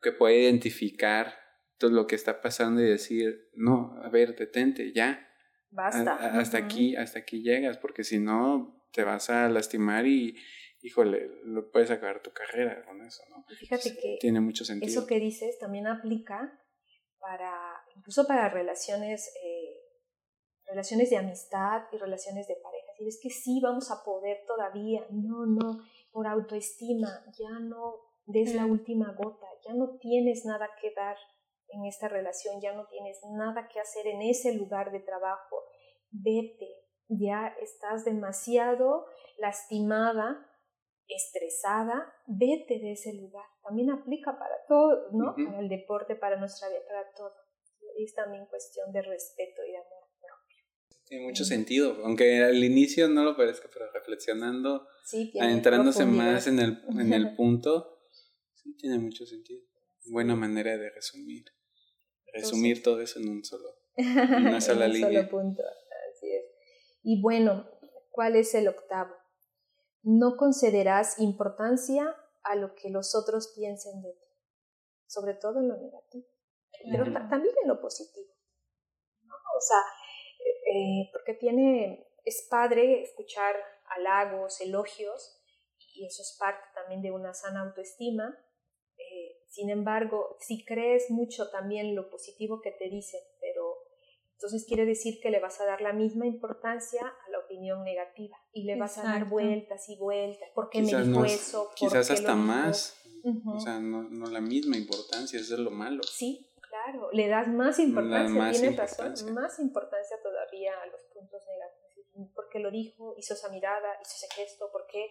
que 0.00 0.12
puede 0.12 0.42
identificar 0.42 1.34
todo 1.78 1.90
lo 1.92 2.06
que 2.06 2.16
está 2.16 2.40
pasando 2.40 2.80
y 2.82 2.88
decir, 2.88 3.50
no, 3.54 3.96
a 4.02 4.08
ver, 4.08 4.34
detente, 4.36 4.92
ya. 4.92 5.24
Basta. 5.70 6.14
hasta 6.38 6.58
aquí, 6.58 6.96
hasta 6.96 7.20
aquí 7.20 7.42
llegas, 7.42 7.78
porque 7.78 8.02
si 8.02 8.18
no, 8.18 8.86
te 8.92 9.04
vas 9.04 9.30
a 9.30 9.48
lastimar 9.48 10.06
y, 10.06 10.36
híjole, 10.80 11.30
lo 11.44 11.70
puedes 11.70 11.90
acabar 11.90 12.22
tu 12.22 12.32
carrera 12.32 12.84
con 12.84 13.02
eso, 13.02 13.22
¿no? 13.30 13.44
Fíjate 13.58 13.94
que 13.94 14.16
tiene 14.20 14.40
mucho 14.40 14.64
sentido. 14.64 14.90
Eso 14.90 15.06
que 15.06 15.20
dices 15.20 15.58
también 15.58 15.86
aplica 15.86 16.58
para, 17.20 17.52
incluso 17.96 18.26
para 18.26 18.48
relaciones, 18.48 19.30
eh, 19.44 19.57
relaciones 20.68 21.10
de 21.10 21.16
amistad 21.16 21.82
y 21.92 21.96
relaciones 21.96 22.46
de 22.46 22.56
pareja. 22.56 22.92
Si 22.96 23.06
es 23.06 23.20
que 23.22 23.30
sí 23.30 23.60
vamos 23.62 23.90
a 23.90 24.04
poder 24.04 24.44
todavía, 24.46 25.06
no, 25.10 25.46
no, 25.46 25.80
por 26.12 26.26
autoestima, 26.26 27.24
ya 27.38 27.58
no 27.60 27.94
des 28.26 28.54
la 28.54 28.66
última 28.66 29.14
gota, 29.16 29.46
ya 29.66 29.72
no 29.74 29.96
tienes 29.98 30.44
nada 30.44 30.68
que 30.80 30.92
dar 30.92 31.16
en 31.68 31.84
esta 31.84 32.08
relación, 32.08 32.60
ya 32.60 32.74
no 32.74 32.86
tienes 32.86 33.18
nada 33.30 33.68
que 33.68 33.80
hacer 33.80 34.06
en 34.06 34.22
ese 34.22 34.54
lugar 34.54 34.92
de 34.92 35.00
trabajo, 35.00 35.56
vete, 36.10 36.68
ya 37.08 37.54
estás 37.60 38.04
demasiado 38.04 39.06
lastimada, 39.38 40.46
estresada, 41.08 42.12
vete 42.26 42.78
de 42.78 42.92
ese 42.92 43.14
lugar. 43.14 43.46
También 43.62 43.90
aplica 43.90 44.38
para 44.38 44.56
todo, 44.66 45.10
¿no? 45.12 45.34
Para 45.34 45.60
el 45.60 45.68
deporte, 45.68 46.16
para 46.16 46.36
nuestra 46.36 46.68
vida, 46.68 46.80
para 46.86 47.10
todo. 47.14 47.32
Es 47.96 48.14
también 48.14 48.46
cuestión 48.46 48.92
de 48.92 49.02
respeto 49.02 49.62
y 49.66 49.72
de 49.72 49.78
amor. 49.78 49.97
Tiene 51.08 51.24
mucho 51.24 51.44
sentido, 51.44 52.04
aunque 52.04 52.44
al 52.44 52.62
inicio 52.62 53.08
no 53.08 53.24
lo 53.24 53.36
parezca, 53.36 53.68
pero 53.72 53.90
reflexionando, 53.92 54.86
sí, 55.04 55.32
adentrándose 55.40 56.04
más 56.04 56.46
en 56.46 56.58
el, 56.58 56.82
en 56.98 57.12
el 57.12 57.34
punto, 57.36 58.02
sí 58.54 58.76
tiene 58.76 58.98
mucho 58.98 59.24
sentido. 59.24 59.62
Buena 60.10 60.36
manera 60.36 60.76
de 60.76 60.90
resumir 60.90 61.46
resumir 62.32 62.82
todo 62.82 63.00
eso 63.00 63.18
en 63.18 63.28
un 63.28 63.44
solo, 63.44 63.68
una 63.96 64.60
sola 64.60 64.86
en 64.86 64.92
un 64.92 65.00
Solo 65.00 65.28
punto, 65.28 65.62
así 65.62 66.30
es. 66.30 66.44
Y 67.02 67.20
bueno, 67.22 67.68
¿cuál 68.10 68.36
es 68.36 68.54
el 68.54 68.68
octavo? 68.68 69.14
No 70.02 70.36
concederás 70.36 71.18
importancia 71.18 72.16
a 72.42 72.54
lo 72.54 72.74
que 72.74 72.90
los 72.90 73.14
otros 73.14 73.52
piensen 73.54 74.02
de 74.02 74.12
ti, 74.12 74.26
sobre 75.06 75.34
todo 75.34 75.60
en 75.60 75.68
lo 75.68 75.76
negativo, 75.76 76.26
pero 76.90 77.04
también 77.28 77.54
en 77.62 77.68
lo 77.68 77.80
positivo. 77.80 78.32
O 79.26 79.60
sea, 79.60 79.78
eh, 80.70 81.02
eh, 81.02 81.10
porque 81.12 81.34
tiene, 81.34 82.06
es 82.24 82.46
padre 82.50 83.02
escuchar 83.02 83.56
halagos, 83.96 84.60
elogios, 84.60 85.42
y 85.94 86.06
eso 86.06 86.22
es 86.22 86.36
parte 86.38 86.64
también 86.74 87.02
de 87.02 87.10
una 87.10 87.34
sana 87.34 87.62
autoestima, 87.62 88.36
sin 89.48 89.70
embargo, 89.70 90.36
si 90.40 90.64
crees 90.64 91.10
mucho 91.10 91.50
también 91.50 91.94
lo 91.94 92.10
positivo 92.10 92.60
que 92.60 92.70
te 92.70 92.88
dicen, 92.88 93.20
pero 93.40 93.76
entonces 94.34 94.64
quiere 94.68 94.84
decir 94.84 95.18
que 95.20 95.30
le 95.30 95.40
vas 95.40 95.60
a 95.60 95.64
dar 95.64 95.80
la 95.80 95.92
misma 95.92 96.26
importancia 96.26 97.00
a 97.00 97.30
la 97.30 97.40
opinión 97.40 97.82
negativa 97.82 98.36
y 98.52 98.64
le 98.64 98.78
vas 98.78 98.98
a 98.98 99.02
dar 99.02 99.28
vueltas 99.28 99.88
y 99.88 99.96
vueltas. 99.96 100.48
¿Por 100.54 100.70
qué 100.70 100.82
me 100.82 100.94
dijo 100.94 101.24
eso? 101.24 101.70
Quizás 101.74 102.10
hasta 102.10 102.36
más. 102.36 102.94
O 103.52 103.58
sea, 103.58 103.80
no, 103.80 104.08
no, 104.08 104.26
la 104.26 104.40
misma 104.40 104.76
importancia, 104.76 105.40
eso 105.40 105.54
es 105.54 105.60
lo 105.60 105.70
malo. 105.70 106.02
Sí, 106.04 106.47
claro, 106.84 107.10
le 107.12 107.28
das 107.28 107.48
más 107.48 107.78
importancia, 107.78 108.50
tienes 108.50 108.76
razón, 108.76 109.34
más 109.34 109.58
importancia 109.58 110.16
todavía 110.22 110.72
a 110.80 110.86
los 110.86 111.00
puntos 111.12 111.42
negativos. 111.46 112.34
¿Por 112.34 112.48
qué 112.48 112.58
lo 112.58 112.70
dijo? 112.70 113.14
Hizo 113.16 113.34
esa 113.34 113.48
mirada, 113.50 113.98
hizo 114.02 114.12
ese 114.14 114.34
gesto, 114.34 114.70
¿por 114.72 114.86
qué? 114.86 115.08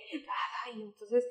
Ay, 0.65 0.81
entonces 0.81 1.25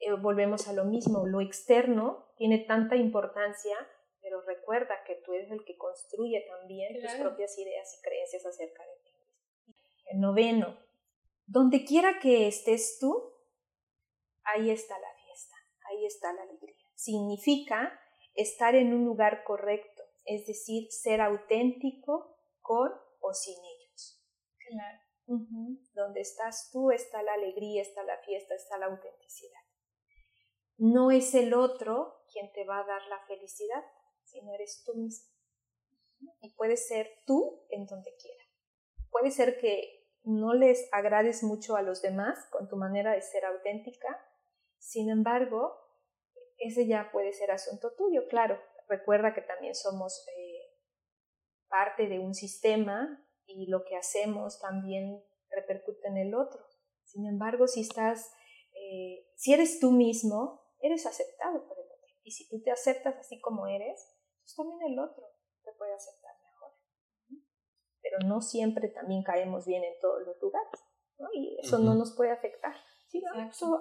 eh, 0.00 0.12
volvemos 0.12 0.68
a 0.68 0.72
lo 0.72 0.84
mismo, 0.84 1.26
lo 1.26 1.40
externo 1.40 2.32
tiene 2.36 2.58
tanta 2.58 2.96
importancia, 2.96 3.76
pero 4.20 4.42
recuerda 4.42 5.02
que 5.06 5.16
tú 5.16 5.32
eres 5.32 5.50
el 5.50 5.64
que 5.64 5.76
construye 5.76 6.44
también 6.48 7.00
tus 7.00 7.12
propias 7.14 7.58
ideas 7.58 7.98
y 7.98 8.02
creencias 8.02 8.46
acerca 8.46 8.84
de 8.84 8.96
ti. 9.04 9.10
El 10.06 10.20
noveno, 10.20 10.78
donde 11.46 11.84
quiera 11.84 12.18
que 12.20 12.46
estés 12.46 12.98
tú, 13.00 13.32
ahí 14.44 14.70
está 14.70 14.98
la 14.98 15.12
fiesta, 15.24 15.56
ahí 15.90 16.06
está 16.06 16.32
la 16.32 16.42
alegría. 16.42 16.76
Significa 16.94 18.00
estar 18.42 18.74
en 18.74 18.94
un 18.94 19.04
lugar 19.04 19.44
correcto, 19.44 20.02
es 20.24 20.46
decir, 20.46 20.90
ser 20.90 21.20
auténtico 21.20 22.36
con 22.60 22.90
o 23.20 23.34
sin 23.34 23.56
ellos. 23.64 24.24
Claro. 24.68 24.98
Donde 25.92 26.20
estás 26.20 26.70
tú 26.72 26.90
está 26.90 27.22
la 27.22 27.34
alegría, 27.34 27.82
está 27.82 28.02
la 28.02 28.16
fiesta, 28.18 28.54
está 28.54 28.78
la 28.78 28.86
autenticidad 28.86 29.60
no 30.78 31.10
es 31.10 31.34
el 31.34 31.54
otro 31.54 32.22
quien 32.32 32.50
te 32.52 32.64
va 32.64 32.78
a 32.78 32.86
dar 32.86 33.02
la 33.08 33.18
felicidad, 33.26 33.84
sino 34.22 34.54
eres 34.54 34.82
tú 34.86 34.94
mismo. 34.94 35.28
Y 36.40 36.54
puede 36.54 36.76
ser 36.76 37.10
tú 37.26 37.66
en 37.68 37.86
donde 37.86 38.14
quiera. 38.16 38.44
Puede 39.10 39.30
ser 39.30 39.58
que 39.58 40.06
no 40.22 40.54
les 40.54 40.88
agrades 40.92 41.42
mucho 41.42 41.76
a 41.76 41.82
los 41.82 42.00
demás 42.00 42.38
con 42.50 42.68
tu 42.68 42.76
manera 42.76 43.12
de 43.12 43.22
ser 43.22 43.44
auténtica, 43.44 44.08
sin 44.78 45.10
embargo, 45.10 45.76
ese 46.58 46.86
ya 46.86 47.10
puede 47.12 47.32
ser 47.32 47.50
asunto 47.50 47.92
tuyo, 47.96 48.26
claro. 48.28 48.60
Recuerda 48.88 49.34
que 49.34 49.42
también 49.42 49.74
somos 49.74 50.26
eh, 50.36 50.76
parte 51.68 52.08
de 52.08 52.18
un 52.18 52.34
sistema 52.34 53.24
y 53.46 53.66
lo 53.66 53.84
que 53.84 53.96
hacemos 53.96 54.60
también 54.60 55.22
repercute 55.50 56.08
en 56.08 56.16
el 56.18 56.34
otro. 56.34 56.60
Sin 57.04 57.26
embargo, 57.26 57.66
si 57.66 57.80
estás, 57.80 58.30
eh, 58.74 59.26
si 59.36 59.52
eres 59.52 59.80
tú 59.80 59.92
mismo, 59.92 60.62
eres 60.80 61.06
aceptado 61.06 61.66
por 61.66 61.78
el 61.78 61.84
otro. 61.84 62.06
Y 62.22 62.32
si 62.32 62.48
tú 62.48 62.62
te 62.62 62.70
aceptas 62.70 63.16
así 63.16 63.40
como 63.40 63.66
eres, 63.66 64.06
pues 64.40 64.54
también 64.54 64.92
el 64.92 64.98
otro 64.98 65.24
te 65.64 65.72
puede 65.72 65.94
aceptar 65.94 66.34
mejor. 66.42 66.72
Pero 68.02 68.18
no 68.26 68.40
siempre 68.40 68.88
también 68.88 69.22
caemos 69.22 69.66
bien 69.66 69.84
en 69.84 69.98
todos 70.00 70.22
los 70.26 70.40
lugares, 70.40 70.80
¿no? 71.18 71.28
Y 71.32 71.58
eso 71.60 71.78
no 71.78 71.94
nos 71.94 72.14
puede 72.16 72.30
afectar. 72.30 72.74
Sí, 73.08 73.22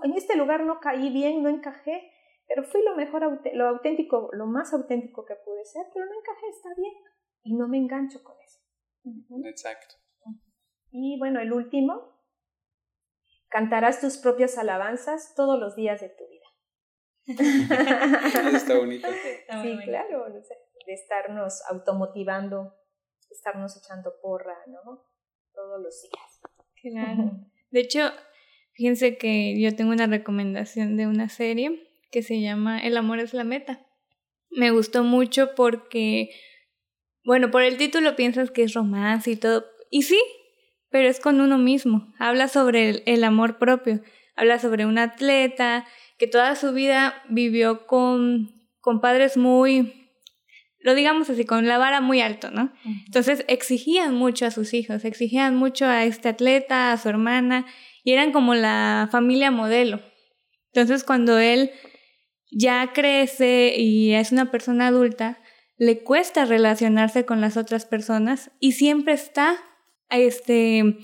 en 0.04 0.14
este 0.14 0.38
lugar 0.38 0.64
no 0.64 0.80
caí 0.80 1.10
bien, 1.10 1.44
no 1.44 1.50
encajé, 1.50 2.10
pero 2.48 2.64
fui 2.64 2.82
lo 2.84 2.96
mejor, 2.96 3.42
lo 3.54 3.68
auténtico, 3.68 4.30
lo 4.32 4.46
más 4.46 4.74
auténtico 4.74 5.26
que 5.26 5.36
pude 5.36 5.66
ser, 5.66 5.86
pero 5.94 6.06
no 6.06 6.14
encajé, 6.14 6.48
está 6.50 6.70
bien. 6.78 6.94
Y 7.44 7.56
no 7.56 7.68
me 7.68 7.78
engancho 7.78 8.24
con 8.24 8.36
eso. 8.42 8.60
Exacto. 9.46 9.96
Y 10.90 11.20
bueno, 11.20 11.42
el 11.42 11.52
último, 11.52 12.22
cantarás 13.50 14.00
tus 14.00 14.18
propias 14.18 14.58
alabanzas 14.58 15.34
todos 15.36 15.60
los 15.60 15.76
días 15.76 16.00
de 16.02 16.10
tu 16.10 16.24
vida. 16.28 16.38
Está 18.56 18.78
bonito. 18.78 19.08
sí, 19.62 19.78
claro, 19.84 20.26
de 20.30 20.94
estarnos 20.94 21.62
automotivando, 21.70 22.74
estarnos 23.30 23.76
echando 23.76 24.14
porra, 24.22 24.58
¿no? 24.68 25.04
Todos 25.54 25.82
los 25.82 26.02
días. 26.02 26.42
Claro. 26.82 27.32
De 27.72 27.82
hecho, 27.82 28.10
fíjense 28.72 29.18
que 29.18 29.60
yo 29.60 29.76
tengo 29.76 29.92
una 29.92 30.08
recomendación 30.08 30.96
de 30.96 31.08
una 31.08 31.28
serie 31.28 31.87
que 32.12 32.24
se 32.24 32.42
llama 32.42 32.80
El 32.80 32.98
amor 32.98 33.20
es 33.20 33.34
la 33.34 33.44
meta. 33.44 33.86
Me 34.50 34.72
gustó 34.72 35.04
mucho 35.04 35.56
porque, 35.56 36.30
bueno, 37.24 37.52
por 37.52 37.64
el 37.64 37.78
título 37.78 38.16
piensas 38.16 38.52
que 38.52 38.64
es 38.64 38.74
romance 38.74 39.32
y 39.32 39.36
todo, 39.36 39.66
y 39.92 40.04
sí, 40.04 40.22
pero 40.90 41.10
es 41.10 41.20
con 41.20 41.42
uno 41.42 41.58
mismo. 41.58 42.14
Habla 42.18 42.48
sobre 42.48 43.04
el 43.06 43.24
amor 43.24 43.58
propio, 43.58 44.02
habla 44.36 44.60
sobre 44.60 44.86
un 44.86 44.98
atleta 44.98 45.86
que 46.18 46.28
toda 46.28 46.56
su 46.56 46.74
vida 46.74 47.22
vivió 47.30 47.86
con, 47.86 48.70
con 48.80 49.02
padres 49.02 49.38
muy, 49.38 50.12
lo 50.80 50.96
digamos 50.96 51.30
así, 51.30 51.46
con 51.46 51.68
la 51.68 51.78
vara 51.78 52.02
muy 52.02 52.22
alto, 52.22 52.50
¿no? 52.50 52.74
Entonces 53.06 53.46
exigían 53.48 54.16
mucho 54.16 54.46
a 54.46 54.52
sus 54.52 54.74
hijos, 54.74 55.06
exigían 55.06 55.56
mucho 55.56 55.86
a 55.86 56.06
este 56.06 56.30
atleta, 56.30 56.92
a 56.92 56.98
su 56.98 57.10
hermana, 57.10 57.66
y 58.04 58.14
eran 58.14 58.32
como 58.32 58.56
la 58.56 59.10
familia 59.12 59.52
modelo. 59.52 60.02
Entonces 60.72 61.04
cuando 61.04 61.38
él 61.38 61.72
ya 62.52 62.92
crece 62.94 63.74
y 63.78 64.14
es 64.14 64.32
una 64.32 64.52
persona 64.52 64.88
adulta, 64.88 65.40
le 65.78 66.00
cuesta 66.00 66.46
relacionarse 66.46 67.26
con 67.26 67.42
las 67.42 67.58
otras 67.58 67.86
personas 67.86 68.52
y 68.60 68.74
siempre 68.74 69.14
está, 69.14 69.58
este, 70.10 70.98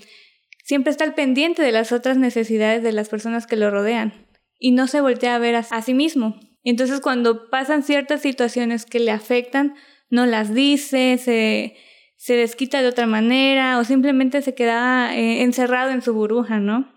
siempre 0.64 0.90
está 0.90 1.04
al 1.04 1.14
pendiente 1.14 1.62
de 1.62 1.72
las 1.72 1.92
otras 1.92 2.16
necesidades 2.16 2.82
de 2.82 2.92
las 2.92 3.08
personas 3.08 3.46
que 3.46 3.56
lo 3.56 3.70
rodean 3.70 4.26
y 4.58 4.72
no 4.72 4.86
se 4.86 5.00
voltea 5.00 5.36
a 5.36 5.38
ver 5.38 5.54
a, 5.56 5.82
sí 5.82 5.94
mismo. 5.94 6.40
Entonces 6.64 7.00
cuando 7.00 7.50
pasan 7.50 7.82
ciertas 7.82 8.22
situaciones 8.22 8.86
que 8.86 8.98
le 8.98 9.10
afectan, 9.10 9.74
no 10.10 10.26
las 10.26 10.54
dice, 10.54 11.18
se, 11.18 11.76
se 12.16 12.34
desquita 12.34 12.80
de 12.82 12.88
otra 12.88 13.06
manera 13.06 13.78
o 13.78 13.84
simplemente 13.84 14.42
se 14.42 14.54
queda 14.54 15.14
eh, 15.14 15.42
encerrado 15.42 15.90
en 15.90 16.02
su 16.02 16.14
burbuja, 16.14 16.58
¿no? 16.58 16.92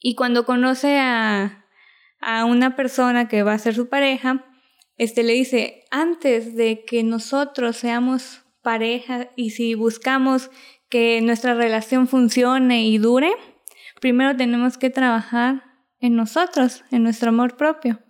Y 0.00 0.14
cuando 0.14 0.44
conoce 0.44 0.98
a, 0.98 1.61
a 2.22 2.44
una 2.44 2.76
persona 2.76 3.28
que 3.28 3.42
va 3.42 3.52
a 3.52 3.58
ser 3.58 3.74
su 3.74 3.88
pareja, 3.88 4.46
este 4.96 5.24
le 5.24 5.32
dice, 5.32 5.84
antes 5.90 6.54
de 6.54 6.84
que 6.84 7.02
nosotros 7.02 7.76
seamos 7.76 8.44
pareja 8.62 9.30
y 9.36 9.50
si 9.50 9.74
buscamos 9.74 10.50
que 10.88 11.20
nuestra 11.22 11.54
relación 11.54 12.06
funcione 12.06 12.86
y 12.86 12.98
dure, 12.98 13.32
primero 14.00 14.36
tenemos 14.36 14.78
que 14.78 14.90
trabajar 14.90 15.64
en 15.98 16.14
nosotros, 16.14 16.84
en 16.90 17.02
nuestro 17.02 17.30
amor 17.30 17.56
propio. 17.56 18.00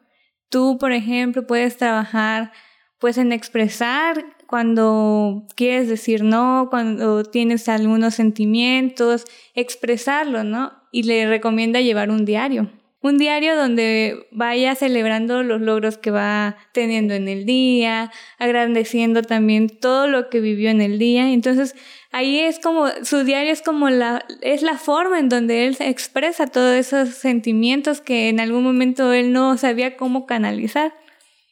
Tú, 0.50 0.76
por 0.78 0.92
ejemplo, 0.92 1.46
puedes 1.46 1.78
trabajar 1.78 2.52
pues 2.98 3.18
en 3.18 3.32
expresar 3.32 4.24
cuando 4.46 5.46
quieres 5.56 5.88
decir 5.88 6.22
no, 6.22 6.68
cuando 6.70 7.24
tienes 7.24 7.68
algunos 7.68 8.14
sentimientos, 8.14 9.24
expresarlo, 9.54 10.44
¿no? 10.44 10.72
Y 10.92 11.04
le 11.04 11.26
recomienda 11.26 11.80
llevar 11.80 12.10
un 12.10 12.24
diario 12.24 12.70
un 13.02 13.18
diario 13.18 13.56
donde 13.56 14.28
vaya 14.30 14.74
celebrando 14.74 15.42
los 15.42 15.60
logros 15.60 15.98
que 15.98 16.10
va 16.10 16.56
teniendo 16.72 17.14
en 17.14 17.28
el 17.28 17.44
día, 17.44 18.12
agradeciendo 18.38 19.22
también 19.22 19.68
todo 19.68 20.06
lo 20.06 20.30
que 20.30 20.40
vivió 20.40 20.70
en 20.70 20.80
el 20.80 20.98
día. 20.98 21.32
Entonces, 21.32 21.74
ahí 22.12 22.38
es 22.38 22.60
como, 22.60 22.86
su 23.02 23.24
diario 23.24 23.52
es 23.52 23.60
como 23.60 23.90
la, 23.90 24.24
es 24.40 24.62
la 24.62 24.78
forma 24.78 25.18
en 25.18 25.28
donde 25.28 25.66
él 25.66 25.76
expresa 25.80 26.46
todos 26.46 26.74
esos 26.74 27.10
sentimientos 27.10 28.00
que 28.00 28.28
en 28.28 28.38
algún 28.38 28.62
momento 28.62 29.12
él 29.12 29.32
no 29.32 29.58
sabía 29.58 29.96
cómo 29.96 30.24
canalizar. 30.24 30.94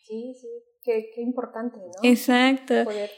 Sí, 0.06 0.34
sí, 0.40 0.48
qué, 0.84 1.10
qué 1.14 1.20
importante, 1.20 1.78
¿no? 1.78 2.08
Exacto. 2.08 2.84
Poder 2.84 3.10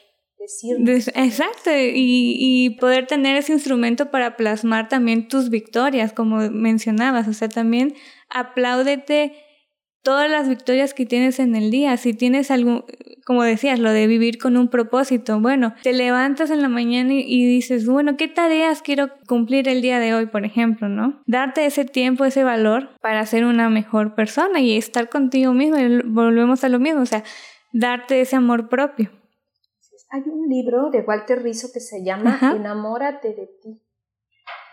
Exacto, 1.14 1.70
y, 1.70 2.36
y, 2.36 2.70
poder 2.70 3.06
tener 3.06 3.36
ese 3.36 3.52
instrumento 3.52 4.10
para 4.10 4.36
plasmar 4.36 4.88
también 4.88 5.28
tus 5.28 5.50
victorias, 5.50 6.12
como 6.12 6.38
mencionabas, 6.50 7.28
o 7.28 7.32
sea, 7.32 7.48
también 7.48 7.94
apláudete 8.32 9.32
todas 10.02 10.30
las 10.30 10.48
victorias 10.48 10.94
que 10.94 11.06
tienes 11.06 11.38
en 11.38 11.54
el 11.54 11.70
día. 11.70 11.96
Si 11.96 12.12
tienes 12.12 12.50
algo, 12.50 12.84
como 13.24 13.42
decías, 13.44 13.78
lo 13.78 13.90
de 13.90 14.06
vivir 14.06 14.38
con 14.38 14.56
un 14.56 14.68
propósito, 14.68 15.40
bueno, 15.40 15.74
te 15.82 15.92
levantas 15.92 16.50
en 16.50 16.60
la 16.60 16.68
mañana 16.68 17.12
y, 17.14 17.46
dices, 17.46 17.86
bueno, 17.86 18.16
¿qué 18.16 18.28
tareas 18.28 18.82
quiero 18.82 19.10
cumplir 19.26 19.68
el 19.68 19.80
día 19.80 20.00
de 20.00 20.14
hoy, 20.14 20.26
por 20.26 20.44
ejemplo, 20.44 20.88
no? 20.88 21.22
Darte 21.26 21.64
ese 21.64 21.84
tiempo, 21.84 22.24
ese 22.24 22.44
valor 22.44 22.90
para 23.00 23.24
ser 23.26 23.44
una 23.44 23.70
mejor 23.70 24.14
persona 24.14 24.60
y 24.60 24.76
estar 24.76 25.08
contigo 25.08 25.52
mismo. 25.52 25.76
volvemos 26.04 26.64
a 26.64 26.68
lo 26.68 26.78
mismo, 26.78 27.02
o 27.02 27.06
sea, 27.06 27.22
darte 27.72 28.20
ese 28.20 28.36
amor 28.36 28.68
propio. 28.68 29.10
Hay 30.10 30.22
un 30.26 30.46
libro 30.46 30.90
de 30.90 31.00
Walter 31.00 31.42
Rizzo 31.42 31.68
que 31.72 31.80
se 31.80 32.04
llama 32.04 32.38
Enamórate 32.54 33.28
de 33.28 33.48
ti. 33.62 33.81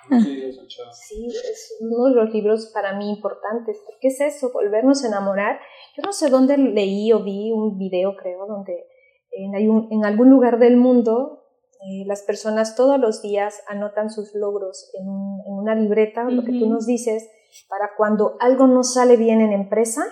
Sí, 0.10 1.28
es 1.28 1.78
uno 1.82 2.05
de 2.05 2.16
los 2.16 2.34
libros 2.34 2.72
para 2.74 2.97
mí 2.97 3.10
importantes. 3.10 3.82
¿Qué 4.01 4.07
es 4.07 4.22
eso? 4.22 4.51
Volvernos 4.51 5.03
a 5.03 5.07
enamorar. 5.07 5.60
Yo 5.95 6.03
no 6.03 6.12
sé 6.12 6.30
dónde 6.30 6.57
leí 6.57 7.12
o 7.12 7.24
vi 7.24 7.51
un 7.51 7.78
video, 7.78 8.16
creo, 8.16 8.47
donde 8.47 8.88
en, 9.32 9.55
en 9.55 10.05
algún 10.05 10.30
lugar 10.30 10.60
del 10.60 10.78
mundo 10.78 11.39
eh, 11.82 12.03
las 12.05 12.24
personas 12.24 12.76
todos 12.76 12.99
los 12.99 13.22
días 13.22 13.64
anotan 13.68 14.10
sus 14.10 14.36
logros 14.36 14.91
en, 14.95 15.07
una 15.07 15.76
libreta, 15.76 16.24
lo 16.26 16.43
que 16.43 16.51
tú 16.51 16.70
nos 16.70 16.86
dices, 16.86 17.30
para 17.70 17.91
cuando 17.95 18.36
algo 18.41 18.68
no 18.68 18.84
sale 18.84 19.16
bien 19.16 19.39
en 19.39 19.53
empresa, 19.53 20.03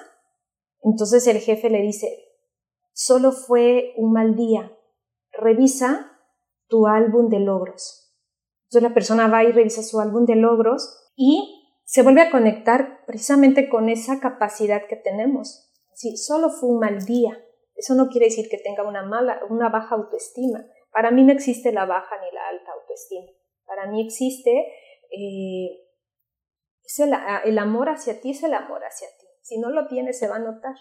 entonces 0.81 1.27
el 1.27 1.39
jefe 1.39 1.69
le 1.69 1.81
dice, 1.81 2.07
solo 2.93 3.31
fue 3.33 3.93
un 3.97 4.13
mal 4.13 4.35
día, 4.35 4.71
revisa 5.33 6.11
tu 6.67 6.87
álbum 6.87 7.29
de 7.29 7.39
logros 7.39 8.06
entonces 8.67 8.83
la 8.83 8.93
persona 8.93 9.27
va 9.29 9.45
y 9.45 9.53
revisa 9.53 9.81
su 9.81 10.01
álbum 10.01 10.25
de 10.25 10.35
logros 10.35 11.09
y 11.15 11.71
se 11.85 12.03
vuelve 12.03 12.21
a 12.21 12.29
conectar 12.29 13.05
precisamente 13.05 13.69
con 13.69 13.87
esa 13.87 14.19
capacidad 14.19 14.87
que 14.89 14.97
tenemos. 14.97 15.71
Si 15.93 16.17
solo 16.17 16.49
fue 16.49 16.69
un 16.69 16.79
mal 16.79 17.05
día, 17.05 17.41
eso 17.75 17.95
no 17.95 18.09
quiere 18.09 18.25
decir 18.25 18.49
que 18.49 18.57
tenga 18.57 18.83
una 18.83 19.03
mala, 19.03 19.39
una 19.49 19.69
baja 19.69 19.95
autoestima. 19.95 20.65
Para 20.91 21.11
mí 21.11 21.23
no 21.23 21.31
existe 21.31 21.71
la 21.71 21.85
baja 21.85 22.13
ni 22.21 22.35
la 22.35 22.45
alta 22.49 22.71
autoestima. 22.73 23.27
Para 23.65 23.89
mí 23.89 24.05
existe 24.05 24.51
eh, 25.11 25.85
el, 26.97 27.13
el 27.45 27.57
amor 27.59 27.87
hacia 27.87 28.19
ti, 28.19 28.31
es 28.31 28.43
el 28.43 28.53
amor 28.53 28.83
hacia 28.83 29.07
ti. 29.17 29.27
Si 29.43 29.57
no 29.59 29.69
lo 29.69 29.87
tienes, 29.87 30.19
se 30.19 30.27
va 30.27 30.35
a 30.35 30.39
notar. 30.39 30.75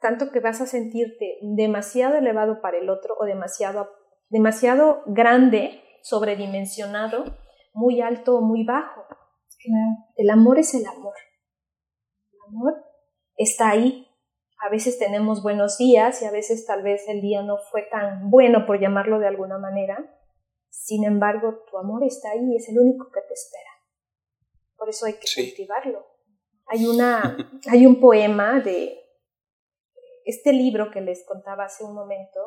Tanto 0.00 0.30
que 0.32 0.40
vas 0.40 0.62
a 0.62 0.66
sentirte 0.66 1.38
demasiado 1.42 2.16
elevado 2.16 2.62
para 2.62 2.78
el 2.78 2.88
otro 2.88 3.14
o 3.20 3.26
demasiado, 3.26 3.90
demasiado 4.30 5.02
grande 5.04 5.83
sobredimensionado, 6.04 7.24
muy 7.72 8.02
alto 8.02 8.36
o 8.36 8.40
muy 8.42 8.64
bajo. 8.64 9.02
El 10.16 10.30
amor 10.30 10.58
es 10.58 10.74
el 10.74 10.86
amor. 10.86 11.14
El 12.30 12.38
amor 12.48 12.74
está 13.36 13.70
ahí. 13.70 14.06
A 14.58 14.68
veces 14.68 14.98
tenemos 14.98 15.42
buenos 15.42 15.78
días 15.78 16.20
y 16.22 16.26
a 16.26 16.30
veces 16.30 16.66
tal 16.66 16.82
vez 16.82 17.02
el 17.08 17.22
día 17.22 17.42
no 17.42 17.56
fue 17.70 17.82
tan 17.90 18.30
bueno, 18.30 18.66
por 18.66 18.78
llamarlo 18.80 19.18
de 19.18 19.28
alguna 19.28 19.58
manera. 19.58 19.98
Sin 20.68 21.04
embargo, 21.04 21.64
tu 21.70 21.78
amor 21.78 22.04
está 22.04 22.30
ahí, 22.32 22.54
es 22.54 22.68
el 22.68 22.78
único 22.78 23.10
que 23.10 23.20
te 23.22 23.32
espera. 23.32 23.70
Por 24.76 24.90
eso 24.90 25.06
hay 25.06 25.14
que 25.14 25.26
cultivarlo. 25.34 26.04
Hay, 26.66 26.86
una, 26.86 27.36
hay 27.70 27.86
un 27.86 27.98
poema 28.00 28.60
de 28.60 28.98
este 30.26 30.52
libro 30.52 30.90
que 30.90 31.00
les 31.00 31.24
contaba 31.26 31.64
hace 31.64 31.84
un 31.84 31.94
momento, 31.94 32.40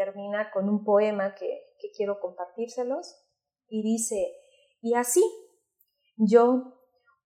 termina 0.00 0.50
con 0.50 0.70
un 0.70 0.82
poema 0.82 1.34
que, 1.34 1.66
quiero 1.94 2.20
compartírselos 2.20 3.20
y 3.68 3.82
dice, 3.82 4.32
y 4.80 4.94
así, 4.94 5.22
yo, 6.16 6.78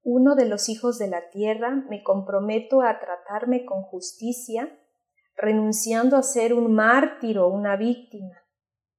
uno 0.03 0.35
de 0.35 0.47
los 0.47 0.69
hijos 0.69 0.99
de 0.99 1.07
la 1.07 1.29
tierra, 1.31 1.85
me 1.89 2.03
comprometo 2.03 2.83
a 2.83 2.99
tratarme 2.99 3.65
con 3.65 3.83
justicia, 3.83 4.77
renunciando 5.37 6.17
a 6.17 6.23
ser 6.23 6.55
un 6.55 6.73
mártir 6.73 7.39
o 7.39 7.49
una 7.49 7.77
víctima, 7.77 8.43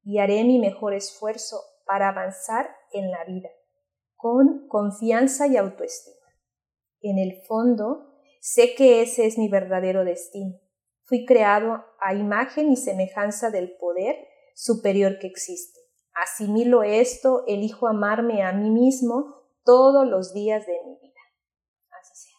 y 0.03 0.19
haré 0.19 0.43
mi 0.45 0.59
mejor 0.59 0.93
esfuerzo 0.93 1.57
para 1.85 2.09
avanzar 2.09 2.69
en 2.93 3.11
la 3.11 3.25
vida, 3.25 3.49
con 4.15 4.67
confianza 4.69 5.47
y 5.47 5.57
autoestima. 5.57 6.27
En 7.01 7.17
el 7.17 7.41
fondo, 7.45 8.21
sé 8.39 8.73
que 8.75 9.01
ese 9.01 9.25
es 9.25 9.37
mi 9.37 9.49
verdadero 9.49 10.05
destino 10.05 10.64
Fui 11.05 11.25
creado 11.25 11.83
a 11.99 12.15
imagen 12.15 12.71
y 12.71 12.77
semejanza 12.77 13.51
del 13.51 13.75
poder 13.77 14.15
superior 14.55 15.19
que 15.19 15.27
existe. 15.27 15.79
Asimilo 16.13 16.81
esto, 16.83 17.43
elijo 17.47 17.87
amarme 17.87 18.43
a 18.43 18.51
mí 18.53 18.71
mismo 18.71 19.35
todos 19.63 20.07
los 20.07 20.33
días 20.33 20.65
de 20.65 20.73
mi 20.85 20.97
vida. 21.01 21.19
Así 22.01 22.15
sea. 22.15 22.31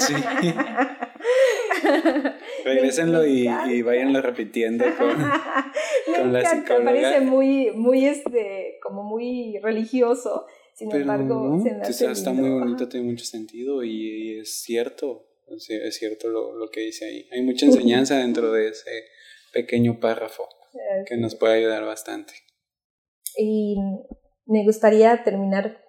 Sí. 0.00 0.14
Regrésenlo 2.64 3.24
y, 3.24 3.48
y 3.48 3.82
váyanlo 3.82 4.20
repitiendo 4.20 4.84
con, 4.98 5.16
con 6.16 6.32
la 6.32 6.44
psicóloga. 6.44 6.90
Me 6.92 7.00
parece 7.00 7.20
muy, 7.20 7.70
muy, 7.72 8.06
este, 8.06 8.80
como 8.82 9.04
muy 9.04 9.60
religioso. 9.62 10.46
Sin 10.74 10.90
embargo, 10.92 11.60
se 11.62 11.74
me 11.74 11.82
hace 11.82 12.10
está 12.10 12.32
muy 12.32 12.50
bonito, 12.50 12.88
tiene 12.88 13.10
mucho 13.10 13.24
sentido 13.24 13.82
y 13.82 14.38
es 14.38 14.62
cierto 14.62 15.27
es 15.50 15.96
cierto 15.96 16.28
lo, 16.28 16.70
que 16.70 16.80
dice 16.80 17.06
ahí. 17.06 17.28
Hay 17.32 17.42
mucha 17.42 17.66
enseñanza 17.66 18.18
dentro 18.18 18.52
de 18.52 18.68
ese 18.68 18.90
pequeño 19.52 19.98
párrafo 20.00 20.48
que 21.06 21.16
nos 21.16 21.34
puede 21.34 21.54
ayudar 21.54 21.84
bastante. 21.84 22.34
Y 23.36 23.76
me 24.46 24.64
gustaría 24.64 25.22
terminar, 25.24 25.84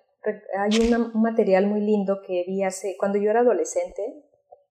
hay 0.58 0.80
un 0.80 1.12
material 1.22 1.68
muy 1.68 1.82
lindo 1.82 2.22
que 2.26 2.44
vi 2.48 2.64
hace, 2.64 2.96
cuando 2.98 3.18
yo 3.18 3.30
era 3.30 3.42
adolescente, 3.42 4.26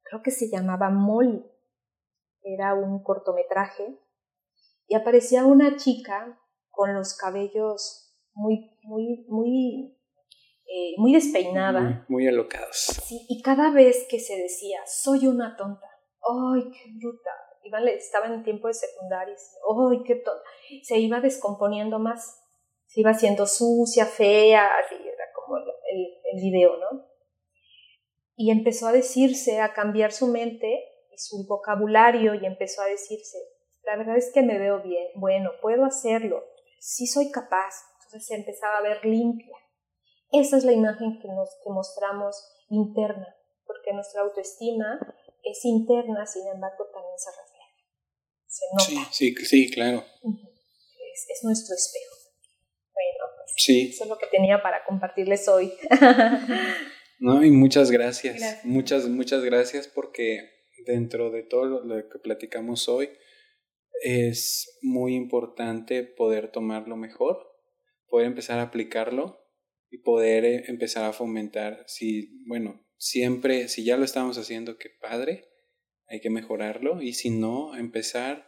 creo 0.05 0.23
que 0.23 0.31
se 0.31 0.49
llamaba 0.49 0.91
Molly, 0.91 1.45
era 2.43 2.75
un 2.75 3.03
cortometraje, 3.03 3.99
y 4.87 4.95
aparecía 4.95 5.45
una 5.45 5.77
chica 5.77 6.41
con 6.71 6.95
los 6.95 7.17
cabellos 7.17 8.15
muy, 8.33 8.79
muy, 8.83 9.27
muy 9.29 9.98
eh, 10.69 10.95
muy 10.99 11.15
despeinada. 11.15 12.05
Muy, 12.09 12.27
alocados. 12.27 12.77
Sí, 13.05 13.25
y 13.29 13.41
cada 13.43 13.71
vez 13.73 14.07
que 14.09 14.21
se 14.21 14.37
decía, 14.37 14.81
soy 14.87 15.27
una 15.27 15.57
tonta, 15.57 15.87
ay, 16.21 16.71
qué 16.71 16.91
bruta, 16.99 17.31
estaba 17.97 18.27
en 18.27 18.43
tiempo 18.43 18.69
de 18.69 18.75
secundaria, 18.75 19.35
¡ay, 19.35 20.03
qué 20.05 20.17
todo! 20.17 20.41
Se 20.83 20.99
iba 20.99 21.21
descomponiendo 21.21 21.99
más, 21.99 22.39
se 22.87 23.01
iba 23.01 23.11
haciendo 23.11 23.47
sucia, 23.47 24.05
fea, 24.07 24.69
así 24.79 24.95
era 24.95 25.25
como 25.35 25.57
el, 25.57 25.65
el 26.33 26.41
video, 26.41 26.77
¿no? 26.77 27.07
Y 28.37 28.51
empezó 28.51 28.89
a 28.89 28.93
decirse, 28.93 29.61
a 29.61 29.73
cambiar 29.73 30.13
su 30.13 30.27
mente 30.27 30.85
y 31.11 31.19
su 31.19 31.47
vocabulario 31.49 32.35
y 32.35 32.45
empezó 32.45 32.83
a 32.83 32.87
decirse, 32.87 33.39
la 33.85 33.97
verdad 33.97 34.17
es 34.17 34.31
que 34.33 34.43
me 34.43 34.59
veo 34.59 34.83
bien, 34.83 35.09
bueno, 35.17 35.51
puedo 35.63 35.85
hacerlo, 35.85 36.45
sí 36.79 37.07
soy 37.07 37.31
capaz. 37.31 37.75
Entonces 38.05 38.27
se 38.27 38.37
empezaba 38.37 38.79
a 38.79 38.83
ver 38.83 39.05
limpia. 39.05 39.57
Esa 40.33 40.59
es 40.59 40.65
la 40.65 40.73
imagen 40.73 41.19
que 41.21 41.29
nos 41.29 41.49
que 41.63 41.71
mostramos 41.71 42.37
interna, 42.69 43.35
porque 43.67 43.93
nuestra 43.93 44.23
autoestima 44.23 44.99
es 45.43 45.65
interna, 45.65 46.27
sin 46.27 46.47
embargo 46.49 46.87
también 46.93 47.19
se 47.19 47.31
refleja. 47.31 47.59
Se 48.47 48.95
nota. 48.97 49.11
Sí, 49.13 49.35
sí, 49.35 49.47
sí 49.47 49.71
claro. 49.71 50.05
Es, 51.31 51.45
nuestro 51.45 51.75
espejo. 51.75 52.15
Bueno, 52.93 53.35
pues 53.37 53.53
sí. 53.57 53.91
eso 53.93 54.05
es 54.05 54.11
lo 54.11 54.19
que 54.19 54.27
tenía 54.27 54.63
para 54.63 54.85
compartirles 54.85 55.49
hoy. 55.49 55.73
no, 57.21 57.45
y 57.45 57.51
muchas 57.51 57.91
gracias. 57.91 58.65
Muchas, 58.65 59.09
muchas 59.09 59.43
gracias 59.43 59.89
porque 59.89 60.51
dentro 60.87 61.31
de 61.31 61.43
todo 61.43 61.85
lo 61.85 62.09
que 62.09 62.19
platicamos 62.19 62.89
hoy, 62.89 63.11
es 64.03 64.79
muy 64.83 65.15
importante 65.15 66.05
poder 66.05 66.53
tomarlo 66.53 66.97
mejor, 66.97 67.47
poder 68.09 68.27
empezar 68.27 68.59
a 68.59 68.63
aplicarlo 68.63 69.48
y 69.91 69.99
poder 69.99 70.45
eh, 70.45 70.65
empezar 70.69 71.05
a 71.05 71.13
fomentar, 71.13 71.85
si, 71.87 72.43
bueno, 72.47 72.87
siempre, 72.97 73.69
si 73.69 73.85
ya 73.85 73.97
lo 73.97 74.05
estamos 74.05 74.39
haciendo, 74.39 74.79
qué 74.79 74.91
padre, 75.01 75.49
hay 76.07 76.21
que 76.21 76.31
mejorarlo 76.31 77.03
y 77.03 77.13
si 77.13 77.31
no, 77.31 77.77
empezar 77.77 78.47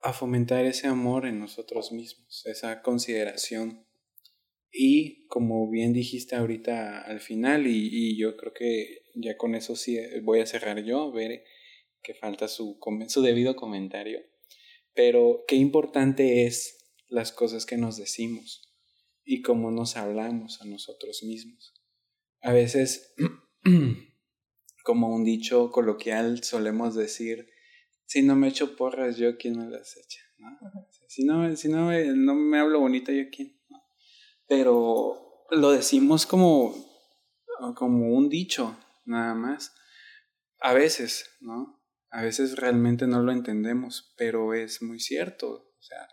a 0.00 0.12
fomentar 0.12 0.64
ese 0.64 0.86
amor 0.86 1.26
en 1.26 1.38
nosotros 1.38 1.92
mismos, 1.92 2.44
esa 2.46 2.82
consideración. 2.82 3.86
Y 4.70 5.26
como 5.28 5.70
bien 5.70 5.92
dijiste 5.92 6.36
ahorita 6.36 7.02
al 7.02 7.20
final, 7.20 7.66
y, 7.66 8.18
yo 8.18 8.36
creo 8.36 8.52
que 8.52 9.02
ya 9.14 9.36
con 9.36 9.54
eso 9.54 9.76
sí 9.76 9.96
eh, 9.98 10.20
voy 10.22 10.40
a 10.40 10.46
cerrar 10.46 10.82
yo, 10.84 11.12
ver 11.12 11.44
que 12.02 12.14
falta 12.14 12.48
su, 12.48 12.78
su 13.08 13.22
debido 13.22 13.56
comentario 13.56 14.20
pero 14.94 15.44
qué 15.46 15.56
importante 15.56 16.46
es 16.46 16.78
las 17.08 17.32
cosas 17.32 17.66
que 17.66 17.76
nos 17.76 17.96
decimos 17.96 18.63
y 19.24 19.42
cómo 19.42 19.70
nos 19.70 19.96
hablamos 19.96 20.60
a 20.60 20.64
nosotros 20.64 21.22
mismos. 21.22 21.74
A 22.42 22.52
veces, 22.52 23.14
como 24.84 25.08
un 25.08 25.24
dicho 25.24 25.70
coloquial, 25.70 26.42
solemos 26.42 26.94
decir, 26.94 27.48
si 28.06 28.22
no 28.22 28.36
me 28.36 28.48
echo 28.48 28.76
porras, 28.76 29.16
yo 29.16 29.36
quién 29.38 29.58
me 29.58 29.70
las 29.70 29.96
echa. 29.96 30.20
Si 31.08 31.24
no, 31.24 31.56
si 31.56 31.68
no, 31.68 31.86
me, 31.86 32.04
no 32.06 32.34
me 32.34 32.58
hablo 32.58 32.80
bonito, 32.80 33.12
yo 33.12 33.24
quién. 33.30 33.58
Pero 34.46 35.46
lo 35.50 35.70
decimos 35.70 36.26
como, 36.26 36.74
como 37.76 38.14
un 38.14 38.28
dicho, 38.28 38.76
nada 39.06 39.34
más. 39.34 39.74
A 40.60 40.74
veces, 40.74 41.30
¿no? 41.40 41.84
a 42.14 42.22
veces 42.22 42.56
realmente 42.56 43.08
no 43.08 43.22
lo 43.22 43.32
entendemos, 43.32 44.14
pero 44.16 44.54
es 44.54 44.80
muy 44.82 45.00
cierto. 45.00 45.50
O 45.50 45.82
sea, 45.82 46.08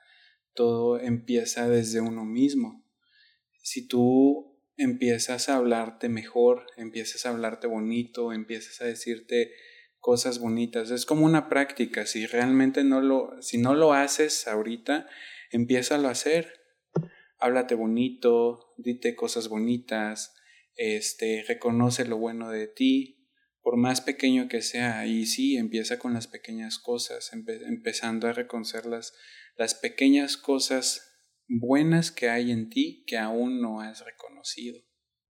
todo 0.56 1.00
empieza 1.00 1.70
desde 1.70 2.02
uno 2.02 2.26
mismo. 2.26 2.81
Si 3.62 3.88
tú 3.88 4.60
empiezas 4.78 5.50
a 5.50 5.56
hablarte 5.56 6.10
mejor, 6.10 6.66
empiezas 6.78 7.26
a 7.26 7.30
hablarte 7.30 7.68
bonito, 7.68 8.34
empiezas 8.34 8.82
a 8.82 8.86
decirte 8.86 9.52
cosas 10.00 10.40
bonitas, 10.40 10.90
es 10.92 11.06
como 11.06 11.26
una 11.26 11.48
práctica. 11.48 12.06
Si 12.06 12.26
realmente 12.26 12.84
no 12.84 13.02
lo, 13.02 13.42
si 13.42 13.58
no 13.60 13.76
lo 13.76 13.94
haces 13.94 14.48
ahorita, 14.48 15.08
empieza 15.52 15.96
a 15.96 16.10
hacer. 16.10 16.54
Háblate 17.40 17.76
bonito, 17.76 18.74
dite 18.78 19.16
cosas 19.16 19.48
bonitas, 19.48 20.36
este, 20.76 21.44
reconoce 21.48 22.06
lo 22.06 22.18
bueno 22.18 22.50
de 22.50 22.68
ti, 22.68 23.30
por 23.62 23.78
más 23.78 24.02
pequeño 24.02 24.48
que 24.48 24.62
sea, 24.62 25.06
y 25.06 25.26
sí, 25.26 25.58
empieza 25.58 26.00
con 26.00 26.14
las 26.14 26.28
pequeñas 26.28 26.80
cosas, 26.80 27.32
empezando 27.34 28.28
a 28.28 28.34
reconocer 28.34 28.86
las, 28.86 29.14
las 29.56 29.76
pequeñas 29.76 30.38
cosas 30.38 31.11
buenas 31.60 32.12
que 32.12 32.30
hay 32.30 32.52
en 32.52 32.70
ti 32.70 33.04
que 33.06 33.18
aún 33.18 33.62
no 33.62 33.82
has 33.82 34.06
reconocido, 34.06 34.82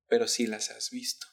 pero 0.08 0.28
sí 0.28 0.48
las 0.48 0.70
has 0.70 0.90
visto. 0.92 1.28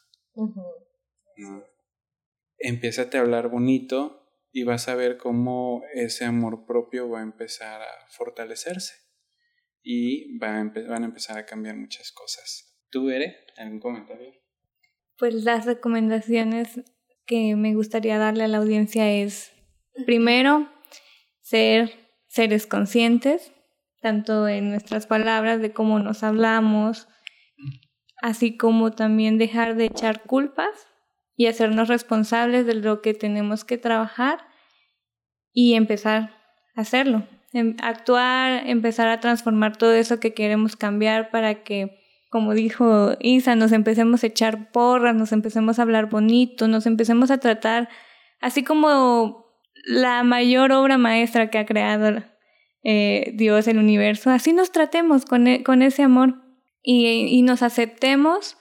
Empieza 2.59 3.09
a 3.13 3.19
hablar 3.19 3.49
bonito 3.49 4.29
y 4.51 4.65
vas 4.65 4.89
a 4.89 4.95
ver 4.95 5.19
cómo 5.19 5.83
ese 5.95 6.25
amor 6.25 6.65
propio 6.67 7.09
va 7.09 7.21
a 7.21 7.23
empezar 7.23 7.83
a 7.83 8.09
fortalecerse 8.09 8.95
y 9.83 10.39
van 10.39 10.73
a 11.03 11.05
empezar 11.05 11.39
a 11.39 11.47
cambiar 11.47 11.77
muchas 11.77 12.13
cosas. 12.13 12.79
¿Tú, 12.91 13.07
Bere, 13.07 13.37
algún 13.57 13.81
comentario? 13.81 14.33
Pues 15.19 15.35
las 15.35 15.67
recomendaciones 15.67 16.81
que 17.27 17.55
me 17.57 17.75
gustaría 17.75 18.19
darle 18.19 18.45
a 18.45 18.49
la 18.49 18.59
audiencia 18.59 19.13
es, 19.13 19.53
primero, 20.07 20.73
ser 21.41 21.93
seres 22.27 22.67
conscientes, 22.67 23.53
tanto 24.01 24.49
en 24.49 24.71
nuestras 24.71 25.07
palabras, 25.07 25.61
de 25.61 25.73
cómo 25.73 25.99
nos 25.99 26.23
hablamos, 26.23 27.09
así 28.23 28.57
como 28.57 28.93
también 28.93 29.39
dejar 29.39 29.77
de 29.77 29.87
echar 29.87 30.23
culpas 30.23 30.71
y 31.37 31.47
hacernos 31.47 31.89
responsables 31.89 32.67
de 32.67 32.75
lo 32.75 33.01
que 33.01 33.15
tenemos 33.15 33.65
que 33.65 33.79
trabajar 33.79 34.41
y 35.53 35.75
empezar 35.75 36.35
a 36.75 36.81
hacerlo, 36.81 37.27
em, 37.53 37.77
actuar, 37.83 38.67
empezar 38.67 39.09
a 39.09 39.21
transformar 39.21 39.77
todo 39.77 39.93
eso 39.93 40.21
que 40.21 40.35
queremos 40.35 40.77
cambiar 40.77 41.31
para 41.31 41.63
que 41.63 41.99
como 42.31 42.53
dijo 42.53 43.17
Isa, 43.21 43.57
nos 43.57 43.73
empecemos 43.73 44.23
a 44.23 44.27
echar 44.27 44.71
porras, 44.71 45.15
nos 45.15 45.33
empecemos 45.33 45.79
a 45.79 45.83
hablar 45.83 46.11
bonito, 46.11 46.69
nos 46.69 46.87
empecemos 46.87 47.31
a 47.31 47.39
tratar 47.39 47.89
así 48.41 48.63
como 48.63 49.47
la 49.87 50.23
mayor 50.25 50.73
obra 50.73 50.99
maestra 50.99 51.49
que 51.51 51.59
ha 51.59 51.67
creado 51.67 52.23
eh, 52.83 53.33
Dios, 53.35 53.67
el 53.69 53.79
universo, 53.79 54.31
así 54.31 54.53
nos 54.53 54.73
tratemos 54.73 55.25
con, 55.25 55.47
e, 55.47 55.63
con 55.63 55.83
ese 55.83 56.03
amor 56.03 56.37
y, 56.83 57.07
y 57.07 57.43
nos 57.43 57.63
aceptemos 57.63 58.57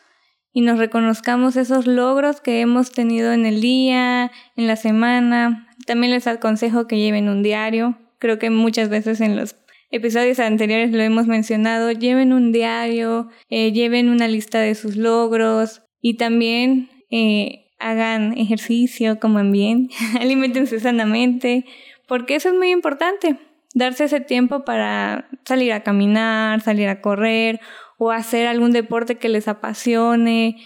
y 0.51 0.61
nos 0.61 0.79
reconozcamos 0.79 1.55
esos 1.55 1.85
logros 1.85 2.41
que 2.41 2.61
hemos 2.61 2.91
tenido 2.91 3.31
en 3.31 3.45
el 3.45 3.61
día, 3.61 4.31
en 4.55 4.67
la 4.67 4.75
semana. 4.75 5.67
También 5.85 6.11
les 6.11 6.25
aconsejo 6.25 6.87
que 6.87 6.97
lleven 6.97 7.29
un 7.29 7.43
diario. 7.43 7.97
Creo 8.17 8.39
que 8.39 8.49
muchas 8.49 8.89
veces 8.89 9.21
en 9.21 9.35
los 9.35 9.55
episodios 9.91 10.39
anteriores 10.39 10.91
lo 10.91 11.01
hemos 11.01 11.27
mencionado, 11.27 11.91
lleven 11.91 12.33
un 12.33 12.51
diario, 12.51 13.29
eh, 13.49 13.71
lleven 13.71 14.09
una 14.09 14.27
lista 14.27 14.59
de 14.59 14.75
sus 14.75 14.97
logros 14.97 15.83
y 16.01 16.17
también 16.17 16.89
eh, 17.09 17.71
hagan 17.79 18.37
ejercicio, 18.37 19.19
coman 19.19 19.51
bien, 19.51 19.89
alimentense 20.19 20.79
sanamente, 20.79 21.65
porque 22.07 22.35
eso 22.35 22.49
es 22.49 22.55
muy 22.55 22.71
importante, 22.71 23.37
darse 23.73 24.05
ese 24.05 24.19
tiempo 24.19 24.65
para 24.65 25.29
salir 25.45 25.73
a 25.73 25.83
caminar, 25.83 26.61
salir 26.61 26.87
a 26.89 27.01
correr 27.01 27.59
o 27.97 28.11
hacer 28.11 28.47
algún 28.47 28.71
deporte 28.71 29.17
que 29.17 29.29
les 29.29 29.47
apasione, 29.47 30.57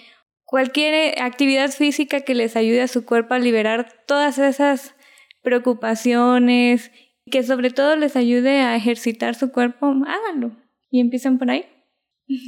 cualquier 0.46 1.22
actividad 1.22 1.72
física 1.72 2.22
que 2.22 2.36
les 2.36 2.56
ayude 2.56 2.82
a 2.82 2.88
su 2.88 3.06
cuerpo 3.06 3.34
a 3.34 3.40
liberar 3.40 4.04
todas 4.06 4.38
esas 4.38 4.96
preocupaciones 5.42 6.92
que 7.30 7.44
sobre 7.44 7.70
todo 7.70 7.96
les 7.96 8.16
ayude 8.16 8.60
a 8.60 8.76
ejercitar 8.76 9.36
su 9.36 9.52
cuerpo, 9.52 9.94
háganlo 10.06 10.58
y 10.90 11.00
empiecen 11.00 11.38
por 11.38 11.50
ahí. 11.50 11.66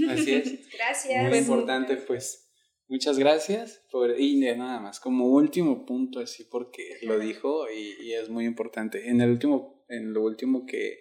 Así 0.09 0.33
es. 0.33 0.69
gracias. 0.77 1.29
Muy 1.29 1.39
importante, 1.39 1.95
pues. 1.97 2.43
Muchas 2.89 3.17
gracias 3.17 3.81
por 3.91 4.19
y 4.19 4.35
nada 4.35 4.79
más 4.79 4.99
como 4.99 5.27
último 5.27 5.85
punto 5.85 6.19
así 6.19 6.43
porque 6.43 6.97
lo 7.03 7.17
dijo 7.17 7.65
y, 7.71 8.11
es 8.13 8.29
muy 8.29 8.45
importante. 8.45 9.09
En 9.09 9.21
el 9.21 9.31
último, 9.31 9.82
en 9.95 10.13
lo 10.13 10.23
último 10.23 10.65
que, 10.65 10.99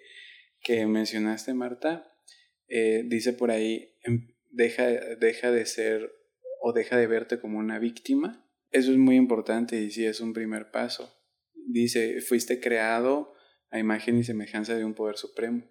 que 0.61 0.85
mencionaste, 0.85 1.53
Marta, 1.53 2.07
eh, 2.67 3.03
dice 3.05 3.33
por 3.33 3.51
ahí 3.51 3.95
em, 4.03 4.33
deja, 4.51 4.87
deja 4.87 5.51
de 5.51 5.65
ser 5.65 6.11
o 6.61 6.73
deja 6.73 6.97
de 6.97 7.07
verte 7.07 7.39
como 7.39 7.59
una 7.59 7.79
víctima. 7.79 8.49
Eso 8.71 8.91
es 8.91 8.97
muy 8.97 9.15
importante 9.15 9.75
y 9.75 9.91
sí 9.91 10.05
es 10.05 10.21
un 10.21 10.33
primer 10.33 10.71
paso. 10.71 11.13
Dice, 11.53 12.21
fuiste 12.21 12.59
creado 12.59 13.33
a 13.69 13.79
imagen 13.79 14.17
y 14.17 14.23
semejanza 14.23 14.75
de 14.75 14.85
un 14.85 14.93
poder 14.93 15.17
supremo. 15.17 15.69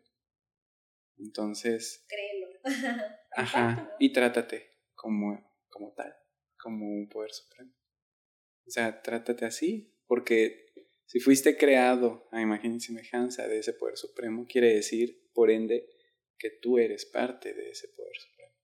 Entonces... 1.18 2.06
Créelo. 2.08 2.42
ajá, 3.36 3.90
y 3.98 4.12
trátate 4.12 4.70
como, 4.94 5.42
como 5.68 5.92
tal, 5.94 6.14
como 6.58 6.86
un 6.86 7.08
poder 7.08 7.32
supremo. 7.32 7.72
O 8.66 8.70
sea, 8.70 9.02
trátate 9.02 9.44
así, 9.44 9.98
porque 10.06 10.61
si 11.12 11.20
fuiste 11.20 11.58
creado 11.58 12.26
a 12.32 12.40
imagen 12.40 12.76
y 12.76 12.80
semejanza 12.80 13.46
de 13.46 13.58
ese 13.58 13.74
poder 13.74 13.98
supremo, 13.98 14.46
quiere 14.48 14.72
decir, 14.74 15.28
por 15.34 15.50
ende, 15.50 15.86
que 16.38 16.48
tú 16.62 16.78
eres 16.78 17.04
parte 17.04 17.52
de 17.52 17.68
ese 17.68 17.88
poder 17.88 18.16
supremo. 18.16 18.54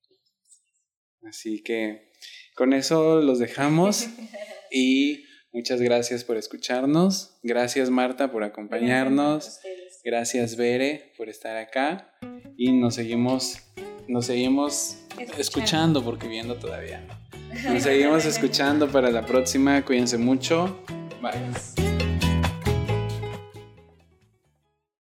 Así 1.24 1.62
que 1.62 2.10
con 2.54 2.72
eso 2.72 3.20
los 3.20 3.38
dejamos 3.38 4.06
y 4.72 5.26
Muchas 5.50 5.80
gracias 5.80 6.24
por 6.24 6.36
escucharnos. 6.36 7.38
Gracias 7.42 7.88
Marta 7.88 8.30
por 8.30 8.44
acompañarnos. 8.44 9.60
Gracias 10.04 10.56
Bere 10.56 11.12
por 11.16 11.28
estar 11.30 11.56
acá. 11.56 12.14
Y 12.56 12.72
nos 12.72 12.96
seguimos, 12.96 13.58
nos 14.06 14.26
seguimos 14.26 14.98
escuchando, 15.38 16.04
porque 16.04 16.28
viendo 16.28 16.56
todavía 16.56 17.02
Nos 17.64 17.82
seguimos 17.82 18.26
escuchando 18.26 18.88
para 18.92 19.10
la 19.10 19.24
próxima. 19.24 19.82
Cuídense 19.84 20.18
mucho. 20.18 20.82
Bye. 21.22 21.87